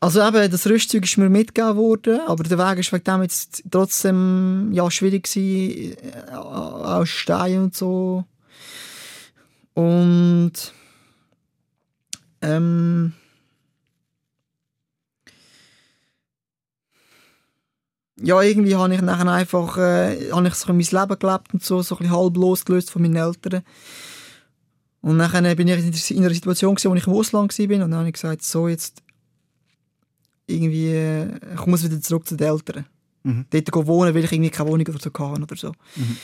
also 0.00 0.20
eben, 0.20 0.50
das 0.50 0.66
Rüstzeug 0.66 1.04
ist 1.04 1.16
mir 1.16 1.30
mitgegeben 1.30 1.76
worden, 1.76 2.20
aber 2.26 2.44
der 2.44 2.58
Weg 2.58 2.92
war 2.92 2.98
wegen 2.98 3.28
trotzdem 3.70 4.70
ja, 4.72 4.90
schwierig 4.90 5.24
gewesen, 5.24 5.96
äh, 6.28 6.34
aus 6.34 7.08
Stein 7.08 7.58
und 7.58 7.74
so. 7.74 8.24
Und 9.72 10.52
ähm, 12.42 13.14
ja, 18.16 18.42
irgendwie 18.42 18.76
habe 18.76 18.94
ich 18.94 19.00
nachher 19.00 19.26
einfach 19.26 19.78
äh, 19.78 20.28
ich 20.28 20.54
so 20.54 20.72
mein 20.72 20.80
Leben 20.80 21.18
gelebt 21.18 21.54
und 21.54 21.64
so, 21.64 21.80
so 21.80 21.94
ein 21.94 21.98
bisschen 22.00 22.16
halb 22.16 22.36
losgelöst 22.36 22.90
von 22.90 23.00
meinen 23.00 23.16
Eltern. 23.16 23.62
Und 25.04 25.18
dann 25.18 25.56
bin 25.56 25.68
ich 25.68 26.10
in 26.12 26.24
einer 26.24 26.32
Situation, 26.32 26.78
wo 26.82 26.94
ich 26.94 27.06
im 27.06 27.12
Ausland 27.12 27.58
war 27.58 27.64
und 27.74 27.90
dann 27.90 27.94
habe 27.94 28.08
ich 28.08 28.14
gesagt, 28.14 28.42
so 28.42 28.68
jetzt 28.68 29.02
irgendwie, 30.46 30.94
äh, 30.94 31.28
ich 31.54 31.66
muss 31.66 31.84
wieder 31.84 32.00
zurück 32.00 32.26
zu 32.26 32.36
den 32.36 32.48
Eltern. 32.48 32.86
Mhm. 33.22 33.44
Dort 33.50 33.86
wohnen, 33.86 34.14
weil 34.14 34.24
ich 34.24 34.32
irgendwie 34.32 34.48
keine 34.48 34.70
Wohnung 34.70 34.86
oder 34.86 34.98
so 34.98 35.10
hatte 35.12 35.42
oder 35.42 35.56
so. 35.56 35.68
Mhm. 35.96 36.16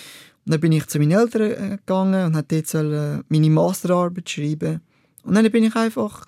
Und 0.46 0.52
dann 0.52 0.60
bin 0.60 0.72
ich 0.72 0.86
zu 0.86 0.98
meinen 0.98 1.10
Eltern 1.10 1.42
äh, 1.50 1.76
gegangen 1.76 2.24
und 2.24 2.36
habe 2.36 2.46
dort 2.48 2.74
äh, 2.74 3.22
meine 3.28 3.50
Masterarbeit 3.50 4.30
schreiben. 4.30 4.80
Und 5.24 5.34
dann 5.34 5.50
bin 5.50 5.64
ich 5.64 5.76
einfach 5.76 6.24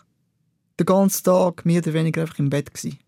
den 0.78 0.84
ganzen 0.84 1.24
Tag 1.24 1.64
mehr 1.64 1.80
oder 1.80 1.94
weniger 1.94 2.20
einfach 2.20 2.38
im 2.38 2.50
Bett 2.50 2.74
gewesen. 2.74 2.98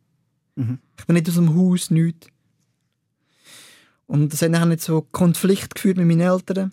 Mhm. 0.56 0.78
Ich 0.98 1.04
bin 1.04 1.16
nicht 1.16 1.28
aus 1.28 1.34
dem 1.34 1.54
Haus, 1.54 1.90
nichts. 1.90 2.28
Und 4.06 4.32
das 4.32 4.40
hat 4.40 4.52
nachher 4.52 4.64
nicht 4.64 4.80
so 4.80 5.02
Konflikt 5.02 5.74
geführt 5.74 5.98
mit 5.98 6.06
meinen 6.06 6.22
Eltern. 6.22 6.72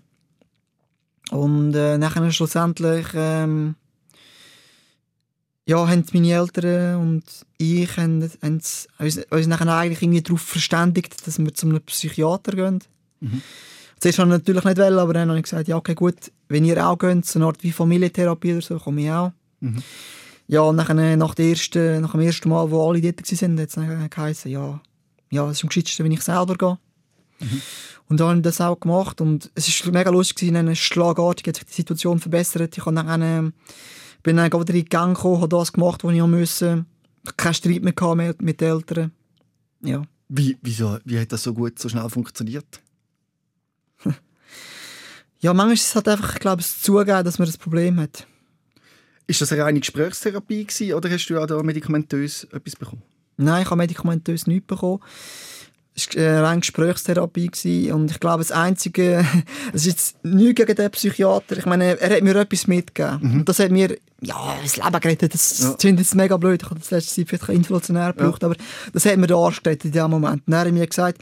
Und 1.30 1.76
äh, 1.76 1.98
nachher 1.98 2.30
schlussendlich 2.32 3.08
ähm, 3.14 3.76
ja, 5.66 5.88
haben 5.88 6.06
meine 6.14 6.32
Eltern 6.34 6.96
und 7.00 7.24
ich 7.58 7.96
haben, 7.96 8.22
haben 8.42 8.54
uns, 8.54 8.88
uns 9.30 9.48
nachher 9.48 9.68
eigentlich 9.68 10.02
irgendwie 10.02 10.22
darauf 10.22 10.42
verständigt, 10.42 11.26
dass 11.26 11.40
wir 11.40 11.54
zu 11.54 11.68
einem 11.68 11.82
Psychiater 11.82 12.52
gehen. 12.52 12.80
Mhm. 13.20 13.42
Zuerst 14.00 14.20
habe 14.20 14.30
ich 14.30 14.38
natürlich 14.38 14.64
nicht 14.64 14.78
wollen, 14.78 15.00
aber 15.00 15.14
dann 15.14 15.30
habe 15.30 15.38
ich 15.38 15.44
gesagt, 15.44 15.68
ja 15.68 15.78
okay 15.78 15.94
gut, 15.94 16.32
wenn 16.50 16.66
ihr 16.66 16.86
auch 16.86 16.98
geht, 16.98 17.26
so 17.26 17.38
eine 17.38 17.46
Art 17.46 17.64
wie 17.64 17.72
Familientherapie 17.72 18.54
oder 18.54 18.62
so, 18.62 18.80
komme 18.80 19.02
ich 19.02 19.12
auch. 19.12 19.32
Mhm. 19.60 19.84
Ja, 20.48 20.62
und 20.62 20.76
nachher, 20.76 21.16
nach, 21.16 21.36
der 21.36 21.46
ersten, 21.46 22.02
nach 22.02 22.12
dem 22.12 22.22
ersten 22.22 22.50
Mal, 22.50 22.70
wo 22.72 22.90
alle 22.90 23.00
dort 23.00 23.42
waren, 23.42 23.60
hat 23.60 23.70
es 23.70 24.10
geheißen, 24.10 24.52
ja, 24.52 24.82
ja, 25.30 25.50
es 25.50 25.58
ist 25.58 25.64
am 25.64 25.70
geschicktesten, 25.70 26.04
wenn 26.04 26.12
ich 26.12 26.22
selber 26.22 26.56
gehe. 26.56 26.78
Mhm. 27.40 27.62
Und 28.12 28.20
dann 28.20 28.28
habe 28.28 28.38
ich 28.40 28.44
das 28.44 28.60
auch 28.60 28.78
gemacht 28.78 29.22
und 29.22 29.50
es 29.56 29.86
war 29.86 29.94
mega 29.94 30.10
lustig, 30.10 30.50
in 30.50 30.58
einer 30.58 30.76
schlagartig 30.76 31.48
hat 31.48 31.56
sich 31.56 31.66
die 31.66 31.74
Situation 31.74 32.20
verbessert. 32.20 32.78
Ich 32.78 32.84
dann 32.84 33.54
bin 34.22 34.36
dann 34.36 34.52
wieder 34.52 34.74
in 34.74 34.82
die 34.82 34.84
Gang 34.84 35.16
gekommen, 35.16 35.38
habe 35.38 35.48
das 35.48 35.72
gemacht, 35.72 36.04
was 36.04 36.14
ich 36.14 36.22
musste. 36.22 36.86
Kein 37.38 37.54
Streit 37.54 37.84
mehr 37.84 38.16
mit, 38.16 38.42
mit 38.42 38.60
den 38.60 38.68
Eltern. 38.68 39.12
Ja. 39.82 40.02
Wie, 40.28 40.58
wieso, 40.62 40.98
wie 41.06 41.22
hat 41.22 41.32
das 41.32 41.44
so 41.44 41.54
gut, 41.54 41.80
so 41.80 41.88
schnell 41.88 42.10
funktioniert? 42.10 42.82
ja, 45.40 45.54
manchmal 45.54 45.76
ist 45.76 45.88
es 45.88 45.96
halt 45.96 46.10
einfach, 46.10 46.34
ich 46.34 46.42
glaube, 46.42 46.62
es 46.62 46.82
zugeben, 46.82 47.24
dass 47.24 47.40
man 47.40 47.46
das 47.46 47.58
Problem 47.58 47.98
hat. 47.98 48.28
Ist 49.26 49.40
das 49.40 49.54
eine 49.54 49.64
reine 49.64 49.80
Gesprächstherapie 49.80 50.66
gewesen, 50.66 50.96
oder 50.96 51.10
hast 51.10 51.28
du 51.28 51.42
auch 51.42 51.48
da 51.48 51.64
medikamentös 51.64 52.44
etwas 52.52 52.76
bekommen? 52.76 53.04
Nein, 53.38 53.62
ich 53.62 53.70
habe 53.70 53.78
medikamentös 53.78 54.48
nichts 54.48 54.68
bekommen 54.68 55.00
es 55.94 56.08
war 56.16 56.24
eine 56.24 56.44
reine 56.44 56.60
Gesprächstherapie 56.62 57.92
und 57.92 58.12
ich 58.12 58.20
glaube, 58.20 58.40
das 58.40 58.52
Einzige, 58.52 59.26
es 59.74 59.82
ist 59.82 59.88
jetzt 59.88 60.24
nichts 60.26 60.56
gegen 60.56 60.76
den 60.76 60.92
Psychiater, 60.92 61.58
ich 61.58 61.66
meine, 61.66 62.00
er 62.00 62.16
hat 62.16 62.24
mir 62.24 62.36
etwas 62.36 62.68
mitgegeben 62.68 63.20
mhm. 63.22 63.40
und 63.40 63.50
das 63.50 63.60
hat 63.60 63.72
mir, 63.72 63.98
ja, 64.22 64.56
das 64.62 64.78
Leben 64.78 65.00
gerettet, 65.00 65.34
das 65.34 65.60
ja. 65.60 65.74
klingt 65.74 66.00
jetzt 66.00 66.16
mega 66.16 66.38
blöd, 66.38 66.62
ich 66.64 66.70
habe 66.70 66.80
das 66.80 66.92
letzte 66.92 67.16
Zeit 67.16 67.30
vielleicht 67.30 67.50
inflationär 67.58 68.14
gebraucht, 68.14 68.42
ja. 68.42 68.48
aber 68.48 68.58
das 68.94 69.06
hat 69.06 69.18
mir 69.18 69.28
den 69.28 69.38
Arsch 69.38 69.62
gerettet 69.62 69.86
in 69.86 69.92
diesem 69.92 70.12
Moment. 70.12 70.44
Und 70.48 70.54
er 70.54 70.60
hat 70.62 70.72
mir 70.72 70.88
gesagt, 70.88 71.22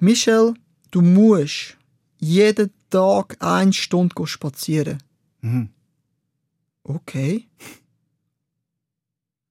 Michel, 0.00 0.54
du 0.90 1.00
musst 1.00 1.76
jeden 2.18 2.70
Tag 2.90 3.36
eine 3.40 3.72
Stunde 3.72 4.14
spazieren. 4.26 4.98
Mhm. 5.40 5.70
Okay. 6.84 7.46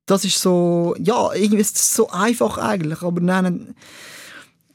Das 0.06 0.24
ist 0.24 0.40
so, 0.40 0.96
ja, 1.00 1.34
irgendwie 1.34 1.62
ist 1.62 1.76
es 1.76 1.94
so 1.94 2.10
einfach 2.10 2.58
eigentlich, 2.58 3.02
aber 3.02 3.20
dann 3.20 3.76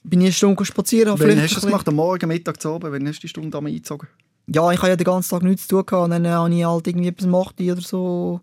bin 0.05 0.21
ich 0.21 0.27
eine 0.27 0.33
Stunde 0.33 0.65
spazieren. 0.65 1.19
Wann 1.19 1.41
hast 1.41 1.51
du 1.53 1.55
das 1.57 1.67
gemacht? 1.67 1.89
Am 1.89 1.95
Morgen, 1.95 2.29
Mittag, 2.29 2.61
zu 2.61 2.71
oben? 2.71 2.93
Wann 2.93 3.07
hast 3.07 3.19
du 3.19 3.23
die 3.23 3.29
Stunde 3.29 3.57
einmal 3.57 3.71
eingezogen? 3.71 4.09
Ja, 4.47 4.71
ich 4.73 4.79
habe 4.79 4.89
ja 4.89 4.97
den 4.97 5.05
ganzen 5.05 5.31
Tag 5.31 5.43
nichts 5.43 5.69
zu 5.69 5.77
tun 5.77 5.87
gehabt. 5.87 6.05
Und 6.05 6.11
dann 6.11 6.27
habe 6.27 6.55
ich 6.55 6.65
halt 6.65 6.87
irgendwie 6.87 7.09
8 7.09 7.61
Uhr 7.61 7.73
oder 7.73 7.81
so 7.81 8.41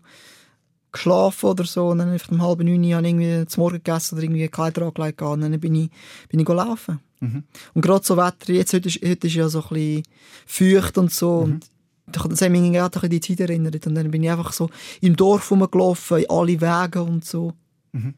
geschlafen 0.92 1.46
oder 1.50 1.64
so. 1.64 1.88
Und 1.88 1.98
dann 1.98 2.10
einfach 2.10 2.30
um 2.30 2.42
halb 2.42 2.60
neun 2.60 2.94
habe 2.94 3.06
ich 3.06 3.12
irgendwie 3.12 3.46
zum 3.46 3.62
Morgen 3.62 3.76
gegessen 3.76 4.14
oder 4.14 4.24
irgendwie 4.24 4.48
Kleider 4.48 4.86
angelegt. 4.86 5.22
Und 5.22 5.40
dann 5.42 5.60
bin 5.60 5.74
ich, 5.74 5.90
bin 6.28 6.40
ich 6.40 6.48
laufen. 6.48 7.00
Mhm. 7.20 7.44
Und 7.74 7.82
gerade 7.82 8.04
so 8.04 8.16
Wetter, 8.16 8.52
jetzt 8.52 8.72
heute 8.72 8.88
ist, 8.88 9.02
heute 9.04 9.26
ist 9.26 9.34
ja 9.34 9.48
so 9.48 9.62
ein 9.62 9.68
bisschen 9.68 10.02
feucht 10.46 10.96
und 10.96 11.12
so. 11.12 11.44
Mhm. 11.44 11.52
Und 11.52 11.70
das 12.06 12.40
hat 12.40 12.50
mich 12.50 12.72
gerade 12.72 13.02
an 13.02 13.10
die 13.10 13.20
Zeit 13.20 13.40
erinnert. 13.40 13.86
Und 13.86 13.94
dann 13.94 14.10
bin 14.10 14.22
ich 14.22 14.30
einfach 14.30 14.52
so 14.52 14.70
im 15.02 15.14
Dorf 15.14 15.50
rumgelaufen, 15.50 16.18
in 16.18 16.30
alle 16.30 16.60
Wege 16.60 17.02
und 17.02 17.24
so. 17.24 17.52
Mhm. 17.92 18.14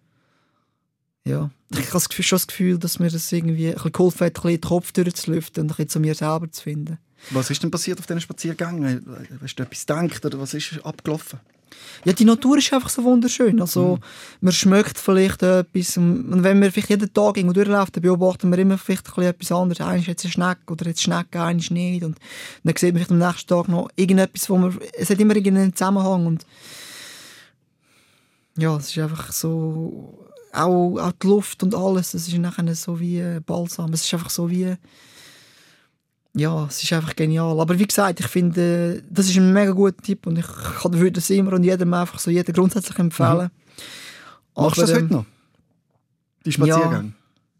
Ja, 1.24 1.50
ich 1.70 1.78
habe 1.78 1.92
das 1.92 2.08
Gefühl, 2.08 2.24
schon 2.24 2.36
das 2.36 2.46
Gefühl, 2.48 2.78
dass 2.78 2.98
mir 2.98 3.10
das 3.10 3.30
irgendwie 3.30 3.68
ein 3.68 3.74
bisschen 3.74 3.92
geholfen 3.92 4.26
hat, 4.26 4.36
ein 4.38 4.42
bisschen 4.42 4.60
den 4.60 4.68
Kopf 4.68 4.92
durchzulüften 4.92 5.62
und 5.62 5.66
ein 5.66 5.68
bisschen 5.68 5.88
zu 5.88 6.00
mir 6.00 6.14
selber 6.14 6.50
zu 6.50 6.62
finden. 6.62 6.98
Was 7.30 7.50
ist 7.50 7.62
denn 7.62 7.70
passiert 7.70 8.00
auf 8.00 8.06
diesen 8.06 8.20
Spaziergängen? 8.20 9.06
Hast 9.40 9.54
du 9.54 9.62
etwas 9.62 9.86
gedacht 9.86 10.24
oder 10.26 10.40
was 10.40 10.54
ist 10.54 10.84
abgelaufen? 10.84 11.38
Ja, 12.04 12.12
die 12.12 12.24
Natur 12.24 12.58
ist 12.58 12.72
einfach 12.72 12.88
so 12.88 13.04
wunderschön. 13.04 13.60
Also, 13.60 13.98
man 14.40 14.52
schmeckt 14.52 14.98
vielleicht 14.98 15.42
etwas. 15.42 15.96
Und 15.96 16.42
wenn 16.42 16.60
wir 16.60 16.72
vielleicht 16.72 16.90
jeden 16.90 17.14
Tag 17.14 17.36
irgendwo 17.36 17.54
durchlaufen, 17.54 17.92
dann 17.92 18.02
beobachten 18.02 18.50
wir 18.50 18.58
immer 18.58 18.76
vielleicht 18.76 19.06
ein 19.06 19.14
bisschen 19.14 19.30
etwas 19.30 19.52
anderes. 19.52 19.80
Einmal 19.80 20.00
jetzt 20.00 20.24
eine 20.24 20.32
Schnecke 20.32 20.72
oder 20.72 20.86
jetzt 20.86 21.02
Schnecke, 21.02 21.40
einmal 21.40 21.64
nicht. 21.70 22.04
Und 22.04 22.18
dann 22.64 22.76
sieht 22.76 22.92
man 22.92 23.04
vielleicht 23.04 23.10
am 23.12 23.18
nächsten 23.18 23.48
Tag 23.48 23.68
noch 23.68 23.88
irgendetwas, 23.96 24.50
wo 24.50 24.58
man... 24.58 24.78
Es 24.98 25.10
hat 25.10 25.20
immer 25.20 25.36
irgendeinen 25.36 25.74
Zusammenhang. 25.74 26.26
Und 26.26 26.46
ja, 28.58 28.76
es 28.76 28.88
ist 28.88 28.98
einfach 28.98 29.32
so... 29.32 30.28
Auch, 30.52 30.98
auch 30.98 31.12
die 31.12 31.26
Luft 31.26 31.62
und 31.62 31.74
alles, 31.74 32.14
es 32.14 32.28
ist 32.28 32.36
nachher 32.38 32.74
so 32.74 33.00
wie 33.00 33.40
Balsam. 33.44 33.92
Es 33.92 34.04
ist 34.04 34.12
einfach 34.14 34.30
so 34.30 34.50
wie... 34.50 34.74
Ja, 36.34 36.66
es 36.66 36.82
ist 36.82 36.92
einfach 36.92 37.14
genial. 37.14 37.60
Aber 37.60 37.78
wie 37.78 37.86
gesagt, 37.86 38.20
ich 38.20 38.26
finde, 38.26 39.02
das 39.10 39.28
ist 39.28 39.36
ein 39.36 39.52
mega 39.52 39.72
guter 39.72 40.02
Tipp 40.02 40.26
und 40.26 40.38
ich 40.38 40.46
kann- 40.46 40.94
würde 40.94 41.12
das 41.12 41.28
immer 41.30 41.52
und 41.52 41.64
jedem 41.64 41.92
einfach 41.92 42.18
so 42.18 42.30
jedem 42.30 42.54
grundsätzlich 42.54 42.98
empfehlen. 42.98 43.50
Machst 44.56 44.78
du 44.78 44.80
das 44.82 44.94
heute 44.94 45.12
noch? 45.12 45.26
Die 46.44 46.52
Spaziergänge? 46.52 47.12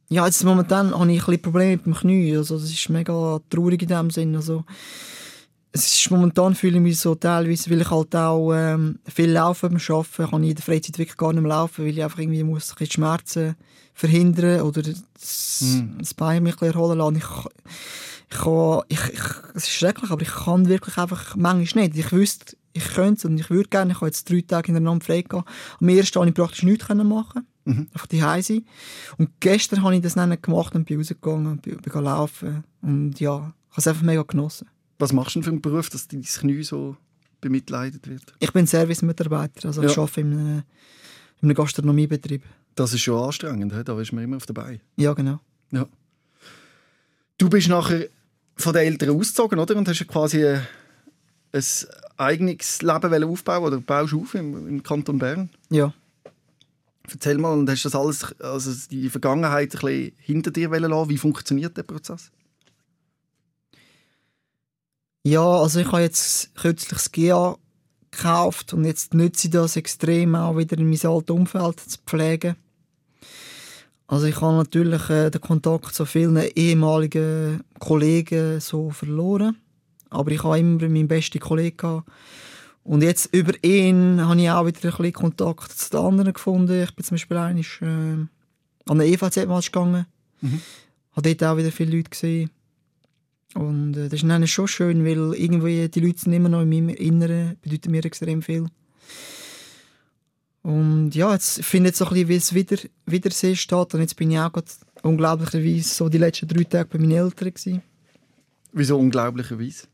Ja, 0.09 0.27
jetzt 0.27 0.43
momentan 0.45 0.99
habe 0.99 1.11
ich 1.13 1.21
ein 1.21 1.27
bisschen 1.27 1.43
Probleme 1.43 1.73
mit 1.73 1.87
dem 1.87 1.95
Knie. 1.95 2.37
Also, 2.37 2.59
das 2.59 2.71
ist 2.71 2.89
mega 2.89 3.41
traurig 3.49 3.81
in 3.83 3.89
dem 3.89 4.11
Sinn. 4.11 4.37
Also, 4.37 4.65
es 5.75 5.95
ist 5.97 6.11
momentan 6.11 6.55
fühle 6.55 6.77
ich 6.77 6.83
mich 6.83 7.01
so 7.01 7.15
teilweise, 7.15 7.71
weil 7.71 7.81
ich 7.81 7.91
halt 7.91 8.15
auch 8.15 8.53
ähm, 8.55 8.99
viel 9.07 9.31
laufe 9.31 9.69
beim 9.69 9.79
Arbeiten, 9.79 10.27
kann 10.31 10.43
ich 10.45 10.51
in 10.51 10.57
der 10.57 10.65
Freizeit 10.65 10.99
wirklich 10.99 11.17
gar 11.17 11.33
nicht 11.33 11.43
mehr 11.43 11.49
laufen, 11.51 11.85
weil 11.85 11.93
ich 11.93 12.03
einfach 12.05 12.19
irgendwie 12.19 12.43
muss 12.45 12.75
ein 12.79 12.87
Schmerzen 12.91 13.57
verhindern 13.95 14.63
oder 14.63 14.83
das, 14.83 15.61
Mhm. 15.63 15.97
das 15.99 16.15
Bein 16.15 16.43
mich 16.43 16.61
erholen 16.61 16.99
lassen. 16.99 17.17
Ich, 17.17 17.25
ich, 18.31 18.39
kann, 18.39 18.81
ich, 18.89 19.01
ich, 19.13 19.21
es 19.55 19.65
ist 19.65 19.71
schrecklich, 19.71 20.11
aber 20.11 20.23
ich 20.23 20.31
kann 20.33 20.69
wirklich 20.69 20.97
einfach 20.99 21.37
manchmal 21.37 21.85
nicht. 21.85 21.97
Ich 21.97 22.13
wüsste, 22.13 22.57
ich 22.73 22.85
könnte 22.95 23.19
es 23.19 23.25
und 23.25 23.39
ich 23.39 23.51
würde 23.51 23.69
gerne. 23.69 23.93
Ich 23.93 23.97
habe 23.97 24.07
jetzt 24.07 24.29
drei 24.31 24.43
Tage 24.47 24.67
hintereinander 24.73 25.05
frei 25.05 25.23
gehabt. 25.23 25.49
Am 25.81 25.89
ersten 25.89 26.15
konnte 26.19 26.31
ich 26.31 26.35
praktisch 26.35 26.63
nichts 26.63 26.87
können 26.87 27.09
machen. 27.09 27.47
Mhm. 27.65 27.89
Einfach 27.93 28.07
die 28.07 28.21
sein. 28.21 28.65
Und 29.19 29.31
gestern 29.41 29.83
habe 29.83 29.95
ich 29.95 30.03
das 30.03 30.15
dann 30.15 30.37
gemacht 30.41 30.75
und 30.75 30.85
bin 30.85 30.99
rausgegangen 30.99 31.47
und 31.47 31.63
bin, 31.63 31.77
bin 31.77 32.03
laufen. 32.05 32.65
Und 32.81 33.21
ja, 33.21 33.37
ich 33.37 33.73
habe 33.73 33.79
es 33.79 33.87
einfach 33.87 34.03
mega 34.03 34.23
genossen. 34.23 34.69
Was 35.03 35.13
machst 35.13 35.35
du 35.35 35.41
denn 35.41 35.43
für 35.43 35.51
einen 35.51 35.61
Beruf, 35.61 35.91
dass 35.91 36.07
dein 36.07 36.23
Knie 36.23 36.63
so 36.63 36.97
bemitleidet 37.41 38.07
wird? 38.09 38.23
Ich 38.39 38.53
bin 38.53 38.69
Servicemitarbeiter, 38.69 39.67
also 39.67 39.83
ich 39.83 39.97
Ja. 39.97 40.01
arbeite 40.03 40.21
in 40.21 40.33
einem, 40.33 40.63
in 41.41 41.49
einem 41.49 41.55
Gastronomiebetrieb. 41.57 42.45
Das 42.77 42.95
ist 42.95 43.01
schon 43.01 43.21
anstrengend, 43.21 43.75
da 43.85 44.01
ist 44.01 44.13
man 44.13 44.23
immer 44.23 44.37
auf 44.37 44.47
dabei. 44.47 44.81
Ja, 44.95 45.13
genau. 45.15 45.41
Ja. 45.73 45.89
Du 47.37 47.51
bist 47.51 47.69
nachher 47.69 48.07
von 48.55 48.73
den 48.75 48.83
Eltern 48.83 49.11
ausgezogen, 49.11 49.59
oder? 49.59 49.75
Und 49.75 49.89
hast 49.89 49.99
ja 49.99 50.07
quasi 50.07 50.47
ein, 50.47 50.63
ein 51.51 51.65
eigenes 52.19 52.81
Leben 52.83 53.25
aufbauen 53.25 53.65
oder 53.65 53.81
baust 53.81 54.15
auf 54.15 54.37
im, 54.37 54.69
im 54.69 54.83
Kanton 54.85 55.19
Bern. 55.19 55.51
Ja. 55.69 55.93
Erzähl 57.11 57.39
mal, 57.39 57.55
und 57.55 57.69
hast 57.69 57.85
das 57.85 57.97
alles, 57.97 58.41
also 58.41 58.73
die 58.89 59.11
Vergangenheit 59.11 59.75
ein 59.75 59.81
bisschen 59.81 60.13
hinter 60.19 60.53
dir 60.53 60.69
lassen? 60.69 61.11
Wie 61.11 61.19
funktioniert 61.19 61.77
der 61.77 61.83
Prozess? 61.83 62.31
Ja, 65.25 65.45
also 65.45 65.81
ich 65.81 65.87
habe 65.87 66.03
jetzt 66.03 66.55
kürzlich 66.57 66.89
das 66.91 67.13
GA 67.13 67.57
gekauft 68.11 68.73
und 68.75 68.85
jetzt 68.85 69.15
nutze 69.15 69.47
ich 69.47 69.53
das 69.53 69.77
extrem 69.77 70.35
auch 70.35 70.57
wieder 70.57 70.77
in 70.79 70.89
mein 70.91 70.99
altes 71.07 71.31
Umfeld 71.31 71.81
zu 71.81 71.99
pflegen. 72.07 72.57
Also 74.09 74.27
ich 74.27 74.41
habe 74.41 74.57
natürlich 74.57 75.09
äh, 75.09 75.31
den 75.31 75.41
Kontakt 75.41 75.95
zu 75.95 76.05
vielen 76.05 76.37
ehemaligen 76.37 77.63
Kollegen 77.79 78.61
so 78.61 78.91
verloren, 78.91 79.57
aber 80.11 80.31
ich 80.33 80.43
habe 80.45 80.59
immer 80.59 80.89
meinen 80.89 81.09
besten 81.09 81.39
Kollegen 81.41 81.77
gehabt. 81.77 82.11
Und 82.85 83.03
jetzt 83.03 83.33
über 83.33 83.53
ihn 83.63 84.21
habe 84.21 84.41
ich 84.41 84.51
auch 84.51 84.67
wieder 84.67 84.81
ein 84.85 84.91
bisschen 84.91 85.13
Kontakt 85.13 85.71
zu 85.73 85.91
den 85.91 86.01
anderen 86.01 86.33
gefunden. 86.33 86.83
Ich 86.83 86.95
bin 86.95 87.05
zum 87.05 87.15
Beispiel 87.15 87.37
einmal, 87.37 87.63
äh, 87.63 87.85
an 87.85 88.29
einen 88.89 89.01
EVZ-Match 89.03 89.71
gegangen, 89.71 90.07
Mhm. 90.41 90.61
habe 91.13 91.35
dort 91.37 91.53
auch 91.53 91.57
wieder 91.57 91.71
viele 91.71 91.97
Leute 91.97 92.11
gesehen. 92.11 92.51
Und 93.55 93.97
äh, 93.97 94.09
das 94.09 94.23
ist 94.23 94.29
dann 94.29 94.47
schon 94.47 94.69
schön, 94.69 95.05
weil 95.05 95.35
irgendwie 95.35 95.89
die 95.89 96.01
Leute 96.01 96.21
sind 96.21 96.33
immer 96.33 96.49
noch 96.49 96.63
in 96.63 96.71
meinem 96.71 96.89
Inneren, 96.89 97.57
bedeuten 97.63 97.91
mir 97.91 98.05
extrem 98.05 98.43
viel. 98.43 98.67
Und 100.63 101.15
ja, 101.15 101.33
jetzt 101.33 101.65
finde 101.65 101.89
ich 101.89 101.91
jetzt 101.91 101.99
so 101.99 102.07
ein 102.07 102.11
bisschen, 102.11 102.29
wie 102.29 102.37
es 102.37 102.55
wieder, 102.55 102.77
Wiedersehen 103.07 103.57
steht. 103.57 103.95
Und 103.95 104.01
jetzt 104.01 104.17
bin 104.17 104.31
ich 104.31 104.39
auch 104.39 104.53
gerade 104.53 104.71
unglaublicherweise 105.03 105.89
so 105.89 106.09
die 106.09 106.19
letzten 106.19 106.49
drei 106.49 106.65
Tage 106.65 106.89
bei 106.89 106.99
meinen 106.99 107.11
Eltern 107.11 107.53
gewesen. 107.53 107.83
Wieso 108.73 108.99
unglaublicherweise? 108.99 109.87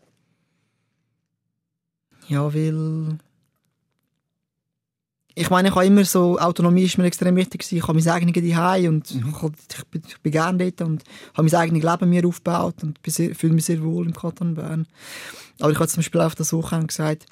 Ja, 2.29 2.53
weil... 2.53 3.19
Ich 5.41 5.51
meine, 5.51 5.69
ich 5.69 5.75
habe 5.75 5.87
immer 5.87 6.05
so, 6.05 6.39
Autonomie 6.39 6.85
ist 6.85 6.99
mir 6.99 7.05
extrem 7.05 7.37
wichtig 7.37 7.61
gewesen. 7.61 7.77
Ich 7.79 7.83
habe 7.89 7.99
mein 7.99 8.09
eigenes 8.09 8.35
Zuhause 8.35 8.89
und 8.89 9.15
Mhm. 9.15 9.35
ich, 9.77 9.85
bin, 9.87 10.03
ich 10.09 10.21
bin 10.21 10.33
gerne 10.33 10.59
dort 10.71 10.81
und 10.89 11.05
habe 11.35 11.49
mein 11.49 11.55
eigenes 11.55 11.83
Leben 11.85 12.11
mir 12.11 12.27
aufgebaut 12.27 12.83
und 12.83 12.99
sehr- 13.07 13.35
fühle 13.35 13.55
mich 13.55 13.65
sehr 13.65 13.83
wohl 13.83 14.07
im 14.07 14.15
Kanton 14.15 14.55
Bern. 14.55 14.87
Aber 15.61 15.71
ich 15.71 15.79
habe 15.79 15.89
zum 15.89 15.99
Beispiel 16.01 16.21
auf 16.21 16.35
der 16.35 16.45
Suche 16.45 16.85
gesagt, 16.87 17.27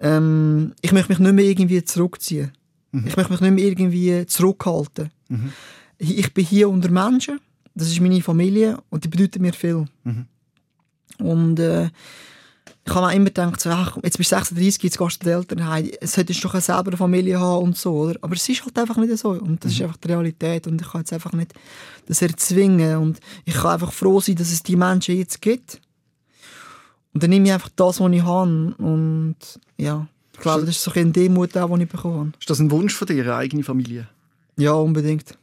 ähm, 0.00 0.72
ich 0.80 0.92
möchte 0.92 1.10
mich 1.12 1.18
nicht 1.18 1.32
mehr 1.34 1.44
irgendwie 1.44 1.84
zurückziehen. 1.84 2.52
Mhm. 2.92 3.06
Ich 3.06 3.16
möchte 3.16 3.32
mich 3.32 3.40
nicht 3.40 3.54
mehr 3.54 3.64
irgendwie 3.64 4.26
zurückhalten. 4.26 5.10
Mhm. 5.28 5.52
Ich 5.98 6.18
ich 6.18 6.34
bin 6.34 6.44
hier 6.44 6.68
unter 6.70 6.90
Menschen, 6.90 7.40
das 7.74 7.88
ist 7.88 8.00
meine 8.00 8.20
Familie 8.22 8.78
und 8.90 9.04
die 9.04 9.08
bedeutet 9.08 9.40
mir 9.42 9.52
viel. 9.52 9.86
Mhm. 10.04 10.26
Und 11.18 11.60
äh, 11.60 11.90
ich 12.90 12.96
habe 12.96 13.06
mir 13.06 13.14
immer 13.14 13.26
gedacht, 13.26 13.60
so, 13.60 13.70
ach, 13.70 13.96
jetzt 14.02 14.18
bist 14.18 14.32
du 14.32 14.36
36, 14.36 14.82
jetzt 14.82 14.98
gehst 14.98 15.22
du 15.22 15.24
den 15.24 15.38
Eltern 15.38 15.68
heim, 15.68 15.84
jetzt 15.86 16.12
solltest 16.12 16.42
du 16.42 16.48
doch 16.48 16.60
selber 16.60 16.88
eine 16.88 16.96
Familie 16.96 17.38
haben 17.38 17.64
und 17.64 17.76
so, 17.76 17.92
oder? 17.92 18.18
Aber 18.20 18.34
es 18.34 18.48
ist 18.48 18.64
halt 18.64 18.76
einfach 18.78 18.96
nicht 18.96 19.16
so 19.16 19.30
und 19.30 19.64
das 19.64 19.72
ist 19.72 19.82
einfach 19.82 19.96
die 19.96 20.08
Realität 20.08 20.66
und 20.66 20.80
ich 20.80 20.90
kann 20.90 21.02
jetzt 21.02 21.12
einfach 21.12 21.32
nicht 21.32 21.54
das 22.06 22.20
erzwingen 22.20 22.96
und 22.96 23.20
ich 23.44 23.54
kann 23.54 23.74
einfach 23.74 23.92
froh 23.92 24.20
sein, 24.20 24.34
dass 24.34 24.50
es 24.50 24.64
die 24.64 24.74
Menschen 24.74 25.16
jetzt 25.16 25.40
gibt. 25.40 25.80
Und 27.14 27.22
dann 27.22 27.30
nehme 27.30 27.46
ich 27.46 27.52
einfach 27.52 27.70
das, 27.76 28.00
was 28.00 28.12
ich 28.12 28.22
habe 28.22 28.74
und 28.78 29.36
ja, 29.76 30.06
ich 30.32 30.40
glaube, 30.40 30.66
das 30.66 30.70
ist 30.70 30.82
so 30.82 30.92
ein 30.92 31.12
Demut 31.12 31.56
auch, 31.56 31.68
den 31.68 31.82
ich 31.82 31.88
bekommen 31.88 32.18
habe. 32.18 32.32
Ist 32.40 32.50
das 32.50 32.58
ein 32.58 32.70
Wunsch 32.72 32.94
von 32.94 33.06
dir, 33.06 33.22
eine 33.22 33.36
eigene 33.36 33.62
Familie? 33.62 34.08
Ja, 34.56 34.72
unbedingt. 34.72 35.38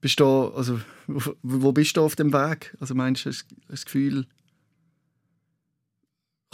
Bist 0.00 0.20
du, 0.20 0.48
also, 0.48 0.78
wo, 1.06 1.34
wo 1.42 1.72
bist 1.72 1.96
du 1.96 2.02
auf 2.02 2.16
dem 2.16 2.34
Weg? 2.34 2.76
Also 2.80 2.94
meinst 2.94 3.24
du, 3.24 3.30
hast 3.30 3.46
du 3.48 3.54
das 3.68 3.84
Gefühl, 3.86 4.26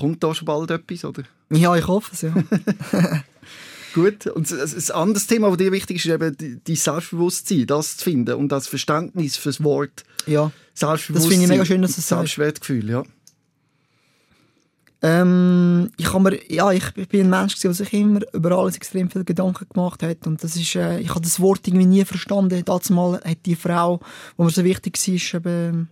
kommt 0.01 0.23
da 0.25 0.35
schon 0.35 0.47
bald 0.47 0.71
etwas? 0.71 1.05
Oder? 1.05 1.23
Ja, 1.51 1.77
ich 1.77 1.87
hoffe 1.87 2.11
es, 2.13 2.23
ja. 2.23 2.35
Gut. 3.95 4.27
Und 4.27 4.51
ein 4.51 4.91
anderes 4.93 5.27
Thema, 5.27 5.49
das 5.49 5.59
dir 5.59 5.73
wichtig 5.73 5.97
ist, 5.97 6.07
ist 6.07 6.13
eben 6.13 6.61
dein 6.65 6.77
Selbstbewusstsein, 6.77 7.67
das 7.67 7.97
zu 7.97 8.05
finden 8.05 8.35
und 8.35 8.51
das 8.51 8.69
Verständnis 8.69 9.37
für 9.37 9.49
das 9.49 9.63
Wort 9.65 10.05
ja. 10.27 10.53
Selbstbewusstsein. 10.75 11.15
Das 11.15 11.27
finde 11.27 11.45
ich 11.45 11.51
mega 11.51 11.65
schön, 11.65 11.83
dass 11.83 11.93
du 11.93 11.97
das 11.97 12.09
sagst. 12.09 12.35
Selbstwertgefühl, 12.35 12.89
ja. 12.89 13.03
Ähm, 15.03 15.91
ich, 15.97 16.13
mir, 16.13 16.53
ja, 16.53 16.73
ich, 16.73 16.93
bin 16.93 17.23
ein 17.23 17.31
Mensch, 17.31 17.59
der 17.61 17.73
sich 17.73 17.93
immer 17.95 18.21
über 18.35 18.59
alles 18.59 18.77
extrem 18.77 19.11
viel 19.11 19.25
Gedanken 19.25 19.67
gemacht 19.73 20.03
hat. 20.03 20.27
Und 20.27 20.45
das 20.45 20.57
ist, 20.57 20.75
äh, 20.77 21.01
ich 21.01 21.11
habe 21.11 21.23
das 21.23 21.41
Wort 21.41 21.67
irgendwie 21.67 21.87
nie 21.87 22.05
verstanden. 22.05 22.63
Dazu 22.65 22.93
mal 22.93 23.21
hat 23.25 23.39
die 23.47 23.57
Frau, 23.57 24.01
die 24.37 24.43
mir 24.43 24.51
so 24.51 24.63
wichtig 24.63 24.99
war, 24.99 25.41
eben, 25.41 25.89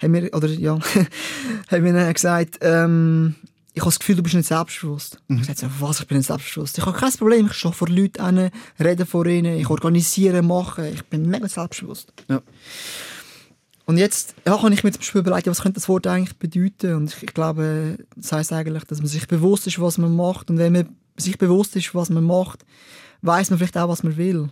hat 0.00 0.10
mir, 0.10 0.30
oder, 0.32 0.48
ja, 0.48 0.78
mir 1.70 1.92
dann 1.92 2.12
gesagt, 2.12 2.58
ähm, 2.60 3.34
ich 3.74 3.82
habe 3.82 3.90
das 3.90 3.98
Gefühl, 4.00 4.16
du 4.16 4.22
bist 4.24 4.34
nicht 4.34 4.48
selbstbewusst. 4.48 5.18
Ich 5.28 5.46
sagte, 5.46 5.66
so, 5.66 5.86
was, 5.86 6.00
ich 6.00 6.06
bin 6.06 6.18
nicht 6.18 6.26
selbstbewusst. 6.26 6.78
Ich 6.78 6.84
habe 6.84 6.98
kein 6.98 7.12
Problem, 7.12 7.46
ich 7.46 7.52
stehe 7.52 7.72
vor 7.72 7.88
Leuten 7.88 8.38
hin, 8.38 8.50
rede 8.80 9.06
vor 9.06 9.24
ihnen, 9.26 9.56
ich 9.56 9.70
organisiere, 9.70 10.42
mache, 10.42 10.88
ich 10.88 11.04
bin 11.04 11.28
mega 11.28 11.48
selbstbewusst. 11.48 12.12
Ja. 12.28 12.42
Und 13.86 13.96
jetzt 13.96 14.34
ja, 14.46 14.56
kann 14.56 14.72
ich 14.72 14.84
mir 14.84 14.90
zum 14.90 15.00
Beispiel 15.00 15.20
überlegen, 15.20 15.50
was 15.50 15.62
könnte 15.62 15.80
das 15.80 15.88
Wort 15.88 16.06
eigentlich 16.06 16.36
bedeuten? 16.36 16.94
Und 16.94 17.14
ich, 17.14 17.22
ich 17.22 17.32
glaube, 17.32 17.98
das 18.16 18.32
heißt 18.32 18.52
eigentlich, 18.52 18.84
dass 18.84 18.98
man 18.98 19.06
sich 19.06 19.28
bewusst 19.28 19.66
ist, 19.66 19.80
was 19.80 19.96
man 19.96 20.14
macht. 20.14 20.50
Und 20.50 20.58
wenn 20.58 20.72
man 20.72 20.96
sich 21.16 21.38
bewusst 21.38 21.74
ist, 21.76 21.94
was 21.94 22.10
man 22.10 22.24
macht, 22.24 22.66
weiß 23.22 23.50
man 23.50 23.58
vielleicht 23.58 23.78
auch, 23.78 23.88
was 23.88 24.02
man 24.02 24.16
will. 24.16 24.50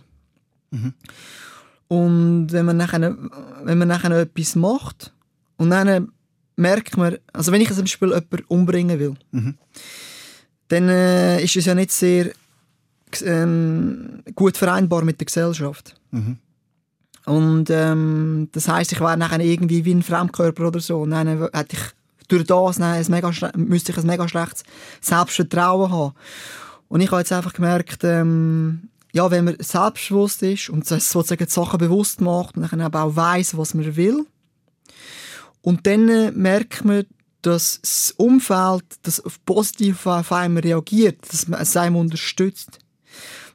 Und 1.87 2.47
wenn 2.51 2.65
man 2.65 2.77
nachher, 2.77 3.15
wenn 3.63 3.77
man 3.77 3.87
nachher 3.87 4.11
etwas 4.11 4.55
macht 4.55 5.13
und 5.57 5.69
dann 5.69 6.11
merkt 6.55 6.97
man, 6.97 7.17
also 7.33 7.51
wenn 7.51 7.61
ich 7.61 7.69
zum 7.69 7.81
Beispiel 7.81 8.09
jemanden 8.09 8.43
umbringen 8.47 8.99
will, 8.99 9.13
Mhm. 9.31 9.55
dann 10.67 10.89
äh, 10.89 11.41
ist 11.43 11.55
es 11.55 11.65
ja 11.65 11.75
nicht 11.75 11.91
sehr 11.91 12.31
ähm, 13.23 14.23
gut 14.35 14.57
vereinbar 14.57 15.03
mit 15.03 15.19
der 15.19 15.25
Gesellschaft. 15.25 15.95
Mhm. 16.11 16.37
Und 17.25 17.69
ähm, 17.69 18.49
das 18.51 18.67
heißt, 18.67 18.91
ich 18.91 18.99
wäre 18.99 19.17
nachher 19.17 19.39
irgendwie 19.39 19.83
wie 19.85 19.93
ein 19.93 20.03
Fremdkörper 20.03 20.67
oder 20.67 20.79
so. 20.79 21.01
Und 21.01 21.11
dann 21.11 21.27
hätte 21.27 21.75
ich 21.75 21.79
durch 22.27 22.45
das 22.45 22.77
dann 22.77 22.93
ein 22.93 23.05
mega 23.09 23.31
müsste 23.55 23.91
ich 23.91 23.97
ein 23.97 24.07
mega 24.07 24.27
schlechtes 24.27 24.63
Selbstvertrauen 25.01 25.91
haben. 25.91 26.13
Und 26.89 27.01
ich 27.01 27.11
habe 27.11 27.19
jetzt 27.21 27.33
einfach 27.33 27.53
gemerkt, 27.53 28.03
ähm, 28.03 28.89
ja, 29.13 29.31
wenn 29.31 29.45
man 29.45 29.57
selbstbewusst 29.59 30.43
ist 30.43 30.69
und 30.69 30.85
sozusagen 30.85 31.45
die 31.45 31.51
Sachen 31.51 31.79
bewusst 31.79 32.21
macht 32.21 32.57
und 32.57 32.71
dann 32.71 32.81
aber 32.81 33.03
auch 33.03 33.15
weiss, 33.15 33.57
was 33.57 33.73
man 33.73 33.95
will, 33.95 34.25
und 35.67 35.85
dann 35.85 36.07
äh, 36.07 36.31
merkt 36.31 36.85
man, 36.85 37.05
dass 37.41 37.81
das 37.81 38.13
Umfeld 38.15 38.85
das 39.03 39.19
auf 39.19 39.43
positiv 39.43 40.05
auf 40.05 40.31
einen 40.31 40.57
reagiert, 40.57 41.17
dass 41.29 41.47
man 41.49 41.59
es 41.59 41.75
einem 41.75 41.97
unterstützt. 41.97 42.79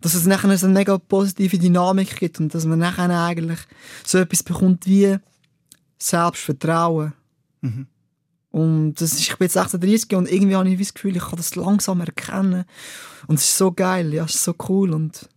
Dass 0.03 0.15
es 0.15 0.27
nachher 0.27 0.57
so 0.59 0.67
eine 0.67 0.75
mega 0.75 0.99
positive 0.99 1.59
Dynamik 1.59 2.19
gibt 2.19 2.39
und 2.39 2.55
dass 2.55 2.67
man 2.67 2.81
nachher 2.81 3.09
eigentlich 3.09 3.61
so 4.05 4.19
etwas 4.19 4.43
bekommt 4.43 4.87
wie 4.87 5.17
Selbstvertrauen. 5.99 7.15
Mhm. 7.63 7.87
Und 8.51 8.95
das 8.97 9.15
ist, 9.15 9.21
ich 9.21 9.39
bin 9.39 9.47
jetzt 9.47 9.55
36 9.55 10.15
und 10.15 10.31
irgendwie 10.31 10.57
habe 10.57 10.69
ich 10.69 10.79
das 10.79 10.93
Gefühl, 10.93 11.17
ich 11.17 11.23
kann 11.23 11.37
das 11.37 11.55
langsam 11.55 12.01
erkennen. 12.01 12.67
Und 13.27 13.37
es 13.37 13.45
ist 13.45 13.57
so 13.57 13.73
geil, 13.73 14.13
ja, 14.13 14.25
es 14.25 14.35
ist 14.35 14.45
so 14.45 14.55
cool 14.69 14.93
und 14.93 15.31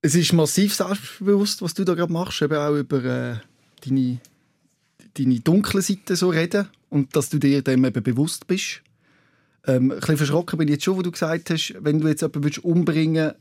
Es 0.00 0.14
ist 0.14 0.32
massiv 0.32 0.74
selbstbewusst, 0.74 1.62
was 1.62 1.74
du 1.74 1.84
da 1.84 1.94
gerade 1.94 2.12
machst, 2.12 2.42
eben 2.42 2.56
auch 2.56 2.74
über 2.74 3.04
äh, 3.04 3.36
deine, 3.86 4.18
deine 5.14 5.40
dunkle 5.40 5.80
Seite 5.80 6.16
so 6.16 6.30
reden 6.30 6.68
und 6.90 7.14
dass 7.14 7.28
du 7.28 7.38
dir 7.38 7.62
dem 7.62 7.84
eben 7.84 8.02
bewusst 8.02 8.46
bist. 8.46 8.82
Ähm, 9.64 9.92
ein 9.92 10.00
bisschen 10.00 10.16
verschrocken 10.16 10.58
bin 10.58 10.68
ich 10.68 10.72
jetzt 10.72 10.84
schon, 10.84 10.96
wo 10.96 11.02
du 11.02 11.12
gesagt 11.12 11.50
hast, 11.50 11.74
wenn 11.80 12.00
du 12.00 12.08
jetzt 12.08 12.22
jemanden 12.22 12.44
willst 12.44 12.58
umbringen 12.64 13.32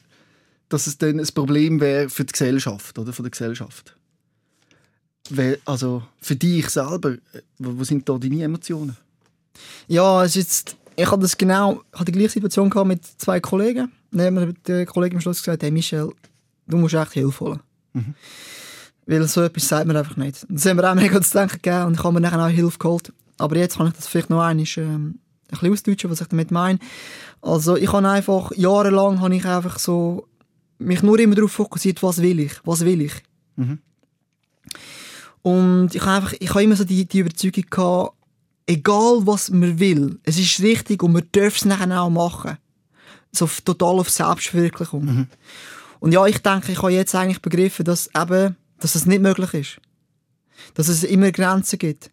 dass 0.69 0.88
es 0.88 0.97
dann 0.97 1.19
ein 1.19 1.27
Problem 1.34 1.82
wäre 1.82 2.09
für 2.09 2.23
die 2.23 2.32
Gesellschaft, 2.32 2.97
oder? 2.97 3.11
Von 3.11 3.23
der 3.23 3.32
Gesellschaft. 3.32 3.93
Also 5.65 6.03
für 6.21 6.38
dich 6.38 6.69
selber, 6.69 7.17
wo 7.59 7.84
sind 7.84 8.07
da 8.07 8.17
deine 8.17 8.43
Emotionen? 8.43 8.95
Ja, 9.89 10.23
es 10.23 10.38
ist 10.38 10.77
ich 10.95 11.09
hatte 11.09 11.21
das 11.21 11.38
genau, 11.38 11.84
ich 11.93 11.99
hatte 11.99 12.11
die 12.11 12.17
gleiche 12.17 12.34
Situation 12.34 12.71
mit 12.86 13.05
zwei 13.05 13.39
Kollegen. 13.39 13.91
Hat 14.18 14.32
mir 14.32 14.53
der 14.68 14.86
Kollege 14.86 15.16
am 15.16 15.22
Schluss 15.22 15.39
gesagt, 15.39 15.64
hey 15.64 15.72
Michel, 15.72 16.12
du 16.68 16.78
musst 16.78 16.93
echt 16.93 17.14
Hilfe 17.14 17.45
holen. 17.45 17.59
Mhm. 17.93 18.16
Weil 19.05 19.28
so 19.28 19.41
etwas 19.41 19.68
sagt 19.68 19.88
man 19.88 19.97
einfach 19.97 20.18
nicht. 20.18 20.45
Das 20.49 20.66
haben 20.66 20.78
wir 20.78 20.89
auch 20.89 20.95
mega 21.01 21.22
zu 21.22 21.38
denken 21.38 21.59
gegeben 21.62 21.86
und 21.86 21.93
ich 21.93 22.03
habe 22.03 22.14
mir 22.14 22.22
nachher 22.22 22.45
auch 22.45 22.49
Hilfe 22.49 22.78
geholt. 22.78 23.14
Aber 23.38 23.57
jetzt 23.57 23.78
kann 23.78 23.88
ich 23.88 23.93
das 23.93 24.07
vielleicht 24.07 24.30
noch 24.30 24.41
einmal 24.41 24.66
ähm, 24.78 25.20
ein 25.51 25.59
bisschen 25.59 25.74
ausdeutschen, 25.74 26.09
was 26.09 26.22
ich 26.22 26.28
damit 26.28 26.51
meine. 26.51 26.80
Also 27.41 27.76
ich 27.76 27.91
habe 27.91 28.07
einfach, 28.07 28.51
jahrelang 28.55 29.20
habe 29.20 29.36
ich 29.36 29.45
einfach 29.45 29.80
so, 29.80 30.28
mich 30.78 31.03
nur 31.03 31.20
immer 31.20 31.36
darauf 31.36 31.51
fokussiert, 31.51 32.01
was 32.03 32.22
will 32.22 32.39
ich, 32.39 32.53
was 32.64 32.86
will 32.86 33.01
ich. 33.01 33.14
Mhm. 33.55 33.80
Und 35.41 35.95
ich 35.95 36.01
habe 36.01 36.18
einfach, 36.18 36.34
ich 36.39 36.49
habe 36.49 36.64
immer 36.64 36.76
so 36.76 36.84
die, 36.84 37.05
die 37.05 37.20
Überzeugung 37.20 37.66
gehabt, 37.70 38.14
egal 38.68 39.22
was 39.26 39.49
man 39.49 39.80
will, 39.80 40.20
es 40.24 40.38
ist 40.38 40.62
richtig 40.62 41.01
und 41.03 41.14
man 41.14 41.28
darf 41.32 41.57
es 41.57 41.66
nachher 41.66 42.01
auch 42.01 42.09
machen. 42.09 42.57
So 43.32 43.49
total 43.63 43.99
auf 43.99 44.09
Selbstverwirklichung. 44.09 45.27
Und 45.99 46.11
ja, 46.11 46.25
ich 46.25 46.39
denke, 46.39 46.71
ich 46.71 46.82
habe 46.82 46.91
jetzt 46.91 47.15
eigentlich 47.15 47.41
begriffen, 47.41 47.86
dass 47.86 48.09
eben, 48.15 48.57
dass 48.79 48.95
es 48.95 49.05
nicht 49.05 49.21
möglich 49.21 49.53
ist. 49.53 49.82
Dass 50.73 50.88
es 50.88 51.03
immer 51.03 51.32
Grenzen 51.32 51.79
gibt. 51.79 52.11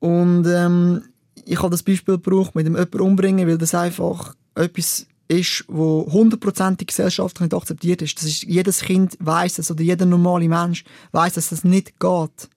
Und 0.00 0.46
ähm, 0.46 1.02
ich 1.44 1.58
habe 1.58 1.70
das 1.70 1.82
Beispiel 1.82 2.14
gebraucht 2.14 2.54
mit 2.54 2.66
dem 2.66 2.74
jemanden 2.74 3.00
umbringen, 3.00 3.48
weil 3.48 3.58
das 3.58 3.74
einfach 3.74 4.34
etwas 4.54 5.06
ist, 5.28 5.64
wo 5.68 6.06
hundertprozentig 6.12 6.88
gesellschaftlich 6.88 7.42
nicht 7.42 7.54
akzeptiert 7.54 8.02
ist. 8.02 8.18
Das 8.18 8.24
ist. 8.24 8.42
Jedes 8.42 8.80
Kind 8.80 9.16
weiß 9.20 9.58
es 9.58 9.70
oder 9.70 9.82
jeder 9.82 10.04
normale 10.04 10.48
Mensch 10.48 10.84
weiß, 11.12 11.34
dass 11.34 11.50
das 11.50 11.64
nicht 11.64 11.98
geht. 11.98 12.48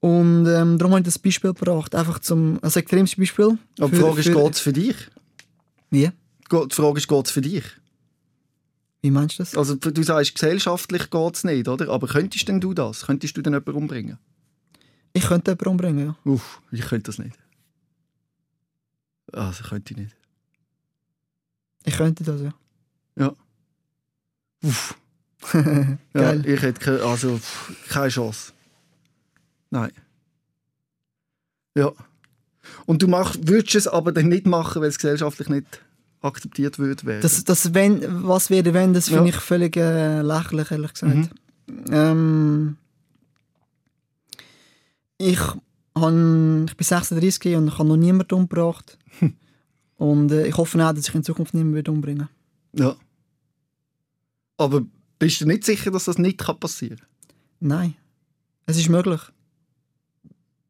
Und 0.00 0.46
ähm, 0.46 0.78
darum 0.78 0.92
habe 0.92 1.00
ich 1.00 1.04
das 1.04 1.18
Beispiel 1.18 1.52
gebracht. 1.52 1.94
Einfach 1.94 2.18
zum, 2.20 2.58
ein 2.62 2.72
extremes 2.72 3.16
Beispiel. 3.16 3.58
Aber 3.78 3.90
die 3.90 3.96
Frage 3.96 4.20
ist, 4.20 4.32
geht 4.32 4.54
es 4.54 4.60
für 4.60 4.72
dich? 4.72 4.96
Wie? 5.90 6.10
Die 6.52 6.74
Frage 6.74 6.98
ist, 6.98 7.08
geht 7.08 7.26
es 7.26 7.30
für 7.30 7.40
dich? 7.40 7.64
Wie 9.02 9.10
meinst 9.10 9.38
du 9.38 9.42
das? 9.42 9.56
Also 9.56 9.76
du 9.76 10.02
sagst, 10.02 10.34
gesellschaftlich 10.34 11.10
geht 11.10 11.34
es 11.36 11.44
nicht, 11.44 11.68
oder? 11.68 11.88
Aber 11.88 12.06
könntest 12.06 12.48
denn 12.48 12.60
du 12.60 12.74
das? 12.74 13.06
Könntest 13.06 13.36
du 13.36 13.42
denn 13.42 13.54
jemanden 13.54 13.72
umbringen? 13.72 14.18
Ich 15.12 15.26
könnte 15.26 15.52
jemanden 15.52 15.68
umbringen, 15.68 16.06
ja. 16.06 16.30
Uff, 16.30 16.60
ich 16.70 16.82
könnte 16.82 17.04
das 17.04 17.18
nicht. 17.18 17.38
Also 19.32 19.64
könnte 19.64 19.92
ich 19.92 19.98
nicht. 19.98 20.16
Ich 21.84 21.96
könnte 21.96 22.24
das, 22.24 22.40
ja. 22.42 22.52
Uff. 24.62 24.96
Ja, 26.12 26.34
ich 26.34 26.60
hätte 26.60 26.80
keine, 26.80 27.02
also, 27.02 27.38
pff, 27.38 27.88
keine 27.88 28.08
Chance. 28.10 28.52
Nein. 29.70 29.90
Ja. 31.74 31.92
Und 32.84 33.00
du 33.00 33.08
mach, 33.08 33.34
würdest 33.40 33.74
es 33.74 33.88
aber 33.88 34.12
dann 34.12 34.28
nicht 34.28 34.46
machen, 34.46 34.82
weil 34.82 34.88
es 34.90 34.98
gesellschaftlich 34.98 35.48
nicht 35.48 35.80
akzeptiert 36.22 36.78
wird 36.78 37.04
werden. 37.04 37.22
Das, 37.22 37.42
das 37.44 37.72
wenn, 37.74 38.00
was 38.26 38.50
wäre 38.50 38.74
wenn, 38.74 38.92
das 38.92 39.08
finde 39.08 39.22
Ja. 39.24 39.28
ich 39.30 39.36
völlig 39.36 39.76
äh, 39.76 40.20
lächerlich, 40.22 40.70
ehrlich 40.70 40.92
gesagt. 40.92 41.14
Mhm. 41.16 41.28
Ähm, 41.90 42.76
ich, 45.18 45.40
han, 45.96 46.66
ich 46.68 46.76
bin 46.76 46.84
36 46.84 47.56
und 47.56 47.68
ich 47.68 47.78
habe 47.78 47.88
noch 47.88 47.96
niemanden 47.96 48.34
umgebracht. 48.34 48.98
und 49.96 50.30
äh, 50.32 50.46
ich 50.46 50.56
hoffe 50.56 50.84
auch, 50.86 50.92
dass 50.92 51.08
ich 51.08 51.14
in 51.14 51.24
Zukunft 51.24 51.54
niemanden 51.54 51.90
umbringen 51.90 52.28
Ja. 52.74 52.96
Aber 54.56 54.82
bist 55.18 55.40
du 55.40 55.46
nicht 55.46 55.64
sicher, 55.64 55.90
dass 55.90 56.04
das 56.04 56.18
nicht 56.18 56.38
passieren 56.60 56.98
kann? 56.98 57.06
Nein. 57.60 57.94
Es 58.66 58.78
ist 58.78 58.88
möglich. 58.88 59.20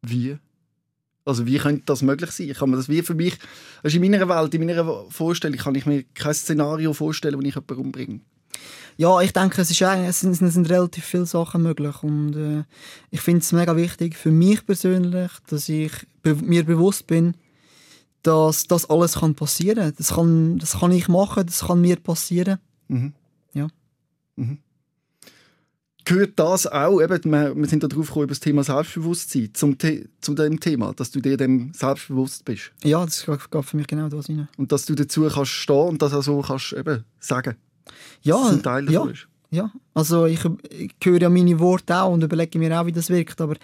Wie? 0.02 0.38
Also 1.24 1.46
wie 1.46 1.58
könnte 1.58 1.82
das 1.86 2.02
möglich 2.02 2.30
sein? 2.30 2.48
Ich 2.48 2.58
kann 2.58 2.70
mir 2.70 2.76
das 2.76 2.88
wie 2.88 3.02
für 3.02 3.14
mich, 3.14 3.36
also 3.82 3.96
in 3.96 4.02
meiner 4.02 4.28
Welt, 4.28 4.54
in 4.54 4.64
meiner 4.64 5.04
Vorstellung, 5.10 5.58
kann 5.58 5.74
ich 5.74 5.86
mir 5.86 6.04
kein 6.14 6.34
Szenario 6.34 6.92
vorstellen, 6.92 7.36
wo 7.36 7.42
ich 7.42 7.54
jemanden 7.54 7.76
umbringe. 7.76 8.20
Ja, 8.96 9.20
ich 9.20 9.32
denke, 9.32 9.62
es, 9.62 9.70
ist 9.70 9.82
eigentlich, 9.82 10.08
es, 10.08 10.20
sind, 10.20 10.40
es 10.42 10.54
sind 10.54 10.68
relativ 10.68 11.04
viele 11.04 11.26
Sachen 11.26 11.62
möglich. 11.62 12.02
Und 12.02 12.36
äh, 12.36 12.64
ich 13.10 13.20
finde 13.20 13.40
es 13.40 13.52
mega 13.52 13.76
wichtig 13.76 14.16
für 14.16 14.30
mich 14.30 14.64
persönlich, 14.66 15.30
dass 15.48 15.68
ich 15.68 15.92
be 16.22 16.34
mir 16.34 16.64
bewusst 16.64 17.06
bin, 17.06 17.34
dass 18.22 18.64
das 18.64 18.88
alles 18.90 19.14
kann 19.20 19.34
passieren 19.34 19.94
das 19.96 20.14
kann. 20.14 20.58
Das 20.58 20.80
kann 20.80 20.92
ich 20.92 21.08
machen, 21.08 21.46
das 21.46 21.60
kann 21.60 21.80
mir 21.80 21.96
passieren. 21.96 22.58
Mhm. 22.88 23.14
Ja. 23.54 23.68
Mhm. 24.36 24.58
Gehört 26.04 26.38
das 26.38 26.66
auch, 26.66 27.00
eben, 27.00 27.30
wir, 27.30 27.54
wir 27.56 27.66
sind 27.66 27.82
da 27.82 27.88
drauf 27.88 28.06
gekommen, 28.06 28.24
über 28.24 28.30
das 28.30 28.40
Thema 28.40 28.64
Selbstbewusstsein, 28.64 29.50
zum, 29.52 29.76
The 29.80 30.08
zu 30.20 30.34
dem 30.34 30.58
Thema, 30.58 30.92
dass 30.94 31.10
du 31.10 31.20
dir 31.20 31.36
dem 31.36 31.72
selbstbewusst 31.74 32.44
bist 32.44 32.72
Ja, 32.82 33.04
das 33.04 33.26
geht 33.26 33.64
für 33.64 33.76
mich 33.76 33.86
genau 33.86 34.08
das 34.08 34.28
rein. 34.28 34.48
und 34.56 34.72
dass 34.72 34.86
du 34.86 34.94
dazu 34.94 35.28
kannst 35.28 35.50
stehen 35.52 35.76
und 35.88 36.02
das 36.02 36.12
auch 36.14 36.22
so 36.22 36.40
kannst 36.40 36.72
eben 36.72 37.04
sagen, 37.18 37.56
Ja, 38.22 38.36
dass 38.42 38.52
ein 38.52 38.62
Teil 38.62 38.90
ja, 38.90 39.04
ist. 39.06 39.26
ja. 39.50 39.70
Also 39.94 40.26
ich, 40.26 40.40
ich 40.70 40.92
höre 41.04 41.20
ja 41.20 41.28
meine 41.28 41.58
Worte 41.58 42.00
auch 42.00 42.12
und 42.12 42.22
überlege 42.24 42.58
mir 42.58 42.80
auch, 42.80 42.86
wie 42.86 42.92
das 42.92 43.10
wirkt. 43.10 43.40
Aber 43.40 43.56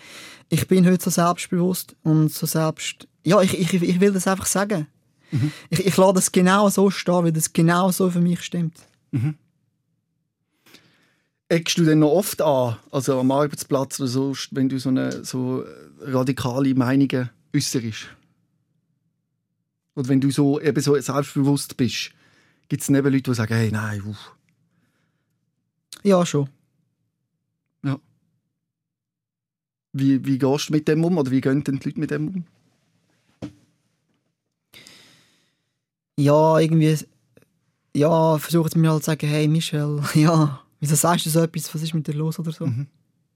ich 0.49 0.68
bin 0.68 0.87
heute 0.87 1.03
so 1.05 1.11
selbstbewusst 1.11 1.97
und 2.03 2.32
so 2.32 2.47
selbst... 2.47 3.09
Ja, 3.24 3.41
ich, 3.43 3.59
ich, 3.59 3.72
ich 3.82 4.01
will 4.01 4.12
das 4.12 4.26
einfach 4.28 4.47
sagen. 4.47 4.87
Ich, 5.70 5.84
ich 5.84 5.97
lasse 5.97 6.14
das 6.14 6.30
genau 6.30 6.68
so 6.68 6.91
stehen, 6.91 7.24
weil 7.24 7.32
das 7.32 7.53
genau 7.53 7.91
so 7.91 8.09
für 8.11 8.20
mich 8.20 8.43
stimmt. 8.43 8.76
Eckst 11.49 11.78
du 11.78 11.84
denn 11.84 12.01
noch 12.01 12.11
oft 12.11 12.42
an, 12.42 12.76
also 12.90 13.20
am 13.20 13.30
Arbeitsplatz 13.30 14.01
oder 14.01 14.09
so, 14.09 14.34
wenn 14.51 14.68
du 14.68 14.78
so, 14.78 14.88
eine, 14.88 15.24
so 15.24 15.64
radikale 16.01 16.74
Meinungen 16.74 17.30
äußerst? 17.55 18.09
Oder 19.94 20.09
wenn 20.09 20.20
du 20.20 20.30
so, 20.30 20.61
eben 20.61 20.80
so 20.80 20.99
selbstbewusst 20.99 21.76
bist, 21.76 22.11
gibt 22.68 22.82
es 22.82 22.90
neben 22.90 23.12
Leute, 23.12 23.30
die 23.30 23.34
sagen, 23.34 23.55
hey, 23.55 23.70
nein, 23.70 24.03
uff. 24.03 24.34
Ja, 26.03 26.26
schon. 26.26 26.49
Wie, 29.99 30.22
wie 30.26 30.38
gehst 30.38 30.68
du 30.68 30.74
mit 30.74 30.86
dem 30.88 31.03
um 31.05 31.16
oder 31.16 31.30
wie 31.30 31.40
gehen 31.40 31.64
denn 31.64 31.78
die 31.78 31.88
Leute 31.88 32.01
mit 32.01 32.11
dem 32.11 32.28
um? 32.28 32.44
Ja, 36.18 36.59
irgendwie... 36.59 36.99
Ja, 37.94 38.36
versuchen 38.36 38.68
sie 38.70 38.78
mir 38.78 38.90
halt 38.90 39.05
zu 39.05 39.11
sagen, 39.12 39.26
hey 39.26 39.49
Michel, 39.49 40.03
ja, 40.14 40.61
wieso 40.81 40.95
sagst 40.95 41.27
du 41.27 41.31
so 41.31 41.41
etwas, 41.41 41.74
was 41.74 41.83
ist 41.83 41.95
mit 41.95 42.07
dir 42.07 42.14
los 42.14 42.39
oder 42.39 42.53
so? 42.53 42.66
Mhm. 42.66 42.87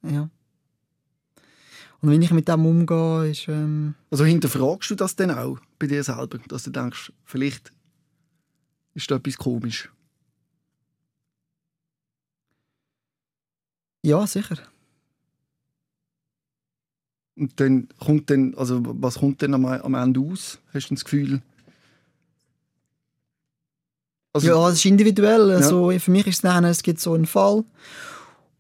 Ja. 0.03 0.31
Und 2.01 2.11
wenn 2.11 2.23
ich 2.23 2.31
mit 2.31 2.49
dem 2.49 2.65
umgehe, 2.65 3.31
ist... 3.31 3.49
Ähm, 3.49 3.95
Also 4.11 4.25
hinterfragst 4.25 4.91
du 4.91 4.95
das 4.95 5.17
denn 5.17 5.31
auch 5.31 5.59
bei 5.79 5.87
dir 5.87 6.03
selber, 6.03 6.39
dass 6.49 6.63
du 6.63 6.71
denkst, 6.71 7.13
vielleicht 7.25 7.73
ist 8.95 9.11
da 9.11 9.17
etwas 9.17 9.37
komisch? 9.37 9.91
Ja, 14.03 14.27
sicher. 14.27 14.57
Und 17.37 17.59
dann 17.61 17.89
kommt 17.99 18.31
dann, 18.31 18.55
also 18.55 18.81
was 18.83 19.19
kommt 19.19 19.43
denn 19.43 19.55
am, 19.55 19.65
am 19.65 19.95
Ende 19.95 20.21
aus? 20.21 20.59
Hast 20.73 20.91
du 20.91 20.95
das 20.95 21.05
Gefühl? 21.05 21.43
Also, 24.33 24.47
ja, 24.47 24.69
es 24.69 24.77
ist 24.77 24.85
individuell. 24.85 25.51
Also, 25.51 25.91
für 25.99 26.11
mich 26.11 26.27
ist 26.27 26.37
es 26.37 26.41
dann, 26.43 26.65
es 26.65 26.83
gibt 26.83 27.01
so 27.01 27.15
einen 27.15 27.27
Fall 27.27 27.65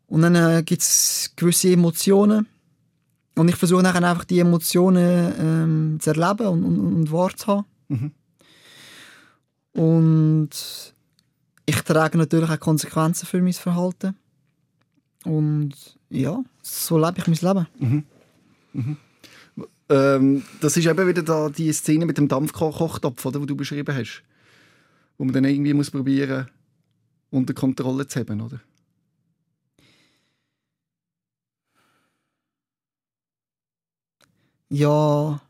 und 0.06 0.22
dann 0.22 0.34
äh, 0.34 0.62
gibt 0.64 0.82
es 0.82 1.32
gewisse 1.36 1.70
Emotionen 1.70 2.46
und 3.36 3.48
ich 3.48 3.56
versuche 3.56 3.82
dann 3.82 4.04
einfach 4.04 4.24
die 4.24 4.40
Emotionen 4.40 5.32
ähm, 5.38 5.98
zu 6.00 6.10
erleben 6.10 6.46
und, 6.48 6.64
und, 6.64 6.94
und 6.94 7.12
wahr 7.12 7.34
zu 7.36 7.46
haben. 7.46 7.64
Mhm. 7.88 8.12
Und 9.72 10.50
ich 11.66 11.80
trage 11.82 12.18
natürlich 12.18 12.50
auch 12.50 12.60
Konsequenzen 12.60 13.26
für 13.26 13.40
mein 13.40 13.52
Verhalten. 13.52 14.16
Und 15.24 15.74
ja, 16.08 16.42
so 16.62 16.98
lebe 16.98 17.18
ich 17.18 17.26
mein 17.28 17.54
Leben. 17.54 17.66
Mhm. 17.78 18.04
Mhm. 18.72 18.96
Ähm, 19.88 20.42
das 20.60 20.76
ist 20.76 20.86
eben 20.86 21.08
wieder 21.08 21.22
da 21.22 21.48
die 21.48 21.72
Szene 21.72 22.06
mit 22.06 22.18
dem 22.18 22.28
Dampfkochtopf, 22.28 23.24
oder, 23.26 23.40
die 23.40 23.46
du 23.46 23.56
beschrieben 23.56 23.94
hast. 23.94 24.22
Wo 25.20 25.24
man 25.26 25.34
dann 25.34 25.44
irgendwie 25.44 25.74
muss 25.74 25.90
probieren 25.90 26.48
unter 27.28 27.52
Kontrolle 27.52 28.06
zu 28.06 28.20
haben, 28.20 28.40
oder? 28.40 28.58
Ja. 34.70 35.42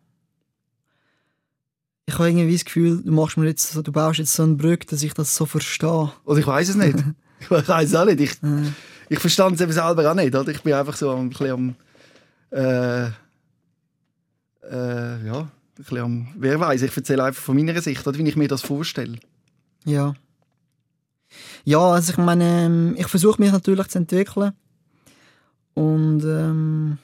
Ich 2.05 2.15
habe 2.15 2.31
irgendwie 2.31 2.53
das 2.53 2.65
Gefühl, 2.65 3.01
du 3.01 3.13
machst 3.13 3.37
mir 3.37 3.47
jetzt 3.47 3.77
du 3.77 3.93
baust 3.93 4.19
jetzt 4.19 4.33
so 4.33 4.43
eine 4.43 4.57
Brücke, 4.57 4.87
dass 4.87 5.05
ich 5.05 5.15
das 5.15 5.37
so 5.37 5.47
verstehe. 5.47 6.11
Oder 6.25 6.41
ich 6.41 6.47
weiß 6.49 6.71
es 6.71 6.75
nicht. 6.75 6.99
ich 7.39 7.49
weiß 7.49 7.91
es 7.91 7.95
auch 7.95 8.07
nicht. 8.07 8.19
Ich, 8.19 8.33
ich 9.09 9.21
verstand 9.21 9.55
es 9.55 9.61
eben 9.61 9.71
selber 9.71 10.11
auch 10.11 10.17
nicht. 10.17 10.35
Oder? 10.35 10.51
Ich 10.51 10.65
bin 10.65 10.73
einfach 10.73 10.97
so 10.97 11.15
ein 11.15 11.31
bisschen 11.31 11.51
am 11.53 11.77
äh, 12.51 13.05
äh, 13.05 13.13
ja, 15.27 15.43
ein 15.43 15.51
bisschen 15.77 15.99
am, 15.99 16.27
wer 16.35 16.59
weiß, 16.59 16.83
ich 16.83 16.97
erzähle 16.97 17.23
einfach 17.23 17.41
von 17.41 17.55
meiner 17.55 17.81
Sicht, 17.81 18.05
oder 18.05 18.19
wie 18.19 18.29
ich 18.29 18.35
mir 18.35 18.49
das 18.49 18.63
vorstelle. 18.63 19.21
Ja. 19.85 20.15
Ja, 21.65 21.93
also 21.93 22.13
ich 22.13 22.19
meine, 22.19 22.65
ähm, 22.65 22.95
ich 22.99 23.07
versuche 23.07 23.41
mich 23.41 23.53
natürlich 23.53 23.89
zu 23.89 23.99
entwickeln. 23.99 24.53
Und 25.75 26.23
ähm, 26.25 26.99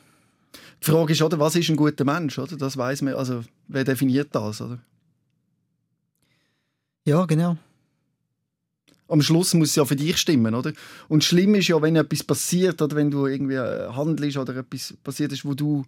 die 0.82 0.90
Frage 0.90 1.12
ist, 1.12 1.22
oder, 1.22 1.38
was 1.38 1.56
ist 1.56 1.68
ein 1.68 1.76
guter 1.76 2.04
Mensch? 2.04 2.38
Oder? 2.38 2.56
Das 2.56 2.76
weiß 2.76 3.02
man, 3.02 3.14
also 3.14 3.42
wer 3.68 3.84
definiert 3.84 4.28
das? 4.32 4.60
Oder? 4.60 4.78
Ja, 7.04 7.24
genau. 7.24 7.56
Am 9.08 9.22
Schluss 9.22 9.54
muss 9.54 9.70
es 9.70 9.76
ja 9.76 9.84
für 9.84 9.94
dich 9.94 10.16
stimmen, 10.18 10.54
oder? 10.54 10.72
Und 11.08 11.22
schlimm 11.22 11.54
ist 11.54 11.68
ja, 11.68 11.80
wenn 11.80 11.94
etwas 11.94 12.24
passiert 12.24 12.82
oder 12.82 12.96
wenn 12.96 13.10
du 13.10 13.26
irgendwie 13.26 13.54
äh, 13.54 13.92
handelst 13.92 14.36
oder 14.36 14.56
etwas 14.56 14.94
passiert 15.04 15.32
ist, 15.32 15.44
wo 15.44 15.54
du 15.54 15.84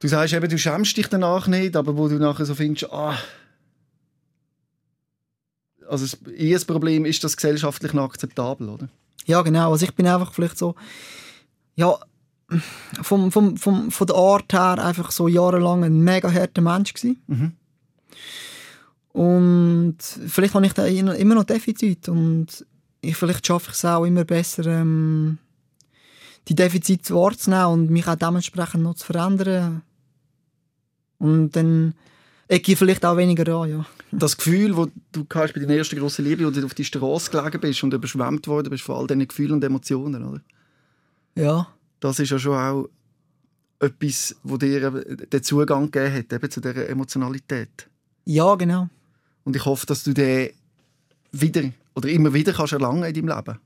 du 0.00 0.08
sagst 0.08 0.34
eben, 0.34 0.48
du 0.48 0.58
schämst 0.58 0.96
dich 0.96 1.06
danach 1.06 1.46
nicht, 1.46 1.76
aber 1.76 1.96
wo 1.96 2.08
du 2.08 2.16
nachher 2.16 2.44
so 2.44 2.54
findest, 2.54 2.92
ah, 2.92 3.16
also 5.90 6.06
das 6.26 6.64
Problem 6.64 7.04
ist 7.04 7.24
das 7.24 7.36
gesellschaftlich 7.36 7.92
noch 7.92 8.04
akzeptabel, 8.04 8.68
oder? 8.68 8.88
Ja, 9.26 9.42
genau. 9.42 9.72
Also 9.72 9.84
ich 9.84 9.94
bin 9.94 10.06
einfach 10.06 10.32
vielleicht 10.32 10.56
so, 10.56 10.74
ja, 11.74 11.98
vom, 13.02 13.30
vom, 13.30 13.56
vom, 13.56 13.90
von 13.90 14.06
der 14.06 14.16
Art 14.16 14.52
her 14.52 14.84
einfach 14.84 15.10
so 15.10 15.28
jahrelang 15.28 15.84
ein 15.84 16.00
mega 16.00 16.32
harter 16.32 16.62
Mensch 16.62 16.94
gewesen. 16.94 17.22
Mhm. 17.26 17.52
Und 19.12 19.98
vielleicht 20.00 20.54
habe 20.54 20.66
ich 20.66 20.72
da 20.72 20.84
immer 20.86 21.34
noch 21.34 21.44
Defizit 21.44 22.08
und 22.08 22.64
ich, 23.00 23.16
vielleicht 23.16 23.46
schaffe 23.46 23.70
ich 23.70 23.76
es 23.76 23.84
auch 23.84 24.04
immer 24.04 24.24
besser, 24.24 24.66
ähm, 24.66 25.38
die 26.48 26.54
Defizite 26.54 27.14
wahrzunehmen 27.14 27.66
und 27.66 27.90
mich 27.90 28.06
auch 28.06 28.16
dementsprechend 28.16 28.82
noch 28.82 28.94
zu 28.94 29.06
verändern. 29.06 29.82
Und 31.18 31.52
dann 31.56 31.94
ecke 32.48 32.72
ich 32.72 32.78
vielleicht 32.78 33.04
auch 33.04 33.16
weniger 33.16 33.52
an, 33.54 33.70
ja. 33.70 33.86
Das 34.12 34.36
Gefühl, 34.36 34.74
das 34.74 34.88
du 35.12 35.26
hast 35.32 35.54
bei 35.54 35.60
deiner 35.60 35.74
ersten 35.74 35.98
grossen 35.98 36.24
Liebe, 36.24 36.44
wo 36.44 36.50
du 36.50 36.64
auf 36.64 36.74
die 36.74 36.84
Straße 36.84 37.30
gelegen 37.30 37.60
bist 37.60 37.82
und 37.82 37.94
überschwemmt 37.94 38.46
worden 38.48 38.70
bist 38.70 38.82
von 38.82 38.96
all 38.96 39.06
diesen 39.06 39.26
Gefühlen 39.28 39.52
und 39.52 39.64
Emotionen, 39.64 40.24
oder? 40.24 40.40
Ja. 41.36 41.68
Das 42.00 42.18
ist 42.18 42.30
ja 42.30 42.38
schon 42.38 42.56
auch 42.56 42.88
etwas, 43.78 44.36
wo 44.42 44.56
dir 44.56 44.90
den 44.90 45.42
Zugang 45.42 45.90
gegeben 45.90 46.14
hat, 46.14 46.32
eben 46.32 46.50
zu 46.50 46.60
dieser 46.60 46.88
Emotionalität. 46.88 47.88
Ja, 48.24 48.54
genau. 48.54 48.88
Und 49.44 49.56
ich 49.56 49.64
hoffe, 49.64 49.86
dass 49.86 50.04
du 50.04 50.12
den 50.12 50.50
wieder 51.32 51.62
oder 51.94 52.08
immer 52.08 52.34
wieder 52.34 52.52
kannst 52.52 52.72
erlangen 52.72 53.04
in 53.04 53.14
deinem 53.14 53.36
Leben. 53.36 53.58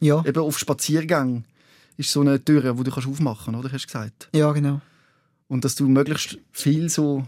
Ja. 0.00 0.24
Eben 0.24 0.42
auf 0.42 0.58
Spaziergängen 0.58 1.44
ist 1.96 2.12
so 2.12 2.20
eine 2.20 2.42
Tür, 2.44 2.74
die 2.74 2.82
du 2.82 2.90
kannst 2.90 3.08
aufmachen 3.08 3.54
kannst, 3.54 3.66
oder? 3.66 3.72
Hast 3.72 3.84
du 3.84 3.86
gesagt? 3.86 4.28
Ja, 4.34 4.52
genau. 4.52 4.80
Und 5.48 5.64
dass 5.64 5.74
du 5.74 5.88
möglichst 5.88 6.38
viel 6.52 6.88
so 6.88 7.26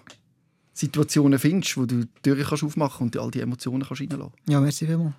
Situationen 0.79 1.41
findest, 1.41 1.77
wo 1.77 1.87
du 1.87 2.05
die 2.05 2.09
Türen 2.23 2.45
kannst 2.45 2.63
aufmachen 2.63 3.07
und 3.07 3.17
all 3.17 3.33
die 3.33 3.41
Emotionen 3.41 3.83
kannst 3.83 4.01
reinlassen. 4.01 4.33
Ja, 4.49 4.61
merci 4.61 4.87
vielmals. 4.87 5.15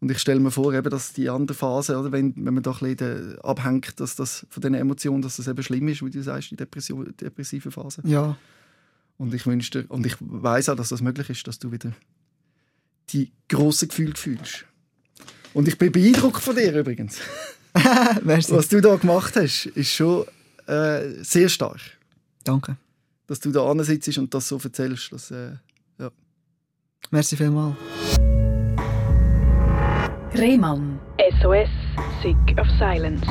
Und 0.00 0.10
ich 0.10 0.18
stelle 0.18 0.40
mir 0.40 0.50
vor, 0.50 0.74
eben, 0.74 0.90
dass 0.90 1.12
die 1.12 1.30
andere 1.30 1.56
Phase, 1.56 1.96
oder, 1.96 2.10
wenn, 2.10 2.34
wenn 2.36 2.52
man 2.52 2.64
da 2.64 2.72
ein 2.72 2.96
bisschen 2.96 3.38
abhängt, 3.38 4.00
dass 4.00 4.16
das 4.16 4.44
von 4.50 4.60
diesen 4.60 4.74
Emotionen, 4.74 5.22
dass 5.22 5.36
das 5.36 5.46
eben 5.46 5.62
schlimm 5.62 5.86
ist, 5.86 6.04
wie 6.04 6.10
du 6.10 6.20
sagst, 6.20 6.50
die 6.50 6.56
Depression, 6.56 7.14
depressive 7.18 7.70
Phase. 7.70 8.02
Ja. 8.04 8.36
Und 9.16 9.32
ich 9.32 9.46
wünsche 9.46 9.86
und 9.88 10.04
ich 10.04 10.16
weiß 10.18 10.68
auch, 10.70 10.76
dass 10.76 10.88
das 10.88 11.00
möglich 11.00 11.30
ist, 11.30 11.46
dass 11.46 11.60
du 11.60 11.70
wieder 11.70 11.92
die 13.10 13.30
grossen 13.48 13.88
Gefühle 13.88 14.16
fühlst. 14.16 14.64
Und 15.52 15.68
ich 15.68 15.78
bin 15.78 15.92
beeindruckt 15.92 16.42
von 16.42 16.56
dir 16.56 16.74
übrigens. 16.76 17.18
Was 18.24 18.68
du 18.68 18.80
da 18.80 18.96
gemacht 18.96 19.36
hast, 19.36 19.66
ist 19.66 19.92
schon 19.92 20.24
äh, 20.66 21.22
sehr 21.22 21.48
stark. 21.48 21.80
Danke. 22.42 22.76
Dass 23.26 23.40
du 23.40 23.50
da 23.50 23.84
sitzt 23.84 24.18
und 24.18 24.32
das 24.34 24.48
so 24.48 24.60
erzählst. 24.62 25.12
Das, 25.12 25.30
äh, 25.30 25.52
ja. 25.98 26.10
Merci 27.10 27.36
vielmals. 27.36 27.76
Rehmann. 30.34 30.98
SOS, 31.40 31.68
Sick 32.22 32.58
of 32.58 32.66
Silence. 32.78 33.24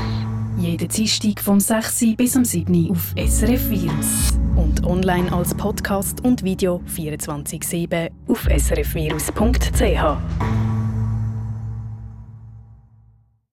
Jeden 0.57 0.87
Dienstag 0.87 1.41
vom 1.41 1.59
6. 1.59 2.15
bis 2.15 2.37
am 2.37 2.45
7. 2.45 2.91
auf 2.91 3.13
SRF 3.17 3.69
Virus. 3.69 4.31
Und 4.55 4.85
online 4.85 5.31
als 5.33 5.53
Podcast 5.53 6.23
und 6.23 6.43
Video 6.43 6.81
24-7 6.87 8.09
auf 8.27 8.45
srfvirus.ch. 8.45 10.72